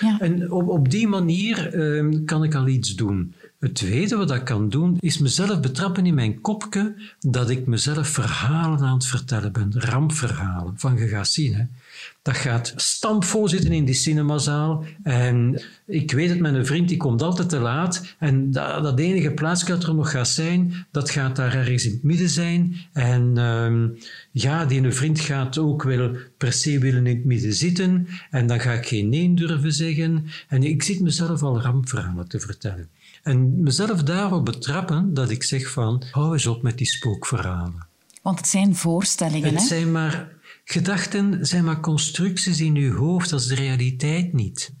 Ja. 0.00 0.20
En 0.20 0.52
op, 0.52 0.68
op 0.68 0.90
die 0.90 1.08
manier 1.08 1.74
uh, 1.74 2.18
kan 2.24 2.44
ik 2.44 2.54
al 2.54 2.68
iets 2.68 2.94
doen. 2.94 3.34
Het 3.62 3.74
tweede 3.74 4.16
wat 4.16 4.30
ik 4.30 4.44
kan 4.44 4.68
doen, 4.68 4.96
is 5.00 5.18
mezelf 5.18 5.60
betrappen 5.60 6.06
in 6.06 6.14
mijn 6.14 6.40
kopje 6.40 6.94
dat 7.20 7.50
ik 7.50 7.66
mezelf 7.66 8.08
verhalen 8.08 8.80
aan 8.80 8.94
het 8.94 9.06
vertellen 9.06 9.52
ben, 9.52 9.72
rampverhalen. 9.74 10.74
Van 10.76 10.96
je 10.96 11.08
gaat 11.08 11.28
zien, 11.28 11.54
hè. 11.54 11.64
Dat 12.22 12.36
gaat 12.36 12.72
stampvol 12.76 13.48
zitten 13.48 13.72
in 13.72 13.84
die 13.84 13.94
cinemazaal. 13.94 14.84
En 15.02 15.62
ik 15.86 16.12
weet 16.12 16.28
het, 16.28 16.40
mijn 16.40 16.66
vriend 16.66 16.88
die 16.88 16.96
komt 16.96 17.22
altijd 17.22 17.48
te 17.48 17.58
laat. 17.58 18.14
En 18.18 18.50
dat, 18.50 18.82
dat 18.82 18.98
enige 18.98 19.30
plaatsje 19.30 19.66
dat 19.66 19.84
er 19.84 19.94
nog 19.94 20.10
gaat 20.10 20.28
zijn, 20.28 20.86
dat 20.90 21.10
gaat 21.10 21.36
daar 21.36 21.54
ergens 21.54 21.84
in 21.84 21.92
het 21.92 22.02
midden 22.02 22.28
zijn. 22.28 22.76
En 22.92 23.38
um, 23.38 23.98
ja, 24.30 24.64
die 24.64 24.90
vriend 24.90 25.20
gaat 25.20 25.58
ook 25.58 25.82
wel 25.82 26.16
per 26.36 26.52
se 26.52 26.78
willen 26.78 27.06
in 27.06 27.16
het 27.16 27.24
midden 27.24 27.54
zitten. 27.54 28.08
En 28.30 28.46
dan 28.46 28.60
ga 28.60 28.72
ik 28.72 28.86
geen 28.86 29.08
nee 29.08 29.34
durven 29.34 29.72
zeggen. 29.72 30.26
En 30.48 30.62
ik 30.62 30.82
zit 30.82 31.00
mezelf 31.00 31.42
al 31.42 31.60
rampverhalen 31.60 32.28
te 32.28 32.40
vertellen. 32.40 32.88
En 33.22 33.62
mezelf 33.62 34.02
daarop 34.02 34.44
betrappen 34.44 35.14
dat 35.14 35.30
ik 35.30 35.42
zeg 35.42 35.70
van, 35.70 36.02
hou 36.10 36.32
eens 36.32 36.46
op 36.46 36.62
met 36.62 36.78
die 36.78 36.86
spookverhalen. 36.86 37.86
Want 38.22 38.38
het 38.38 38.46
zijn 38.46 38.76
voorstellingen, 38.76 39.54
Het 39.54 39.62
zijn 39.62 39.92
maar... 39.92 40.40
Gedachten 40.64 41.46
zijn 41.46 41.64
maar 41.64 41.80
constructies 41.80 42.60
in 42.60 42.76
uw 42.76 42.96
hoofd, 42.96 43.30
dat 43.30 43.40
is 43.40 43.46
de 43.46 43.54
realiteit 43.54 44.32
niet. 44.32 44.72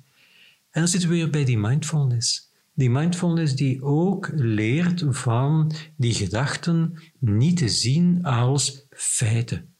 En 0.70 0.80
dan 0.80 0.88
zitten 0.88 1.08
we 1.08 1.14
weer 1.14 1.30
bij 1.30 1.44
die 1.44 1.58
mindfulness. 1.58 2.50
Die 2.74 2.90
mindfulness 2.90 3.54
die 3.54 3.82
ook 3.82 4.30
leert 4.34 5.04
van 5.08 5.72
die 5.96 6.14
gedachten 6.14 6.98
niet 7.18 7.56
te 7.56 7.68
zien 7.68 8.24
als 8.24 8.86
feiten, 8.90 9.74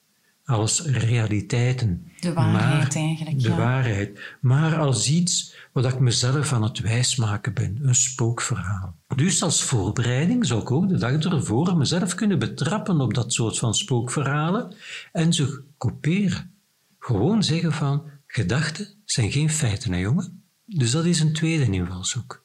als 0.45 0.81
realiteiten. 0.87 2.13
De 2.21 2.33
waarheid 2.33 2.95
eigenlijk. 2.95 3.43
De 3.43 3.55
waarheid. 3.55 4.21
Maar 4.41 4.77
als 4.77 5.09
iets 5.09 5.55
wat 5.73 5.85
ik 5.85 5.99
mezelf 5.99 6.53
aan 6.53 6.62
het 6.62 6.81
wijsmaken 6.81 7.55
ben, 7.55 7.79
een 7.83 7.95
spookverhaal. 7.95 8.97
Dus 9.16 9.43
als 9.43 9.62
voorbereiding 9.62 10.47
zou 10.47 10.61
ik 10.61 10.70
ook 10.70 10.89
de 10.89 10.99
dag 10.99 11.25
ervoor 11.25 11.77
mezelf 11.77 12.14
kunnen 12.14 12.39
betrappen 12.39 13.01
op 13.01 13.14
dat 13.14 13.33
soort 13.33 13.59
van 13.59 13.75
spookverhalen 13.75 14.75
en 15.12 15.33
ze 15.33 15.62
couperen. 15.79 16.51
Gewoon 16.99 17.43
zeggen 17.43 17.73
van, 17.73 18.03
gedachten 18.27 18.89
zijn 19.05 19.33
geen 19.33 19.51
feiten, 19.51 19.93
hè 19.93 19.99
jongen? 19.99 20.43
Dus 20.64 20.91
dat 20.91 21.05
is 21.05 21.20
een 21.20 21.33
tweede 21.33 21.70
invalshoek. 21.73 22.45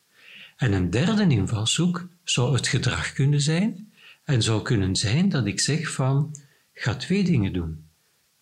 En 0.58 0.74
een 0.74 0.90
derde 0.90 1.28
invalshoek 1.28 2.08
zou 2.24 2.54
het 2.54 2.68
gedrag 2.68 3.14
kunnen 3.14 3.42
zijn 3.42 3.92
en 4.24 4.42
zou 4.42 4.62
kunnen 4.62 4.96
zijn 4.96 5.30
dat 5.30 5.46
ik 5.46 5.60
zeg 5.60 5.92
van, 5.92 6.36
ga 6.74 6.96
twee 6.96 7.24
dingen 7.24 7.54
doen. 7.54 7.86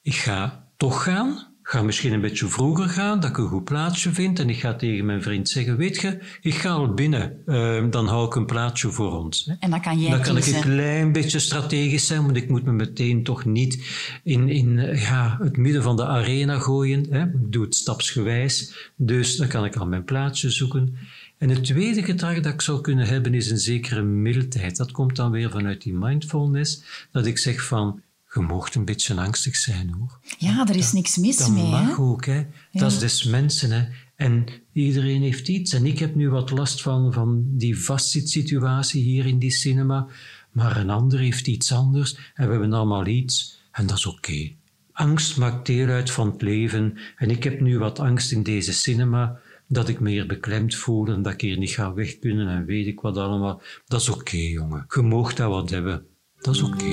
Ik 0.02 0.16
ga 0.16 0.68
toch 0.78 1.04
gaan, 1.04 1.55
ga 1.68 1.82
misschien 1.82 2.14
een 2.14 2.22
beetje 2.22 2.48
vroeger 2.48 2.90
gaan, 2.90 3.20
dat 3.20 3.30
ik 3.30 3.38
een 3.38 3.48
goed 3.48 3.64
plaatsje 3.64 4.14
vind. 4.14 4.40
En 4.40 4.50
ik 4.50 4.60
ga 4.60 4.76
tegen 4.76 5.06
mijn 5.06 5.22
vriend 5.22 5.50
zeggen, 5.50 5.78
weet 5.78 6.02
je, 6.02 6.20
ik 6.42 6.54
ga 6.54 6.70
al 6.70 6.94
binnen, 6.94 7.42
uh, 7.46 7.84
dan 7.90 8.08
hou 8.08 8.26
ik 8.26 8.36
een 8.36 8.46
plaatsje 8.46 8.92
voor 8.92 9.12
ons. 9.12 9.52
En 9.60 9.70
dan 9.70 9.82
kan 9.82 10.00
jij 10.00 10.10
Dan 10.10 10.22
kan 10.22 10.38
ik 10.38 10.46
een 10.46 10.62
klein 10.62 11.12
beetje 11.12 11.40
strategisch 11.40 12.08
zijn, 12.08 12.24
want 12.24 12.38
ik 12.38 12.50
moet 12.50 12.64
me 12.64 12.72
meteen 12.72 13.24
toch 13.24 13.46
niet 13.46 13.84
in, 14.24 14.50
in 14.50 14.78
ja, 14.96 15.38
het 15.42 15.58
midden 15.58 15.84
van 15.84 15.96
de 15.96 16.06
arena 16.06 16.60
gooien. 16.60 17.06
Hè. 17.10 17.22
Ik 17.24 17.52
doe 17.52 17.64
het 17.64 17.76
stapsgewijs, 17.76 18.90
dus 18.96 19.36
dan 19.36 19.48
kan 19.48 19.66
ik 19.66 19.76
al 19.76 19.88
mijn 19.88 20.04
plaatsje 20.04 20.50
zoeken. 20.50 20.98
En 21.38 21.50
het 21.50 21.64
tweede 21.64 22.04
gedrag 22.04 22.40
dat 22.40 22.54
ik 22.54 22.62
zou 22.62 22.82
kunnen 22.82 23.08
hebben 23.08 23.34
is 23.34 23.50
een 23.50 23.58
zekere 23.58 24.02
mildheid. 24.02 24.78
Dat 24.78 24.92
komt 24.92 25.16
dan 25.16 25.32
weer 25.32 25.52
vanuit 25.52 25.82
die 25.82 25.94
mindfulness, 25.94 26.84
dat 27.12 27.26
ik 27.26 27.38
zeg 27.38 27.64
van, 27.64 28.02
je 28.36 28.42
mocht 28.42 28.76
een 28.76 28.86
beetje 28.86 29.16
angstig 29.16 29.56
zijn 29.56 29.90
hoor. 29.90 30.20
Ja, 30.38 30.68
er 30.68 30.76
is 30.76 30.92
niks 30.92 31.18
mis 31.18 31.38
dat 31.38 31.52
mee. 31.52 31.72
Dat 31.72 31.72
mag 31.72 32.00
ook, 32.00 32.26
hè. 32.26 32.46
Dat 32.72 32.92
is 32.92 33.00
des 33.00 33.24
mensen, 33.24 33.72
hè. 33.72 33.86
En 34.16 34.46
iedereen 34.72 35.22
heeft 35.22 35.48
iets. 35.48 35.74
En 35.74 35.86
ik 35.86 36.00
heb 36.00 36.16
nu 36.16 36.30
wat 36.30 36.52
last 36.52 36.82
van, 36.82 37.14
van 37.14 37.44
die 37.48 37.84
vastzitsituatie 37.84 39.04
hier 39.04 39.26
in 39.26 39.40
die 39.40 39.52
cinema. 39.52 40.08
Maar 40.52 40.78
een 40.78 40.90
ander 40.90 41.20
heeft 41.20 41.48
iets 41.48 41.72
anders. 41.72 42.16
En 42.16 42.46
we 42.46 42.52
hebben 42.52 42.74
allemaal 42.74 43.06
iets. 43.06 43.62
En 43.72 43.88
dat 43.88 43.98
is 43.98 44.06
oké. 44.06 44.52
Angst 44.92 45.38
maakt 45.38 45.66
deel 45.66 45.88
uit 45.88 46.12
van 46.12 46.32
het 46.32 46.42
leven. 46.42 46.98
En 47.16 47.30
ik 47.30 47.44
heb 47.44 47.60
nu 47.60 47.80
wat 47.80 48.00
angst 48.00 48.32
in 48.32 48.44
deze 48.44 48.74
cinema. 48.74 49.40
Dat 49.68 49.90
ik 49.90 50.00
me 50.00 50.10
hier 50.10 50.28
beklemd 50.28 50.76
voel 50.76 51.08
en 51.08 51.22
dat 51.22 51.34
ik 51.34 51.42
hier 51.42 51.58
niet 51.58 51.70
ga 51.70 51.94
weg 51.94 52.20
kunnen 52.20 52.48
en 52.48 52.66
weet 52.66 52.88
ik 52.88 53.00
wat 53.00 53.18
allemaal. 53.18 53.62
Dat 53.88 54.02
is 54.02 54.10
oké, 54.10 54.38
jongen. 54.38 54.86
Je 54.96 55.02
moogt 55.02 55.38
dat 55.38 55.50
wat 55.50 55.70
hebben. 55.70 56.06
Dat 56.46 56.56
is 56.56 56.62
oké. 56.62 56.86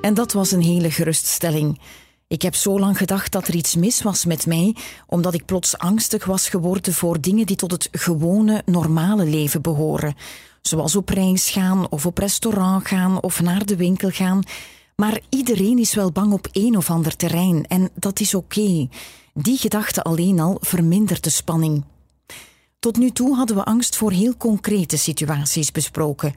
En 0.00 0.14
dat 0.14 0.32
was 0.32 0.50
een 0.50 0.62
hele 0.62 0.90
geruststelling. 0.90 1.80
Ik 2.26 2.42
heb 2.42 2.54
zo 2.54 2.78
lang 2.78 2.98
gedacht 2.98 3.32
dat 3.32 3.48
er 3.48 3.54
iets 3.54 3.74
mis 3.74 4.02
was 4.02 4.24
met 4.24 4.46
mij, 4.46 4.76
omdat 5.06 5.34
ik 5.34 5.44
plots 5.44 5.78
angstig 5.78 6.24
was 6.24 6.48
geworden 6.48 6.92
voor 6.92 7.20
dingen 7.20 7.46
die 7.46 7.56
tot 7.56 7.70
het 7.70 7.88
gewone, 7.92 8.62
normale 8.64 9.24
leven 9.24 9.62
behoren. 9.62 10.14
Zoals 10.62 10.96
op 10.96 11.08
reis 11.08 11.50
gaan, 11.50 11.90
of 11.90 12.06
op 12.06 12.18
restaurant 12.18 12.86
gaan, 12.86 13.22
of 13.22 13.40
naar 13.40 13.66
de 13.66 13.76
winkel 13.76 14.10
gaan. 14.10 14.42
Maar 14.96 15.20
iedereen 15.28 15.78
is 15.78 15.94
wel 15.94 16.12
bang 16.12 16.32
op 16.32 16.48
een 16.52 16.76
of 16.76 16.90
ander 16.90 17.16
terrein 17.16 17.66
en 17.66 17.90
dat 17.94 18.20
is 18.20 18.34
oké. 18.34 18.88
Die 19.34 19.58
gedachte 19.58 20.02
alleen 20.02 20.40
al 20.40 20.58
vermindert 20.60 21.24
de 21.24 21.30
spanning. 21.30 21.84
Tot 22.78 22.96
nu 22.96 23.10
toe 23.10 23.36
hadden 23.36 23.56
we 23.56 23.64
angst 23.64 23.96
voor 23.96 24.12
heel 24.12 24.36
concrete 24.36 24.96
situaties 24.96 25.72
besproken. 25.72 26.34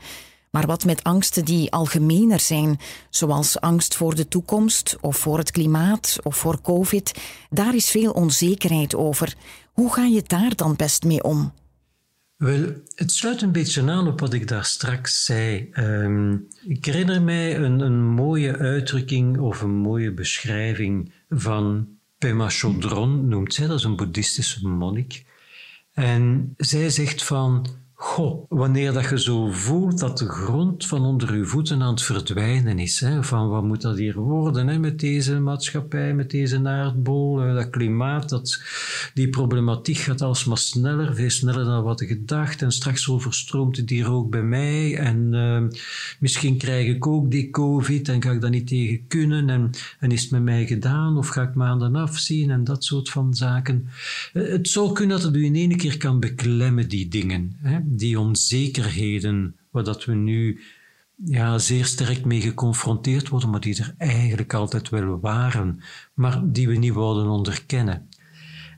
Maar 0.52 0.66
wat 0.66 0.86
met 0.86 1.04
angsten 1.04 1.46
die 1.46 1.72
algemener 1.72 2.40
zijn, 2.40 2.80
zoals 3.10 3.60
angst 3.60 3.96
voor 3.96 4.16
de 4.16 4.28
toekomst 4.28 4.98
of 5.02 5.18
voor 5.18 5.38
het 5.38 5.52
klimaat 5.52 6.18
of 6.24 6.36
voor 6.36 6.62
COVID, 6.62 7.20
daar 7.50 7.76
is 7.76 7.90
veel 7.90 8.12
onzekerheid 8.12 8.96
over. 8.96 9.36
Hoe 9.74 9.94
ga 9.94 10.04
je 10.04 10.24
daar 10.28 10.56
dan 10.56 10.76
best 10.76 11.04
mee 11.04 11.24
om? 11.24 11.54
Wel, 12.42 12.74
het 12.96 13.12
sluit 13.12 13.42
een 13.42 13.52
beetje 13.52 13.90
aan 13.92 14.08
op 14.08 14.20
wat 14.20 14.34
ik 14.34 14.48
daar 14.48 14.66
straks 14.66 15.26
zei. 15.26 15.70
Ehm, 15.72 16.38
ik 16.62 16.86
herinner 16.86 17.22
mij 17.22 17.58
een, 17.58 17.80
een 17.80 18.04
mooie 18.04 18.58
uitdrukking 18.58 19.40
of 19.40 19.62
een 19.62 19.76
mooie 19.76 20.12
beschrijving 20.12 21.14
van 21.30 21.88
Pema 22.18 22.50
Chodron, 22.50 23.28
noemt 23.28 23.54
zij, 23.54 23.68
dat 23.68 23.78
is 23.78 23.84
een 23.84 23.96
boeddhistische 23.96 24.68
monnik. 24.68 25.26
En 25.94 26.54
zij 26.58 26.90
zegt 26.90 27.24
van 27.24 27.66
Goh, 28.04 28.46
wanneer 28.50 28.94
dat 28.94 29.10
je 29.10 29.20
zo 29.20 29.52
voelt 29.52 30.00
dat 30.00 30.18
de 30.18 30.30
grond 30.30 30.86
van 30.86 31.06
onder 31.06 31.38
je 31.38 31.46
voeten 31.46 31.82
aan 31.82 31.92
het 31.92 32.02
verdwijnen 32.02 32.80
is, 32.80 33.00
hè, 33.00 33.24
van 33.24 33.50
wat 33.50 33.64
moet 33.64 33.82
dat 33.82 33.98
hier 33.98 34.20
worden 34.20 34.68
hè, 34.68 34.80
met 34.80 35.00
deze 35.00 35.40
maatschappij, 35.40 36.14
met 36.14 36.30
deze 36.30 36.68
aardbol, 36.68 37.42
eh, 37.42 37.54
dat 37.54 37.70
klimaat, 37.70 38.30
dat, 38.30 38.62
die 39.14 39.30
problematiek 39.30 39.98
gaat 39.98 40.22
alsmaar 40.22 40.58
sneller, 40.58 41.16
veel 41.16 41.30
sneller 41.30 41.66
dan 41.66 41.84
wat 41.84 42.02
ik 42.02 42.08
gedacht 42.08 42.62
en 42.62 42.72
straks 42.72 43.10
overstroomt 43.10 43.78
het 43.78 43.90
hier 43.90 44.12
ook 44.12 44.30
bij 44.30 44.44
mij 44.44 44.98
en 44.98 45.34
uh, 45.34 45.80
misschien 46.20 46.58
krijg 46.58 46.88
ik 46.88 47.08
ook 47.08 47.32
die 47.32 47.50
covid 47.50 48.10
en 48.10 48.24
ga 48.24 48.32
ik 48.32 48.42
daar 48.42 48.50
niet 48.50 48.68
tegen 48.68 49.08
kunnen 49.08 49.50
en, 49.50 49.70
en 50.00 50.12
is 50.12 50.22
het 50.22 50.32
met 50.32 50.44
mij 50.44 50.66
gedaan 50.66 51.18
of 51.18 51.28
ga 51.28 51.42
ik 51.42 51.56
maanden 51.56 51.96
afzien 51.96 52.50
en 52.50 52.64
dat 52.64 52.84
soort 52.84 53.10
van 53.10 53.34
zaken. 53.34 53.88
Eh, 54.34 54.48
het 54.48 54.68
zou 54.68 54.94
kunnen 54.94 55.18
dat 55.18 55.26
het 55.26 55.36
u 55.36 55.46
in 55.46 55.56
één 55.56 55.78
keer 55.78 55.98
kan 55.98 56.20
beklemmen, 56.20 56.90
die 56.90 57.08
dingen. 57.08 57.58
Hè 57.58 57.80
die 57.98 58.20
onzekerheden, 58.20 59.56
waar 59.72 59.84
dat 59.84 60.06
we 60.06 60.14
nu 60.14 60.62
ja, 61.26 61.58
zeer 61.58 61.86
sterk 61.86 62.26
mee 62.26 62.42
geconfronteerd 62.42 63.30
worden, 63.30 63.50
maar 63.50 63.60
die 63.60 63.80
er 63.80 63.96
eigenlijk 63.98 64.54
altijd 64.54 64.90
wel 64.90 65.20
waren, 65.20 65.82
maar 66.14 66.42
die 66.44 66.68
we 66.68 66.76
niet 66.76 66.94
wilden 66.94 67.28
onderkennen. 67.28 68.10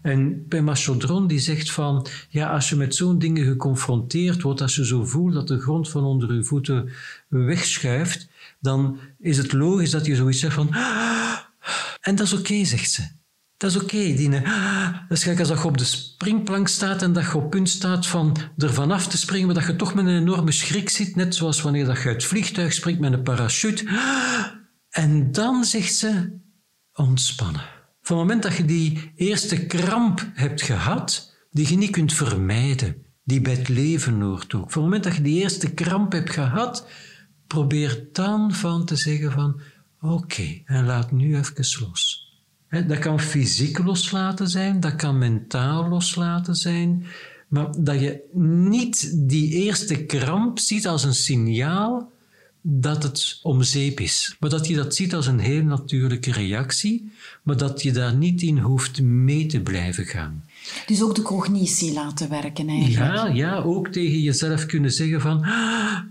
En 0.01 0.45
Pema 0.47 0.75
Chodron 0.75 1.27
die 1.27 1.39
zegt 1.39 1.71
van, 1.71 2.07
ja, 2.29 2.53
als 2.53 2.69
je 2.69 2.75
met 2.75 2.95
zo'n 2.95 3.19
dingen 3.19 3.45
geconfronteerd 3.45 4.41
wordt, 4.41 4.61
als 4.61 4.75
je 4.75 4.85
zo 4.85 5.05
voelt 5.05 5.33
dat 5.33 5.47
de 5.47 5.59
grond 5.59 5.89
van 5.89 6.03
onder 6.03 6.33
je 6.33 6.43
voeten 6.43 6.89
wegschuift, 7.27 8.27
dan 8.59 8.99
is 9.19 9.37
het 9.37 9.53
logisch 9.53 9.91
dat 9.91 10.05
je 10.05 10.15
zoiets 10.15 10.39
zegt 10.39 10.53
van, 10.53 10.69
ah, 10.71 11.37
en 12.01 12.15
dat 12.15 12.25
is 12.25 12.33
oké, 12.33 12.65
zegt 12.65 12.91
ze. 12.91 13.07
Dat 13.57 13.71
is 13.71 13.81
oké, 13.81 14.13
Dine. 14.15 14.41
Dat 15.07 15.17
is 15.17 15.23
gelijk 15.23 15.39
als 15.39 15.61
je 15.61 15.67
op 15.67 15.77
de 15.77 15.83
springplank 15.83 16.67
staat 16.67 17.01
en 17.01 17.13
dat 17.13 17.23
je 17.23 17.37
op 17.37 17.49
punt 17.49 17.69
staat 17.69 18.07
van 18.07 18.37
er 18.57 18.73
vanaf 18.73 19.07
te 19.07 19.17
springen, 19.17 19.45
maar 19.45 19.55
dat 19.55 19.65
je 19.65 19.75
toch 19.75 19.93
met 19.93 20.05
een 20.05 20.17
enorme 20.17 20.51
schrik 20.51 20.89
zit, 20.89 21.15
net 21.15 21.35
zoals 21.35 21.61
wanneer 21.61 21.85
dat 21.85 22.01
je 22.01 22.07
uit 22.07 22.15
het 22.15 22.25
vliegtuig 22.25 22.73
springt 22.73 22.99
met 22.99 23.13
een 23.13 23.23
parachute. 23.23 23.87
En 24.89 25.31
dan 25.31 25.63
zegt 25.63 25.95
ze, 25.95 26.39
ontspannen. 26.93 27.61
Van 28.01 28.17
het 28.17 28.25
moment 28.27 28.43
dat 28.43 28.55
je 28.55 28.65
die 28.65 29.11
eerste 29.15 29.65
kramp 29.65 30.29
hebt 30.33 30.61
gehad, 30.61 31.33
die 31.51 31.69
je 31.69 31.77
niet 31.77 31.91
kunt 31.91 32.13
vermijden, 32.13 33.05
die 33.23 33.41
bij 33.41 33.53
het 33.53 33.69
leven 33.69 34.21
hoort 34.21 34.53
ook. 34.53 34.71
Van 34.71 34.81
het 34.81 34.91
moment 34.91 35.03
dat 35.03 35.15
je 35.15 35.21
die 35.21 35.41
eerste 35.41 35.73
kramp 35.73 36.11
hebt 36.11 36.29
gehad, 36.29 36.87
probeer 37.47 38.07
dan 38.11 38.53
van 38.53 38.85
te 38.85 38.95
zeggen 38.95 39.31
van, 39.31 39.61
oké, 40.01 40.61
en 40.65 40.85
laat 40.85 41.11
nu 41.11 41.37
even 41.37 41.65
los. 41.79 42.22
Dat 42.81 42.99
kan 42.99 43.19
fysiek 43.19 43.77
loslaten 43.77 44.47
zijn, 44.47 44.79
dat 44.79 44.95
kan 44.95 45.17
mentaal 45.17 45.89
loslaten 45.89 46.55
zijn, 46.55 47.05
maar 47.47 47.67
dat 47.77 47.99
je 47.99 48.21
niet 48.71 49.29
die 49.29 49.49
eerste 49.49 50.05
kramp 50.05 50.59
ziet 50.59 50.87
als 50.87 51.03
een 51.03 51.15
signaal 51.15 52.11
dat 52.61 53.03
het 53.03 53.39
om 53.41 53.63
zeep 53.63 53.99
is, 53.99 54.35
maar 54.39 54.49
dat 54.49 54.67
je 54.67 54.75
dat 54.75 54.95
ziet 54.95 55.15
als 55.15 55.27
een 55.27 55.39
heel 55.39 55.63
natuurlijke 55.63 56.31
reactie, 56.31 57.11
maar 57.41 57.57
dat 57.57 57.81
je 57.81 57.91
daar 57.91 58.15
niet 58.15 58.41
in 58.41 58.57
hoeft 58.57 59.01
mee 59.01 59.45
te 59.45 59.59
blijven 59.59 60.05
gaan. 60.05 60.43
Dus 60.85 61.01
ook 61.01 61.15
de 61.15 61.21
cognitie 61.21 61.93
laten 61.93 62.29
werken 62.29 62.67
eigenlijk. 62.67 63.15
Ja, 63.15 63.27
ja 63.27 63.55
ook 63.55 63.87
tegen 63.87 64.19
jezelf 64.19 64.65
kunnen 64.65 64.91
zeggen 64.91 65.21
van, 65.21 65.45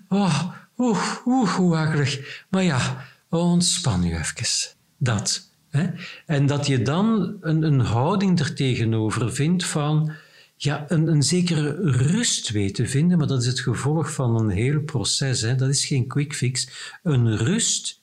oh, 0.09 0.43
oeh, 0.79 1.17
oeh, 1.27 1.49
hoe 1.49 1.77
akelig. 1.77 2.45
Maar 2.49 2.63
ja, 2.63 3.05
ontspan 3.29 4.01
nu 4.01 4.15
even. 4.15 4.75
Dat. 4.99 5.51
Hè? 5.73 5.87
En 6.27 6.47
dat 6.47 6.67
je 6.67 6.83
dan 6.83 7.37
een, 7.41 7.63
een 7.63 7.81
houding 7.81 8.41
er 8.41 8.55
tegenover 8.55 9.33
vindt 9.33 9.65
van 9.65 10.13
ja, 10.57 10.85
een, 10.89 11.07
een 11.07 11.23
zekere 11.23 11.75
rust 11.91 12.51
weet 12.51 12.75
te 12.75 12.87
vinden, 12.87 13.19
maar 13.19 13.27
dat 13.27 13.41
is 13.41 13.47
het 13.47 13.61
gevolg 13.61 14.13
van 14.13 14.41
een 14.41 14.49
heel 14.49 14.81
proces. 14.81 15.41
Hè? 15.41 15.55
Dat 15.55 15.69
is 15.69 15.85
geen 15.85 16.07
quick 16.07 16.35
fix. 16.35 16.69
Een 17.03 17.37
rust 17.37 18.01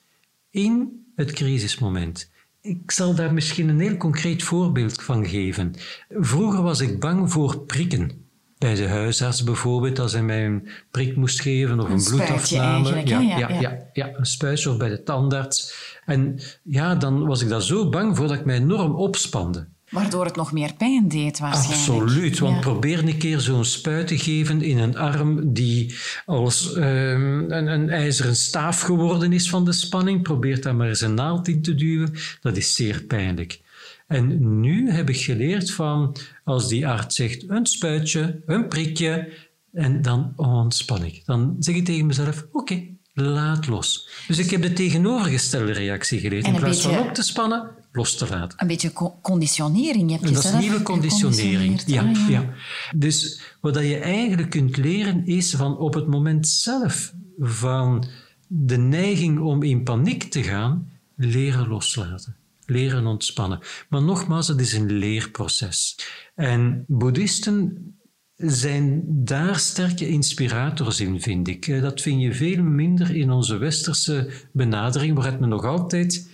in 0.50 1.04
het 1.16 1.32
crisismoment. 1.32 2.32
Ik 2.62 2.92
zal 2.92 3.16
daar 3.16 3.34
misschien 3.34 3.70
een 3.70 3.80
heel 3.80 3.98
concreet 3.98 4.44
voorbeeld 4.44 5.04
van 5.04 5.28
geven. 5.28 5.74
Vroeger 6.10 6.62
was 6.62 6.80
ik 6.80 7.00
bang 7.00 7.32
voor 7.32 7.60
prikken. 7.60 8.28
Bij 8.58 8.76
de 8.76 8.88
huisarts 8.88 9.44
bijvoorbeeld, 9.44 10.00
als 10.00 10.14
hij 10.14 10.24
mij 10.24 10.46
een 10.46 10.68
prik 10.92 11.16
moest 11.16 11.42
geven 11.42 11.80
of 11.80 11.90
een, 11.90 11.92
een 11.92 12.04
bloedafname. 12.04 12.90
Ja, 13.06 13.20
ja, 13.20 13.38
ja, 13.38 13.60
ja, 13.60 13.90
ja, 13.94 14.12
een 14.14 14.26
spuitje 14.26 14.70
of 14.70 14.78
bij 14.78 14.90
de 14.90 15.04
tandarts. 15.04 15.74
En 16.10 16.40
ja, 16.64 16.96
dan 16.96 17.26
was 17.26 17.42
ik 17.42 17.50
daar 17.50 17.62
zo 17.62 17.90
bang 17.90 18.18
voor 18.18 18.28
dat 18.28 18.38
ik 18.38 18.46
mij 18.46 18.56
enorm 18.56 18.96
opspande. 18.96 19.68
Waardoor 19.90 20.26
het 20.26 20.36
nog 20.36 20.52
meer 20.52 20.74
pijn 20.74 21.08
deed, 21.08 21.40
waarschijnlijk. 21.40 22.02
Absoluut, 22.02 22.40
want 22.40 22.60
probeer 22.60 23.00
een 23.08 23.18
keer 23.18 23.40
zo'n 23.40 23.66
spuit 23.66 24.08
te 24.08 24.18
geven 24.18 24.62
in 24.62 24.78
een 24.78 24.98
arm 24.98 25.54
die 25.54 25.96
als 26.26 26.76
um, 26.76 27.52
een, 27.52 27.68
een, 27.68 27.90
ijzeren 27.90 28.36
staaf 28.36 28.82
geworden 28.82 29.34
is 29.34 29.50
van 29.50 29.66
de 29.66 29.72
spanning. 29.72 30.22
Probeer 30.22 30.62
daar 30.62 30.76
maar 30.76 30.88
eens 30.88 31.02
een 31.02 31.14
naald 31.14 31.48
in 31.48 31.62
te 31.62 31.76
duwen. 31.76 32.14
Dat 32.42 32.58
is 32.58 32.76
zeer 32.76 33.04
pijnlijk. 33.04 33.62
En 34.08 34.60
nu 34.60 34.92
heb 34.92 35.10
ik 35.10 35.18
geleerd 35.18 35.72
van, 35.72 36.16
als 36.44 36.68
die 36.68 36.88
arts 36.88 37.16
zegt 37.16 37.50
een 37.50 37.66
spuitje, 37.66 38.42
een 38.46 38.68
prikje, 38.68 39.32
en 39.74 40.02
dan 40.02 40.34
ontspan 40.36 41.04
ik. 41.04 41.22
Dan 41.26 41.56
zeg 41.60 41.76
ik 41.76 41.86
tegen 41.86 42.06
mezelf, 42.06 42.48
oké, 42.52 42.88
laat 43.14 43.68
los. 43.68 44.10
Dus 44.28 44.38
ik 44.38 44.50
heb 44.50 44.62
de 44.62 44.74
tegenovergestelde 44.74 45.72
reactie 45.72 46.20
geleerd. 46.20 46.46
In 46.46 46.56
plaats 46.56 46.82
van 46.82 47.00
op 47.00 47.14
te 47.14 47.24
spannen, 47.24 47.72
los 47.92 48.18
te 48.18 48.28
laten. 48.30 48.62
Een 48.62 48.68
beetje 48.68 48.92
conditionering. 49.22 50.12
Je 50.12 50.18
hebt 50.18 50.34
dat 50.34 50.44
is 50.44 50.52
nieuwe 50.60 50.82
conditionering. 50.82 51.82
Ja, 51.86 52.04
ah, 52.04 52.30
ja. 52.30 52.54
Dus 52.96 53.42
wat 53.62 53.76
je 53.76 53.98
eigenlijk 53.98 54.50
kunt 54.50 54.78
leren 54.78 55.26
is 55.26 55.54
van 55.54 55.78
op 55.78 55.94
het 55.94 56.08
moment 56.08 56.48
zelf 56.48 57.14
van 57.40 58.08
de 58.48 58.78
neiging 58.78 59.40
om 59.40 59.64
in 59.64 59.84
paniek 59.84 60.24
te 60.24 60.44
gaan, 60.44 60.92
leren 61.16 61.68
loslaten. 61.68 62.36
Leren 62.66 63.06
ontspannen. 63.06 63.60
Maar 63.90 64.02
nogmaals, 64.02 64.48
het 64.48 64.60
is 64.60 64.74
een 64.74 64.92
leerproces. 64.92 65.98
En 66.36 66.84
boeddhisten 66.88 67.99
zijn 68.40 69.04
daar 69.06 69.60
sterke 69.60 70.08
inspirators 70.08 71.00
in, 71.00 71.22
vind 71.22 71.48
ik. 71.48 71.68
Eh, 71.68 71.82
dat 71.82 72.02
vind 72.02 72.22
je 72.22 72.34
veel 72.34 72.64
minder 72.64 73.16
in 73.16 73.32
onze 73.32 73.58
westerse 73.58 74.30
benadering, 74.52 75.16
waaruit 75.16 75.40
men 75.40 75.50
nog 75.50 75.66
altijd 75.66 76.30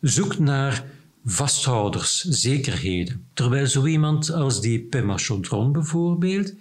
zoekt 0.00 0.38
naar 0.38 0.84
vasthouders, 1.24 2.20
zekerheden. 2.20 3.26
Terwijl 3.34 3.66
zo 3.66 3.86
iemand 3.86 4.32
als 4.32 4.60
die 4.60 4.80
Pema 4.80 5.16
Chodron 5.16 5.72
bijvoorbeeld, 5.72 6.54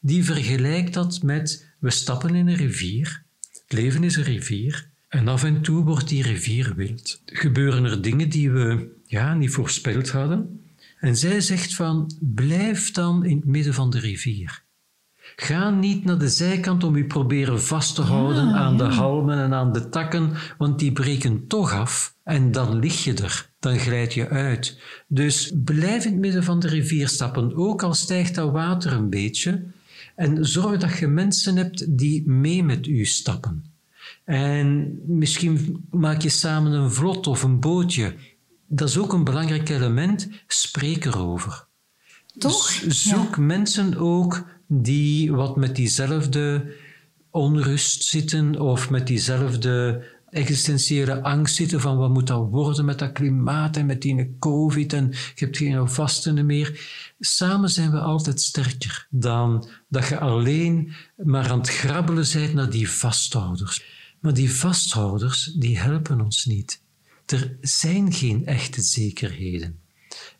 die 0.00 0.24
vergelijkt 0.24 0.94
dat 0.94 1.22
met 1.22 1.74
we 1.78 1.90
stappen 1.90 2.34
in 2.34 2.48
een 2.48 2.56
rivier, 2.56 3.24
het 3.52 3.72
leven 3.72 4.04
is 4.04 4.16
een 4.16 4.22
rivier, 4.22 4.90
en 5.08 5.28
af 5.28 5.44
en 5.44 5.62
toe 5.62 5.84
wordt 5.84 6.08
die 6.08 6.22
rivier 6.22 6.74
wild. 6.74 7.20
Gebeuren 7.24 7.84
er 7.84 8.02
dingen 8.02 8.28
die 8.28 8.50
we 8.50 8.88
ja, 9.06 9.34
niet 9.34 9.50
voorspeld 9.50 10.10
hadden, 10.10 10.60
en 11.06 11.16
zij 11.16 11.40
zegt 11.40 11.74
van, 11.74 12.10
blijf 12.20 12.92
dan 12.92 13.24
in 13.24 13.36
het 13.36 13.46
midden 13.46 13.74
van 13.74 13.90
de 13.90 13.98
rivier. 13.98 14.64
Ga 15.36 15.70
niet 15.70 16.04
naar 16.04 16.18
de 16.18 16.28
zijkant 16.28 16.84
om 16.84 16.96
je 16.96 17.04
proberen 17.04 17.62
vast 17.62 17.94
te 17.94 18.02
houden 18.02 18.52
aan 18.52 18.76
de 18.76 18.84
halmen 18.84 19.38
en 19.38 19.54
aan 19.54 19.72
de 19.72 19.88
takken, 19.88 20.32
want 20.58 20.78
die 20.78 20.92
breken 20.92 21.46
toch 21.46 21.72
af 21.72 22.14
en 22.22 22.52
dan 22.52 22.78
lig 22.78 23.04
je 23.04 23.14
er, 23.14 23.50
dan 23.58 23.78
glijd 23.78 24.14
je 24.14 24.28
uit. 24.28 24.80
Dus 25.08 25.52
blijf 25.64 26.04
in 26.04 26.10
het 26.10 26.20
midden 26.20 26.44
van 26.44 26.60
de 26.60 26.68
rivier 26.68 27.08
stappen, 27.08 27.56
ook 27.56 27.82
al 27.82 27.94
stijgt 27.94 28.34
dat 28.34 28.52
water 28.52 28.92
een 28.92 29.10
beetje, 29.10 29.64
en 30.14 30.44
zorg 30.44 30.80
dat 30.80 30.98
je 30.98 31.06
mensen 31.06 31.56
hebt 31.56 31.98
die 31.98 32.28
mee 32.28 32.64
met 32.64 32.86
u 32.86 33.04
stappen. 33.04 33.64
En 34.24 34.98
misschien 35.06 35.84
maak 35.90 36.22
je 36.22 36.28
samen 36.28 36.72
een 36.72 36.92
vlot 36.92 37.26
of 37.26 37.42
een 37.42 37.60
bootje 37.60 38.14
dat 38.66 38.88
is 38.88 38.98
ook 38.98 39.12
een 39.12 39.24
belangrijk 39.24 39.68
element, 39.68 40.28
spreek 40.46 41.04
erover. 41.04 41.66
Toch? 42.38 42.82
zoek 42.88 43.36
mensen 43.36 43.96
ook 43.96 44.44
die 44.68 45.32
wat 45.32 45.56
met 45.56 45.76
diezelfde 45.76 46.74
onrust 47.30 48.04
zitten 48.04 48.60
of 48.60 48.90
met 48.90 49.06
diezelfde 49.06 50.04
existentiële 50.30 51.22
angst 51.22 51.54
zitten 51.54 51.80
van 51.80 51.96
wat 51.96 52.10
moet 52.10 52.26
dat 52.26 52.48
worden 52.50 52.84
met 52.84 52.98
dat 52.98 53.12
klimaat 53.12 53.76
en 53.76 53.86
met 53.86 54.02
die 54.02 54.36
covid 54.38 54.92
en 54.92 55.08
je 55.10 55.44
hebt 55.44 55.56
geen 55.56 55.88
vasten 55.88 56.46
meer. 56.46 56.80
Samen 57.18 57.70
zijn 57.70 57.90
we 57.90 58.00
altijd 58.00 58.40
sterker 58.40 59.06
dan 59.10 59.68
dat 59.88 60.08
je 60.08 60.18
alleen 60.18 60.92
maar 61.16 61.50
aan 61.50 61.58
het 61.58 61.68
grabbelen 61.68 62.26
bent 62.32 62.54
naar 62.54 62.70
die 62.70 62.90
vasthouders. 62.90 63.84
Maar 64.20 64.34
die 64.34 64.52
vasthouders, 64.52 65.44
die 65.44 65.78
helpen 65.78 66.20
ons 66.20 66.44
niet. 66.44 66.84
Er 67.26 67.56
zijn 67.60 68.12
geen 68.12 68.46
echte 68.46 68.82
zekerheden. 68.82 69.80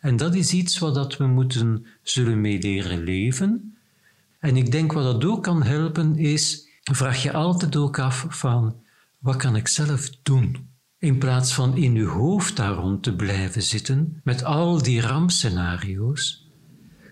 En 0.01 0.17
dat 0.17 0.35
is 0.35 0.53
iets 0.53 0.79
wat 0.79 1.17
we 1.17 1.27
moeten 1.27 1.87
zullen 2.03 2.41
mee 2.41 2.59
leren 2.59 3.05
leven. 3.05 3.77
En 4.39 4.57
ik 4.57 4.71
denk 4.71 4.93
wat 4.93 5.05
dat 5.05 5.25
ook 5.25 5.43
kan 5.43 5.63
helpen 5.63 6.17
is, 6.17 6.69
vraag 6.83 7.23
je 7.23 7.33
altijd 7.33 7.77
ook 7.77 7.99
af 7.99 8.27
van, 8.29 8.77
wat 9.19 9.37
kan 9.37 9.57
ik 9.57 9.69
zelf 9.69 10.11
doen? 10.23 10.69
In 10.99 11.19
plaats 11.19 11.55
van 11.55 11.77
in 11.77 11.97
uw 11.97 12.09
hoofd 12.09 12.57
daar 12.57 12.75
rond 12.75 13.03
te 13.03 13.17
blijven 13.17 13.63
zitten 13.63 14.21
met 14.25 14.45
al 14.45 14.83
die 14.83 15.01
rampscenario's, 15.01 16.49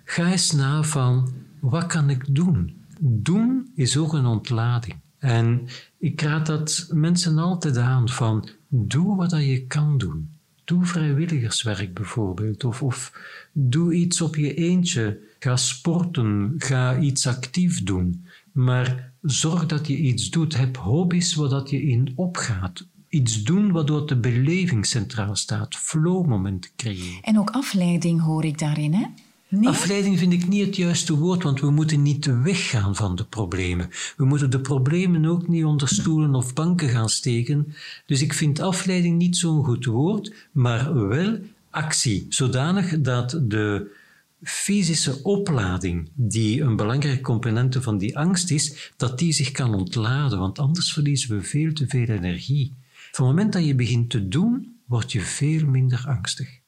ga 0.05 0.31
eens 0.31 0.51
na 0.51 0.83
van, 0.83 1.35
wat 1.61 1.87
kan 1.87 2.11
ik 2.11 2.35
doen? 2.35 2.85
Doen 3.01 3.71
is 3.75 3.97
ook 3.97 4.13
een 4.13 4.27
ontlading. 4.27 5.01
En 5.19 5.67
ik 5.99 6.21
raad 6.21 6.47
dat 6.47 6.89
mensen 6.93 7.39
altijd 7.39 7.77
aan 7.77 8.09
van, 8.09 8.49
doe 8.75 9.17
wat 9.17 9.31
je 9.31 9.67
kan 9.67 9.99
doen. 9.99 10.29
Doe 10.65 10.85
vrijwilligerswerk 10.85 11.95
bijvoorbeeld, 11.95 12.65
of, 12.65 12.83
of 12.83 13.13
doe 13.53 13.95
iets 13.95 14.21
op 14.21 14.37
je 14.37 14.55
eentje. 14.55 15.21
Ga 15.39 15.57
sporten, 15.57 16.55
ga 16.59 16.99
iets 16.99 17.27
actief 17.27 17.83
doen. 17.83 18.27
Maar 18.53 19.13
zorg 19.23 19.67
dat 19.67 19.87
je 19.87 19.97
iets 19.97 20.31
doet. 20.31 20.57
Heb 20.57 20.77
hobby's 20.77 21.35
waar 21.35 21.49
dat 21.49 21.71
je 21.71 21.83
in 21.83 22.13
opgaat. 22.15 22.87
Iets 23.09 23.43
doen 23.43 23.73
waardoor 23.73 24.07
de 24.07 24.17
beleving 24.17 24.87
centraal 24.87 25.37
staat. 25.37 25.77
Flow-momenten 25.77 26.71
creëren. 26.77 27.23
En 27.23 27.39
ook 27.39 27.51
afleiding 27.51 28.21
hoor 28.21 28.45
ik 28.45 28.59
daarin, 28.59 28.95
hè? 28.95 29.07
Afleiding 29.63 30.19
vind 30.19 30.33
ik 30.33 30.49
niet 30.49 30.67
het 30.67 30.77
juiste 30.77 31.19
woord, 31.19 31.43
want 31.43 31.61
we 31.61 31.71
moeten 31.71 32.03
niet 32.03 32.43
weggaan 32.43 32.97
van 32.97 33.17
de 33.17 33.25
problemen. 33.25 33.91
We 34.17 34.25
moeten 34.25 34.51
de 34.51 34.61
problemen 34.61 35.25
ook 35.25 35.49
niet 35.49 35.65
onder 35.65 35.89
stoelen 35.89 36.35
of 36.35 36.55
banken 36.55 36.89
gaan 36.89 37.09
steken. 37.09 37.75
Dus 38.07 38.23
ik 38.23 38.33
vind 38.33 38.61
afleiding 38.61 39.19
niet 39.19 39.37
zo'n 39.37 39.65
goed 39.65 39.85
woord, 39.85 40.35
maar 40.53 41.09
wel 41.09 41.39
actie. 41.71 42.27
Zodanig 42.29 43.01
dat 43.01 43.41
de 43.43 43.91
fysische 44.43 45.23
oplading, 45.23 46.11
die 46.15 46.61
een 46.61 46.77
belangrijke 46.77 47.23
component 47.23 47.77
van 47.81 47.99
die 47.99 48.19
angst 48.19 48.51
is, 48.51 48.93
dat 48.97 49.19
die 49.19 49.33
zich 49.33 49.51
kan 49.51 49.75
ontladen, 49.75 50.39
want 50.39 50.59
anders 50.59 50.93
verliezen 50.93 51.37
we 51.37 51.43
veel 51.43 51.73
te 51.73 51.87
veel 51.89 52.07
energie. 52.07 52.73
Van 53.13 53.27
het 53.27 53.35
moment 53.35 53.53
dat 53.53 53.65
je 53.65 53.75
begint 53.75 54.11
te 54.11 54.29
doen, 54.29 54.77
word 54.87 55.13
je 55.13 55.21
veel 55.21 55.67
minder 55.67 56.05
angstig. 56.07 56.63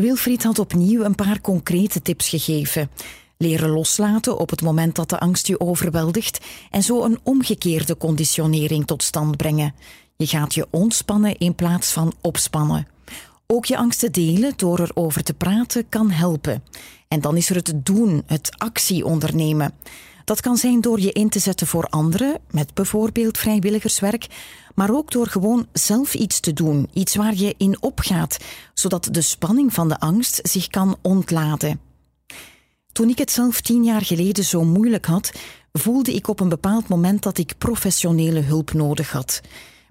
Wilfried 0.00 0.42
had 0.42 0.58
opnieuw 0.58 1.02
een 1.02 1.14
paar 1.14 1.40
concrete 1.40 2.02
tips 2.02 2.28
gegeven. 2.28 2.90
Leren 3.36 3.70
loslaten 3.70 4.38
op 4.38 4.50
het 4.50 4.62
moment 4.62 4.94
dat 4.94 5.08
de 5.08 5.18
angst 5.18 5.46
je 5.46 5.60
overweldigt 5.60 6.44
en 6.70 6.82
zo 6.82 7.04
een 7.04 7.18
omgekeerde 7.22 7.96
conditionering 7.96 8.86
tot 8.86 9.02
stand 9.02 9.36
brengen. 9.36 9.74
Je 10.16 10.26
gaat 10.26 10.54
je 10.54 10.66
ontspannen 10.70 11.38
in 11.38 11.54
plaats 11.54 11.92
van 11.92 12.12
opspannen. 12.20 12.86
Ook 13.46 13.64
je 13.64 13.76
angsten 13.76 14.12
delen 14.12 14.52
door 14.56 14.80
erover 14.80 15.22
te 15.22 15.34
praten 15.34 15.88
kan 15.88 16.10
helpen. 16.10 16.62
En 17.08 17.20
dan 17.20 17.36
is 17.36 17.50
er 17.50 17.56
het 17.56 17.72
doen, 17.82 18.22
het 18.26 18.50
actie 18.58 19.04
ondernemen. 19.04 19.72
Dat 20.26 20.40
kan 20.40 20.56
zijn 20.56 20.80
door 20.80 21.00
je 21.00 21.12
in 21.12 21.28
te 21.28 21.38
zetten 21.38 21.66
voor 21.66 21.84
anderen, 21.84 22.38
met 22.50 22.74
bijvoorbeeld 22.74 23.38
vrijwilligerswerk, 23.38 24.26
maar 24.74 24.90
ook 24.90 25.10
door 25.10 25.26
gewoon 25.26 25.66
zelf 25.72 26.14
iets 26.14 26.40
te 26.40 26.52
doen, 26.52 26.88
iets 26.92 27.14
waar 27.14 27.34
je 27.34 27.54
in 27.56 27.82
opgaat, 27.82 28.36
zodat 28.74 29.08
de 29.10 29.20
spanning 29.20 29.74
van 29.74 29.88
de 29.88 30.00
angst 30.00 30.40
zich 30.42 30.66
kan 30.66 30.96
ontladen. 31.02 31.80
Toen 32.92 33.08
ik 33.08 33.18
het 33.18 33.30
zelf 33.30 33.60
tien 33.60 33.84
jaar 33.84 34.04
geleden 34.04 34.44
zo 34.44 34.64
moeilijk 34.64 35.06
had, 35.06 35.32
voelde 35.72 36.14
ik 36.14 36.28
op 36.28 36.40
een 36.40 36.48
bepaald 36.48 36.88
moment 36.88 37.22
dat 37.22 37.38
ik 37.38 37.58
professionele 37.58 38.40
hulp 38.40 38.72
nodig 38.72 39.12
had. 39.12 39.40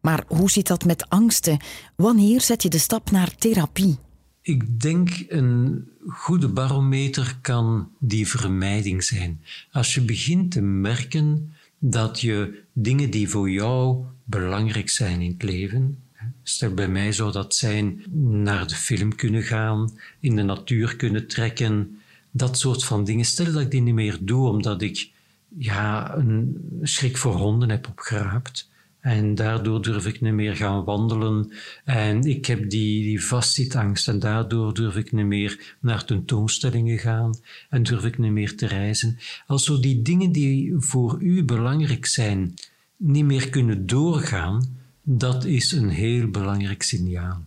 Maar 0.01 0.23
hoe 0.27 0.49
zit 0.49 0.67
dat 0.67 0.85
met 0.85 1.09
angsten? 1.09 1.59
Wanneer 1.95 2.41
zet 2.41 2.63
je 2.63 2.69
de 2.69 2.77
stap 2.77 3.11
naar 3.11 3.35
therapie? 3.35 3.97
Ik 4.45 4.79
denk 4.81 5.25
een 5.27 5.87
goede 6.07 6.47
barometer 6.47 7.37
kan 7.41 7.89
die 7.99 8.27
vermijding 8.27 9.03
zijn. 9.03 9.41
Als 9.71 9.93
je 9.93 10.01
begint 10.01 10.51
te 10.51 10.61
merken 10.61 11.53
dat 11.79 12.21
je 12.21 12.61
dingen 12.73 13.09
die 13.09 13.29
voor 13.29 13.49
jou 13.49 14.05
belangrijk 14.23 14.89
zijn 14.89 15.21
in 15.21 15.31
het 15.31 15.43
leven, 15.43 16.03
stel 16.43 16.73
bij 16.73 16.87
mij 16.87 17.11
zou 17.11 17.31
dat 17.31 17.55
zijn 17.55 18.03
naar 18.41 18.67
de 18.67 18.75
film 18.75 19.15
kunnen 19.15 19.43
gaan, 19.43 19.97
in 20.19 20.35
de 20.35 20.43
natuur 20.43 20.95
kunnen 20.95 21.27
trekken, 21.27 21.99
dat 22.31 22.57
soort 22.57 22.83
van 22.83 23.03
dingen. 23.03 23.25
Stel 23.25 23.53
dat 23.53 23.61
ik 23.61 23.71
die 23.71 23.81
niet 23.81 23.93
meer 23.93 24.17
doe 24.21 24.47
omdat 24.49 24.81
ik 24.81 25.09
ja, 25.57 26.15
een 26.15 26.57
schrik 26.81 27.17
voor 27.17 27.35
honden 27.35 27.69
heb 27.69 27.87
opgeraapt 27.87 28.69
en 29.05 29.35
daardoor 29.35 29.81
durf 29.81 30.05
ik 30.05 30.21
niet 30.21 30.33
meer 30.33 30.55
gaan 30.55 30.83
wandelen. 30.83 31.51
En 31.83 32.23
ik 32.23 32.45
heb 32.45 32.69
die, 32.69 33.03
die 33.03 33.25
vastzitangst. 33.25 34.07
En 34.07 34.19
daardoor 34.19 34.73
durf 34.73 34.95
ik 34.95 35.11
niet 35.11 35.25
meer 35.25 35.75
naar 35.79 36.05
tentoonstellingen 36.05 36.97
gaan. 36.97 37.33
En 37.69 37.83
durf 37.83 38.05
ik 38.05 38.17
niet 38.17 38.31
meer 38.31 38.55
te 38.55 38.67
reizen. 38.67 39.17
Als 39.47 39.63
zo 39.63 39.79
die 39.79 40.01
dingen 40.01 40.31
die 40.31 40.73
voor 40.77 41.21
u 41.21 41.43
belangrijk 41.43 42.05
zijn, 42.05 42.53
niet 42.97 43.25
meer 43.25 43.49
kunnen 43.49 43.85
doorgaan, 43.87 44.77
dat 45.03 45.45
is 45.45 45.71
een 45.71 45.89
heel 45.89 46.27
belangrijk 46.27 46.83
signaal. 46.83 47.43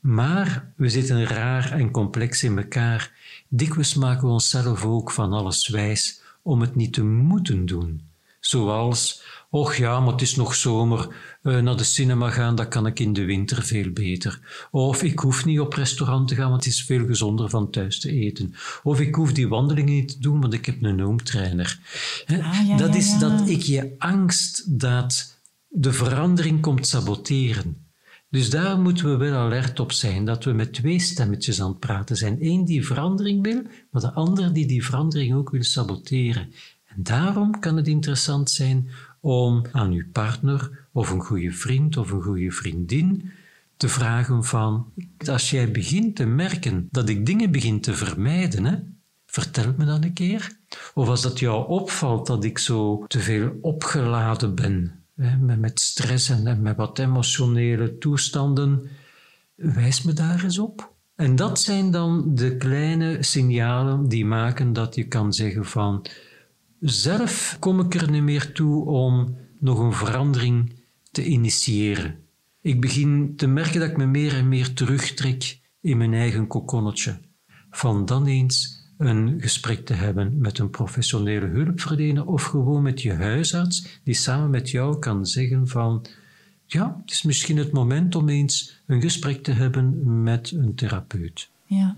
Maar 0.00 0.72
we 0.76 0.88
zitten 0.88 1.24
raar 1.24 1.72
en 1.72 1.90
complex 1.90 2.42
in 2.42 2.58
elkaar. 2.58 3.12
Dikwijls 3.48 3.94
maken 3.94 4.26
we 4.26 4.32
onszelf 4.32 4.84
ook 4.84 5.10
van 5.10 5.32
alles 5.32 5.68
wijs 5.68 6.20
om 6.42 6.60
het 6.60 6.74
niet 6.74 6.92
te 6.92 7.04
moeten 7.04 7.66
doen. 7.66 8.00
Zoals 8.40 9.22
Och 9.50 9.76
ja, 9.76 10.00
maar 10.00 10.12
het 10.12 10.22
is 10.22 10.36
nog 10.36 10.54
zomer. 10.54 11.08
Uh, 11.42 11.58
naar 11.58 11.76
de 11.76 11.84
cinema 11.84 12.30
gaan, 12.30 12.54
dat 12.54 12.68
kan 12.68 12.86
ik 12.86 12.98
in 13.00 13.12
de 13.12 13.24
winter 13.24 13.62
veel 13.62 13.90
beter. 13.90 14.68
Of 14.70 15.02
ik 15.02 15.18
hoef 15.18 15.44
niet 15.44 15.60
op 15.60 15.72
restaurant 15.72 16.28
te 16.28 16.34
gaan, 16.34 16.50
want 16.50 16.64
het 16.64 16.72
is 16.72 16.84
veel 16.84 17.06
gezonder 17.06 17.50
van 17.50 17.70
thuis 17.70 18.00
te 18.00 18.10
eten. 18.10 18.54
Of 18.82 19.00
ik 19.00 19.14
hoef 19.14 19.32
die 19.32 19.48
wandelingen 19.48 19.92
niet 19.92 20.08
te 20.08 20.18
doen, 20.18 20.40
want 20.40 20.52
ik 20.52 20.66
heb 20.66 20.82
een 20.82 21.02
oomtrainer. 21.02 21.80
Ah, 22.26 22.78
dat 22.78 22.94
is 22.94 23.18
dat 23.18 23.48
ik 23.48 23.62
je 23.62 23.94
angst 23.98 24.80
dat 24.80 25.40
de 25.68 25.92
verandering 25.92 26.60
komt 26.60 26.86
saboteren. 26.86 27.86
Dus 28.30 28.50
daar 28.50 28.78
moeten 28.78 29.10
we 29.10 29.16
wel 29.16 29.34
alert 29.34 29.80
op 29.80 29.92
zijn, 29.92 30.24
dat 30.24 30.44
we 30.44 30.52
met 30.52 30.72
twee 30.72 30.98
stemmetjes 30.98 31.60
aan 31.60 31.68
het 31.68 31.78
praten 31.78 32.16
zijn. 32.16 32.36
Eén 32.40 32.64
die 32.64 32.86
verandering 32.86 33.42
wil, 33.42 33.62
maar 33.90 34.02
de 34.02 34.12
ander 34.12 34.52
die 34.52 34.66
die 34.66 34.84
verandering 34.84 35.34
ook 35.34 35.50
wil 35.50 35.62
saboteren. 35.62 36.52
En 36.84 37.02
daarom 37.02 37.60
kan 37.60 37.76
het 37.76 37.88
interessant 37.88 38.50
zijn 38.50 38.90
om 39.20 39.64
aan 39.72 39.92
uw 39.92 40.10
partner 40.12 40.86
of 40.92 41.10
een 41.10 41.20
goede 41.20 41.52
vriend 41.52 41.96
of 41.96 42.10
een 42.10 42.22
goede 42.22 42.50
vriendin 42.50 43.30
te 43.76 43.88
vragen 43.88 44.44
van, 44.44 44.92
als 45.26 45.50
jij 45.50 45.70
begint 45.70 46.16
te 46.16 46.26
merken 46.26 46.88
dat 46.90 47.08
ik 47.08 47.26
dingen 47.26 47.50
begin 47.50 47.80
te 47.80 47.94
vermijden, 47.94 48.64
hè, 48.64 48.76
vertel 49.26 49.74
me 49.76 49.84
dan 49.84 50.04
een 50.04 50.12
keer. 50.12 50.56
Of 50.94 51.08
als 51.08 51.22
dat 51.22 51.38
jou 51.38 51.68
opvalt 51.68 52.26
dat 52.26 52.44
ik 52.44 52.58
zo 52.58 53.04
te 53.06 53.20
veel 53.20 53.58
opgeladen 53.60 54.54
ben, 54.54 55.02
hè, 55.16 55.56
met 55.56 55.80
stress 55.80 56.28
en 56.28 56.62
met 56.62 56.76
wat 56.76 56.98
emotionele 56.98 57.98
toestanden, 57.98 58.88
wijs 59.54 60.02
me 60.02 60.12
daar 60.12 60.44
eens 60.44 60.58
op. 60.58 60.92
En 61.14 61.36
dat 61.36 61.60
zijn 61.60 61.90
dan 61.90 62.34
de 62.34 62.56
kleine 62.56 63.22
signalen 63.22 64.08
die 64.08 64.24
maken 64.24 64.72
dat 64.72 64.94
je 64.94 65.04
kan 65.04 65.32
zeggen 65.32 65.64
van, 65.64 66.06
zelf 66.80 67.56
kom 67.60 67.80
ik 67.80 67.94
er 67.94 68.10
niet 68.10 68.22
meer 68.22 68.52
toe 68.52 68.84
om 68.84 69.36
nog 69.60 69.78
een 69.78 69.92
verandering 69.92 70.74
te 71.10 71.24
initiëren. 71.24 72.18
Ik 72.60 72.80
begin 72.80 73.36
te 73.36 73.46
merken 73.46 73.80
dat 73.80 73.90
ik 73.90 73.96
me 73.96 74.06
meer 74.06 74.34
en 74.34 74.48
meer 74.48 74.72
terugtrek 74.72 75.60
in 75.80 75.96
mijn 75.96 76.14
eigen 76.14 76.46
kokonnetje. 76.46 77.18
Van 77.70 78.06
dan 78.06 78.26
eens 78.26 78.86
een 78.98 79.40
gesprek 79.40 79.86
te 79.86 79.94
hebben 79.94 80.38
met 80.38 80.58
een 80.58 80.70
professionele 80.70 81.46
hulpverlener 81.46 82.26
of 82.26 82.42
gewoon 82.42 82.82
met 82.82 83.02
je 83.02 83.12
huisarts, 83.12 84.00
die 84.04 84.14
samen 84.14 84.50
met 84.50 84.70
jou 84.70 84.98
kan 84.98 85.26
zeggen 85.26 85.68
van 85.68 86.06
ja, 86.66 86.98
het 87.00 87.10
is 87.10 87.22
misschien 87.22 87.56
het 87.56 87.72
moment 87.72 88.14
om 88.14 88.28
eens 88.28 88.80
een 88.86 89.00
gesprek 89.00 89.42
te 89.42 89.52
hebben 89.52 90.22
met 90.22 90.50
een 90.50 90.74
therapeut. 90.74 91.50
Ja. 91.64 91.96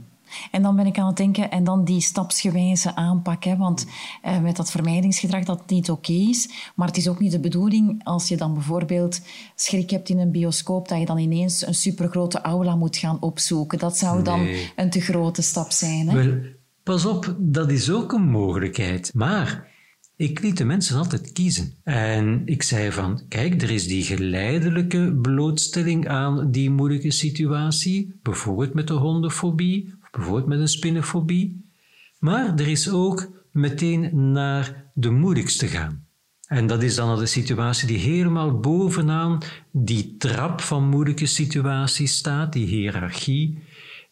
En 0.51 0.62
dan 0.62 0.76
ben 0.76 0.87
ik 0.87 0.99
aan 0.99 1.07
het 1.07 1.16
denken, 1.16 1.51
en 1.51 1.64
dan 1.64 1.85
die 1.85 2.01
stapsgewijze 2.01 2.95
aanpak. 2.95 3.45
Hè, 3.45 3.57
want 3.57 3.87
eh, 4.22 4.41
met 4.41 4.57
dat 4.57 4.70
vermijdingsgedrag 4.70 5.45
dat 5.45 5.70
niet 5.70 5.91
oké 5.91 6.12
is. 6.12 6.51
Maar 6.74 6.87
het 6.87 6.97
is 6.97 7.09
ook 7.09 7.20
niet 7.20 7.33
de 7.33 7.41
bedoeling 7.41 8.01
als 8.05 8.28
je 8.28 8.37
dan 8.37 8.55
bijvoorbeeld 8.55 9.20
schrik 9.55 9.91
hebt 9.91 10.09
in 10.09 10.18
een 10.18 10.31
bioscoop, 10.31 10.89
dat 10.89 10.99
je 10.99 11.07
dan 11.07 11.18
ineens 11.18 11.66
een 11.66 11.74
supergrote 11.74 12.41
aula 12.41 12.76
moet 12.76 12.97
gaan 12.97 13.20
opzoeken. 13.20 13.78
Dat 13.78 13.97
zou 13.97 14.22
dan 14.22 14.49
een 14.76 14.91
te 14.91 15.01
grote 15.01 15.43
stap 15.43 15.70
zijn. 15.70 16.09
Hè? 16.09 16.24
Wel, 16.24 16.39
pas 16.83 17.07
op, 17.07 17.35
dat 17.39 17.70
is 17.70 17.91
ook 17.91 18.12
een 18.12 18.28
mogelijkheid. 18.31 19.11
Maar 19.14 19.68
Ik 20.20 20.41
liet 20.41 20.57
de 20.57 20.64
mensen 20.64 20.99
altijd 20.99 21.33
kiezen. 21.33 21.72
En 21.85 22.43
ik 22.45 22.62
zei 22.62 22.93
van, 22.93 23.22
kijk, 23.28 23.62
er 23.62 23.70
is 23.70 23.87
die 23.87 24.03
geleidelijke 24.03 25.18
blootstelling 25.22 26.09
aan 26.09 26.51
die 26.51 26.70
moeilijke 26.70 27.11
situatie, 27.11 28.18
bijvoorbeeld 28.22 28.74
met 28.74 28.87
de 28.87 28.95
hondenfobie, 28.95 29.95
bijvoorbeeld 30.11 30.47
met 30.47 30.61
een 30.61 30.69
spinnenfobie. 30.69 31.65
Maar 32.19 32.55
er 32.59 32.69
is 32.69 32.91
ook 32.91 33.31
meteen 33.53 34.33
naar 34.33 34.91
de 34.95 35.11
moeilijkste 35.11 35.67
gaan. 35.67 36.05
En 36.47 36.67
dat 36.67 36.83
is 36.83 36.95
dan 36.95 37.19
de 37.19 37.27
situatie 37.27 37.87
die 37.87 37.99
helemaal 37.99 38.61
bovenaan 38.61 39.39
die 39.73 40.17
trap 40.17 40.61
van 40.61 40.89
moeilijke 40.89 41.27
situaties 41.27 42.17
staat, 42.17 42.53
die 42.53 42.67
hiërarchie. 42.67 43.59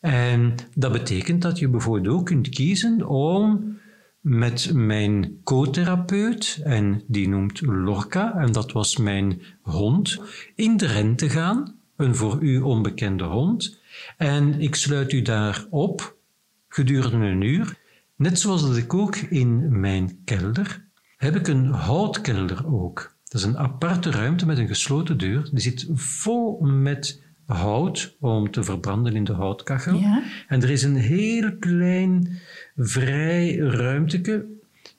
En 0.00 0.54
dat 0.74 0.92
betekent 0.92 1.42
dat 1.42 1.58
je 1.58 1.68
bijvoorbeeld 1.68 2.14
ook 2.14 2.26
kunt 2.26 2.48
kiezen 2.48 3.08
om 3.08 3.76
met 4.20 4.70
mijn 4.74 5.40
co-therapeut, 5.44 6.60
en 6.64 7.02
die 7.06 7.28
noemt 7.28 7.60
Lorca, 7.60 8.34
en 8.34 8.52
dat 8.52 8.72
was 8.72 8.96
mijn 8.96 9.42
hond, 9.62 10.20
in 10.54 10.76
de 10.76 10.86
ren 10.86 11.16
te 11.16 11.28
gaan, 11.28 11.74
een 11.96 12.14
voor 12.14 12.42
u 12.42 12.60
onbekende 12.60 13.24
hond. 13.24 13.80
En 14.16 14.60
ik 14.60 14.74
sluit 14.74 15.12
u 15.12 15.22
daar 15.22 15.66
op 15.70 16.16
gedurende 16.68 17.26
een 17.26 17.42
uur. 17.42 17.78
Net 18.16 18.40
zoals 18.40 18.62
dat 18.62 18.76
ik 18.76 18.94
ook 18.94 19.16
in 19.16 19.80
mijn 19.80 20.18
kelder 20.24 20.86
heb 21.16 21.36
ik 21.36 21.48
een 21.48 21.66
houtkelder 21.66 22.66
ook. 22.66 23.14
Dat 23.24 23.40
is 23.40 23.46
een 23.46 23.58
aparte 23.58 24.10
ruimte 24.10 24.46
met 24.46 24.58
een 24.58 24.66
gesloten 24.66 25.18
deur. 25.18 25.48
Die 25.50 25.60
zit 25.60 25.86
vol 25.94 26.60
met 26.60 27.22
hout 27.46 28.16
om 28.20 28.50
te 28.50 28.64
verbranden 28.64 29.16
in 29.16 29.24
de 29.24 29.32
houtkachel. 29.32 29.98
Ja. 29.98 30.22
En 30.48 30.62
er 30.62 30.70
is 30.70 30.82
een 30.82 30.96
heel 30.96 31.56
klein 31.56 32.38
vrij 32.76 33.56
ruimteke 33.56 34.46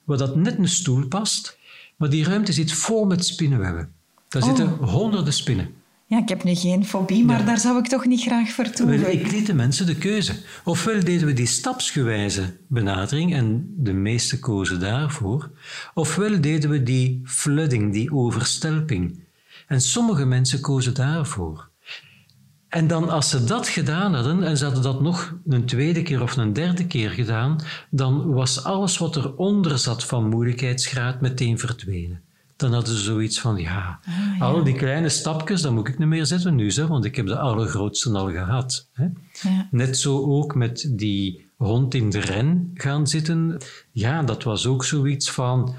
waar 0.04 0.18
dat 0.18 0.36
net 0.36 0.58
een 0.58 0.68
stoel 0.68 1.06
past. 1.08 1.58
Maar 1.96 2.10
die 2.10 2.24
ruimte 2.24 2.52
zit 2.52 2.72
vol 2.72 3.04
met 3.04 3.24
spinnenwebben. 3.24 3.92
Daar 4.28 4.42
zitten 4.42 4.66
oh. 4.66 4.92
honderden 4.92 5.32
spinnen. 5.32 5.74
Ja, 6.10 6.18
ik 6.18 6.28
heb 6.28 6.44
nu 6.44 6.54
geen 6.54 6.84
fobie, 6.84 7.24
maar 7.24 7.44
daar 7.44 7.58
zou 7.58 7.78
ik 7.78 7.86
toch 7.86 8.04
niet 8.04 8.20
graag 8.20 8.50
voor 8.50 8.70
toe. 8.70 9.10
Ik 9.12 9.30
liet 9.30 9.46
de 9.46 9.54
mensen 9.54 9.86
de 9.86 9.94
keuze. 9.94 10.32
Ofwel 10.64 11.04
deden 11.04 11.26
we 11.26 11.32
die 11.32 11.46
stapsgewijze 11.46 12.56
benadering 12.66 13.34
en 13.34 13.74
de 13.76 13.92
meeste 13.92 14.38
kozen 14.38 14.80
daarvoor, 14.80 15.50
ofwel 15.94 16.40
deden 16.40 16.70
we 16.70 16.82
die 16.82 17.20
flooding, 17.24 17.92
die 17.92 18.12
overstelping. 18.12 19.24
En 19.66 19.80
sommige 19.80 20.24
mensen 20.24 20.60
kozen 20.60 20.94
daarvoor. 20.94 21.68
En 22.68 22.86
dan 22.86 23.08
als 23.08 23.30
ze 23.30 23.44
dat 23.44 23.68
gedaan 23.68 24.14
hadden, 24.14 24.42
en 24.42 24.56
ze 24.56 24.64
hadden 24.64 24.82
dat 24.82 25.00
nog 25.00 25.34
een 25.48 25.66
tweede 25.66 26.02
keer 26.02 26.22
of 26.22 26.36
een 26.36 26.52
derde 26.52 26.86
keer 26.86 27.10
gedaan, 27.10 27.60
dan 27.90 28.32
was 28.32 28.64
alles 28.64 28.98
wat 28.98 29.16
eronder 29.16 29.78
zat 29.78 30.04
van 30.04 30.28
moeilijkheidsgraad 30.28 31.20
meteen 31.20 31.58
verdwenen 31.58 32.22
dan 32.60 32.72
hadden 32.72 32.94
ze 32.94 33.02
zoiets 33.02 33.40
van, 33.40 33.56
ja, 33.56 34.00
ah, 34.38 34.42
al 34.42 34.64
die 34.64 34.74
kleine 34.74 35.08
stapjes, 35.08 35.62
dat 35.62 35.72
moet 35.72 35.88
ik 35.88 35.98
niet 35.98 36.08
meer 36.08 36.26
zetten 36.26 36.54
nu, 36.54 36.70
hè, 36.70 36.86
want 36.86 37.04
ik 37.04 37.16
heb 37.16 37.26
de 37.26 37.38
allergrootste 37.38 38.10
al 38.10 38.30
gehad. 38.30 38.88
Hè. 38.92 39.04
Ja. 39.32 39.68
Net 39.70 39.98
zo 39.98 40.24
ook 40.24 40.54
met 40.54 40.90
die 40.90 41.46
hond 41.56 41.94
in 41.94 42.10
de 42.10 42.20
ren 42.20 42.70
gaan 42.74 43.06
zitten. 43.06 43.58
Ja, 43.92 44.22
dat 44.22 44.42
was 44.42 44.66
ook 44.66 44.84
zoiets 44.84 45.30
van, 45.30 45.74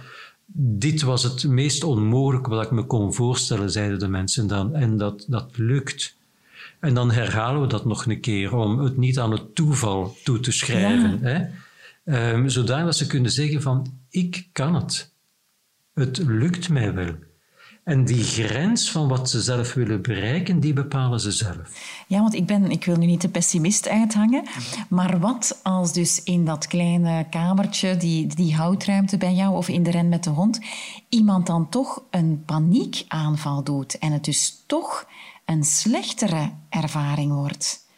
dit 0.53 1.01
was 1.01 1.23
het 1.23 1.47
meest 1.47 1.83
onmogelijke 1.83 2.49
wat 2.49 2.65
ik 2.65 2.71
me 2.71 2.85
kon 2.85 3.13
voorstellen, 3.13 3.71
zeiden 3.71 3.99
de 3.99 4.07
mensen 4.07 4.47
dan. 4.47 4.75
En 4.75 4.97
dat, 4.97 5.25
dat 5.27 5.57
lukt. 5.57 6.15
En 6.79 6.93
dan 6.93 7.11
herhalen 7.11 7.61
we 7.61 7.67
dat 7.67 7.85
nog 7.85 8.05
een 8.05 8.19
keer 8.19 8.55
om 8.55 8.79
het 8.79 8.97
niet 8.97 9.19
aan 9.19 9.31
het 9.31 9.55
toeval 9.55 10.15
toe 10.23 10.39
te 10.39 10.51
schrijven. 10.51 11.19
Hè? 11.21 11.45
Um, 12.33 12.49
zodat 12.49 12.95
ze 12.95 13.07
kunnen 13.07 13.31
zeggen 13.31 13.61
van, 13.61 13.93
ik 14.09 14.47
kan 14.51 14.75
het. 14.75 15.10
Het 15.93 16.17
lukt 16.17 16.69
mij 16.69 16.93
wel. 16.93 17.15
En 17.83 18.05
die 18.05 18.23
grens 18.23 18.91
van 18.91 19.07
wat 19.07 19.29
ze 19.29 19.41
zelf 19.41 19.73
willen 19.73 20.01
bereiken, 20.01 20.59
die 20.59 20.73
bepalen 20.73 21.19
ze 21.19 21.31
zelf. 21.31 22.03
Ja, 22.07 22.19
want 22.19 22.33
ik, 22.33 22.45
ben, 22.45 22.71
ik 22.71 22.85
wil 22.85 22.95
nu 22.95 23.05
niet 23.05 23.21
de 23.21 23.29
pessimist 23.29 23.89
uithangen, 23.89 24.43
maar 24.89 25.19
wat 25.19 25.59
als 25.63 25.93
dus 25.93 26.23
in 26.23 26.45
dat 26.45 26.67
kleine 26.67 27.29
kamertje, 27.29 27.97
die, 27.97 28.27
die 28.35 28.55
houtruimte 28.55 29.17
bij 29.17 29.33
jou 29.33 29.55
of 29.55 29.67
in 29.67 29.83
de 29.83 29.91
ren 29.91 30.09
met 30.09 30.23
de 30.23 30.29
hond, 30.29 30.59
iemand 31.09 31.47
dan 31.47 31.69
toch 31.69 32.03
een 32.09 32.43
paniekaanval 32.45 33.63
doet 33.63 33.97
en 33.97 34.11
het 34.11 34.23
dus 34.23 34.63
toch 34.67 35.07
een 35.45 35.63
slechtere 35.63 36.51
ervaring 36.69 37.31
wordt? 37.31 37.89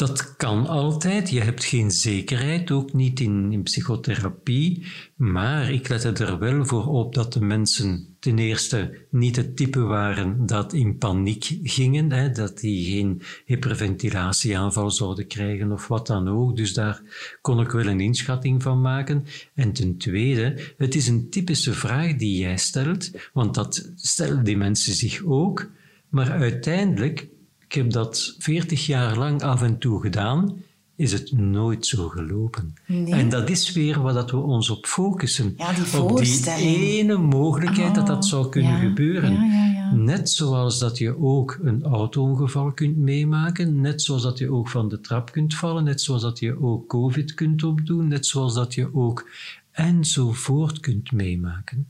Dat 0.00 0.36
kan 0.36 0.66
altijd. 0.66 1.30
Je 1.30 1.40
hebt 1.40 1.64
geen 1.64 1.90
zekerheid, 1.90 2.70
ook 2.70 2.92
niet 2.92 3.20
in, 3.20 3.62
psychotherapie. 3.62 4.86
Maar 5.16 5.70
ik 5.70 5.88
lette 5.88 6.24
er 6.24 6.38
wel 6.38 6.64
voor 6.64 6.86
op 6.86 7.14
dat 7.14 7.32
de 7.32 7.40
mensen 7.40 8.16
ten 8.18 8.38
eerste 8.38 9.06
niet 9.10 9.36
het 9.36 9.56
type 9.56 9.80
waren 9.80 10.46
dat 10.46 10.72
in 10.72 10.98
paniek 10.98 11.58
gingen, 11.62 12.12
hè, 12.12 12.30
dat 12.30 12.58
die 12.58 12.90
geen 12.90 13.22
hyperventilatieaanval 13.44 14.90
zouden 14.90 15.26
krijgen 15.26 15.72
of 15.72 15.88
wat 15.88 16.06
dan 16.06 16.28
ook. 16.28 16.56
Dus 16.56 16.72
daar 16.72 17.02
kon 17.40 17.60
ik 17.60 17.70
wel 17.70 17.86
een 17.86 18.00
inschatting 18.00 18.62
van 18.62 18.80
maken. 18.80 19.24
En 19.54 19.72
ten 19.72 19.96
tweede, 19.96 20.74
het 20.76 20.94
is 20.94 21.08
een 21.08 21.30
typische 21.30 21.72
vraag 21.72 22.16
die 22.16 22.40
jij 22.40 22.56
stelt, 22.56 23.10
want 23.32 23.54
dat 23.54 23.92
stellen 23.94 24.44
die 24.44 24.56
mensen 24.56 24.94
zich 24.94 25.24
ook. 25.24 25.70
Maar 26.08 26.30
uiteindelijk 26.30 27.28
ik 27.70 27.76
heb 27.76 27.90
dat 27.90 28.34
veertig 28.38 28.86
jaar 28.86 29.18
lang 29.18 29.42
af 29.42 29.62
en 29.62 29.78
toe 29.78 30.00
gedaan, 30.00 30.62
is 30.96 31.12
het 31.12 31.32
nooit 31.32 31.86
zo 31.86 32.08
gelopen. 32.08 32.74
En 33.06 33.28
dat 33.28 33.50
is 33.50 33.72
weer 33.72 34.00
wat 34.00 34.30
we 34.30 34.36
ons 34.36 34.70
op 34.70 34.86
focussen. 34.86 35.54
Ja, 35.56 35.72
die 35.72 36.02
op 36.02 36.18
die 36.18 36.98
ene 36.98 37.16
mogelijkheid 37.16 37.94
dat 37.94 38.06
dat 38.06 38.26
zou 38.26 38.48
kunnen 38.48 38.78
gebeuren. 38.80 39.32
Ja, 39.32 39.94
net 39.94 40.30
zoals 40.30 40.78
dat 40.78 40.98
je 40.98 41.18
ook 41.18 41.58
een 41.62 41.82
auto-ongeval 41.82 42.72
kunt 42.72 42.96
meemaken, 42.96 43.80
net 43.80 44.02
zoals 44.02 44.22
dat 44.22 44.38
je 44.38 44.52
ook 44.52 44.68
van 44.68 44.88
de 44.88 45.00
trap 45.00 45.32
kunt 45.32 45.54
vallen, 45.54 45.84
net 45.84 46.00
zoals 46.00 46.22
dat 46.22 46.38
je 46.38 46.62
ook 46.62 46.88
COVID 46.88 47.34
kunt 47.34 47.62
opdoen, 47.62 48.08
net 48.08 48.26
zoals 48.26 48.54
dat 48.54 48.74
je 48.74 48.94
ook 48.94 49.28
enzovoort 49.70 50.80
kunt 50.80 51.12
meemaken. 51.12 51.86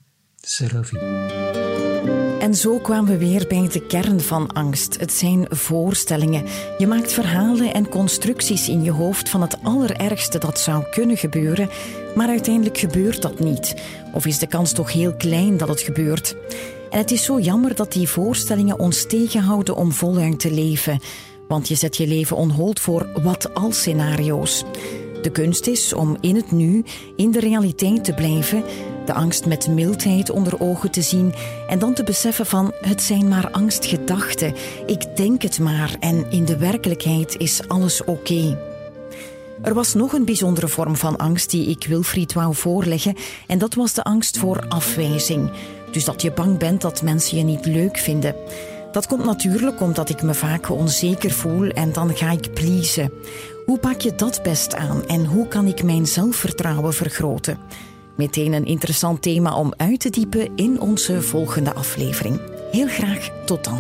En 2.41 2.55
zo 2.55 2.79
kwamen 2.79 3.11
we 3.11 3.19
weer 3.19 3.47
bij 3.49 3.69
de 3.73 3.87
kern 3.87 4.21
van 4.21 4.53
angst. 4.53 5.01
Het 5.01 5.13
zijn 5.13 5.47
voorstellingen. 5.49 6.45
Je 6.79 6.87
maakt 6.87 7.13
verhalen 7.13 7.75
en 7.75 7.89
constructies 7.89 8.69
in 8.69 8.83
je 8.83 8.91
hoofd 8.91 9.29
van 9.29 9.41
het 9.41 9.57
allerergste 9.63 10.39
dat 10.39 10.59
zou 10.59 10.85
kunnen 10.91 11.17
gebeuren, 11.17 11.69
maar 12.15 12.29
uiteindelijk 12.29 12.79
gebeurt 12.79 13.23
dat 13.23 13.39
niet. 13.39 13.75
Of 14.13 14.27
is 14.27 14.39
de 14.39 14.47
kans 14.47 14.73
toch 14.73 14.93
heel 14.93 15.15
klein 15.15 15.57
dat 15.57 15.69
het 15.69 15.81
gebeurt? 15.81 16.37
En 16.91 16.99
het 16.99 17.11
is 17.11 17.25
zo 17.25 17.41
jammer 17.41 17.75
dat 17.75 17.93
die 17.93 18.09
voorstellingen 18.09 18.79
ons 18.79 19.07
tegenhouden 19.07 19.77
om 19.77 19.93
voluit 19.93 20.41
te 20.41 20.53
leven. 20.53 21.01
Want 21.49 21.69
je 21.69 21.75
zet 21.75 21.97
je 21.97 22.07
leven 22.07 22.37
onhold 22.37 22.81
voor 22.81 23.09
wat-als 23.23 23.79
scenario's. 23.79 24.65
De 25.23 25.31
kunst 25.31 25.67
is 25.67 25.93
om 25.93 26.17
in 26.21 26.37
het 26.37 26.51
nu, 26.51 26.85
in 27.17 27.31
de 27.31 27.41
realiteit 27.41 28.05
te 28.05 28.15
blijven, 28.15 28.63
de 29.11 29.17
angst 29.17 29.47
met 29.47 29.69
mildheid 29.69 30.31
onder 30.31 30.61
ogen 30.61 30.91
te 30.91 31.03
zien 31.03 31.35
en 31.69 31.79
dan 31.79 31.95
te 31.95 32.05
beseffen 32.05 32.47
van 32.47 32.73
het 32.81 33.03
zijn 33.03 33.29
maar 33.29 33.51
angstgedachten. 33.51 34.55
Ik 34.87 35.17
denk 35.17 35.43
het 35.43 35.59
maar 35.59 35.97
en 36.01 36.31
in 36.31 36.45
de 36.45 36.57
werkelijkheid 36.57 37.37
is 37.37 37.69
alles 37.69 38.05
oké. 38.05 38.59
Er 39.63 39.75
was 39.75 39.95
nog 39.95 40.13
een 40.13 40.25
bijzondere 40.25 40.69
vorm 40.69 40.97
van 40.97 41.17
angst 41.17 41.51
die 41.51 41.67
ik 41.69 41.87
Wilfried 41.87 42.33
wou 42.33 42.55
voorleggen 42.55 43.17
en 43.47 43.59
dat 43.59 43.75
was 43.75 43.93
de 43.93 44.03
angst 44.03 44.39
voor 44.39 44.65
afwijzing. 44.69 45.51
Dus 45.93 46.05
dat 46.05 46.23
je 46.23 46.33
bang 46.33 46.59
bent 46.59 46.81
dat 46.81 47.03
mensen 47.03 47.37
je 47.37 47.45
niet 47.45 47.67
leuk 47.67 47.99
vinden. 47.99 48.35
Dat 48.93 49.07
komt 49.07 49.25
natuurlijk 49.25 49.81
omdat 49.81 50.09
ik 50.09 50.23
me 50.23 50.35
vaak 50.35 50.71
onzeker 50.71 51.31
voel 51.31 51.69
en 51.69 51.93
dan 51.93 52.17
ga 52.17 52.31
ik 52.31 52.55
pleasen. 52.55 53.13
Hoe 53.67 53.79
pak 53.79 54.01
je 54.01 54.15
dat 54.15 54.43
best 54.43 54.75
aan 54.75 55.07
en 55.07 55.25
hoe 55.25 55.49
kan 55.49 55.67
ik 55.67 55.83
mijn 55.83 56.07
zelfvertrouwen 56.07 56.95
vergroten? 56.95 57.59
Meteen 58.17 58.53
een 58.53 58.67
interessant 58.67 59.23
thema 59.23 59.57
om 59.57 59.73
uit 59.77 60.01
te 60.01 60.11
diepen 60.11 60.57
in 60.57 60.81
onze 60.81 61.23
volgende 61.23 61.75
aflevering. 61.75 62.41
Heel 62.71 62.89
graag 62.89 63.31
tot 63.45 63.65
dan. 63.65 63.79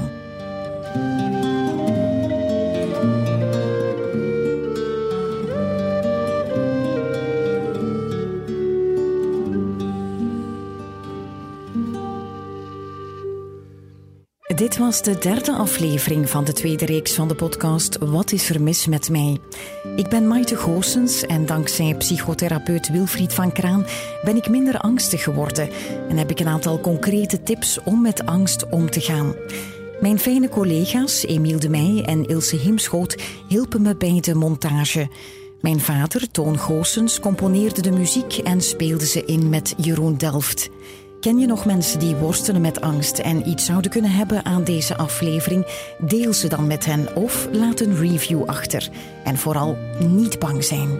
Dit 14.60 14.78
was 14.78 15.02
de 15.02 15.18
derde 15.18 15.52
aflevering 15.52 16.30
van 16.30 16.44
de 16.44 16.52
tweede 16.52 16.84
reeks 16.84 17.14
van 17.14 17.28
de 17.28 17.34
podcast 17.34 17.98
Wat 17.98 18.32
is 18.32 18.50
er 18.50 18.62
mis 18.62 18.86
met 18.86 19.10
mij? 19.10 19.38
Ik 19.96 20.08
ben 20.08 20.28
Maite 20.28 20.56
Goossens 20.56 21.22
en 21.22 21.46
dankzij 21.46 21.94
psychotherapeut 21.94 22.90
Wilfried 22.90 23.34
van 23.34 23.52
Kraan 23.52 23.86
ben 24.22 24.36
ik 24.36 24.48
minder 24.48 24.78
angstig 24.78 25.22
geworden 25.22 25.68
en 26.08 26.16
heb 26.16 26.30
ik 26.30 26.40
een 26.40 26.48
aantal 26.48 26.80
concrete 26.80 27.42
tips 27.42 27.78
om 27.84 28.02
met 28.02 28.26
angst 28.26 28.68
om 28.68 28.90
te 28.90 29.00
gaan. 29.00 29.34
Mijn 30.00 30.18
fijne 30.18 30.48
collega's 30.48 31.24
Emiel 31.24 31.58
de 31.58 31.68
Meij 31.68 32.04
en 32.04 32.26
Ilse 32.26 32.56
Himschoot 32.56 33.22
hielpen 33.48 33.82
me 33.82 33.96
bij 33.96 34.20
de 34.20 34.34
montage. 34.34 35.08
Mijn 35.60 35.80
vader, 35.80 36.30
Toon 36.30 36.58
Goossens, 36.58 37.20
componeerde 37.20 37.82
de 37.82 37.92
muziek 37.92 38.36
en 38.36 38.60
speelde 38.60 39.06
ze 39.06 39.24
in 39.24 39.48
met 39.48 39.74
Jeroen 39.76 40.16
Delft. 40.16 40.70
Ken 41.20 41.38
je 41.38 41.46
nog 41.46 41.64
mensen 41.64 41.98
die 41.98 42.16
worstelen 42.16 42.60
met 42.60 42.80
angst 42.80 43.18
en 43.18 43.48
iets 43.48 43.64
zouden 43.64 43.90
kunnen 43.90 44.10
hebben 44.10 44.44
aan 44.44 44.64
deze 44.64 44.96
aflevering? 44.96 45.66
Deel 45.98 46.32
ze 46.32 46.48
dan 46.48 46.66
met 46.66 46.84
hen 46.84 47.16
of 47.16 47.48
laat 47.52 47.80
een 47.80 47.96
review 47.96 48.44
achter. 48.44 48.88
En 49.24 49.36
vooral 49.36 49.76
niet 49.98 50.38
bang 50.38 50.64
zijn. 50.64 50.98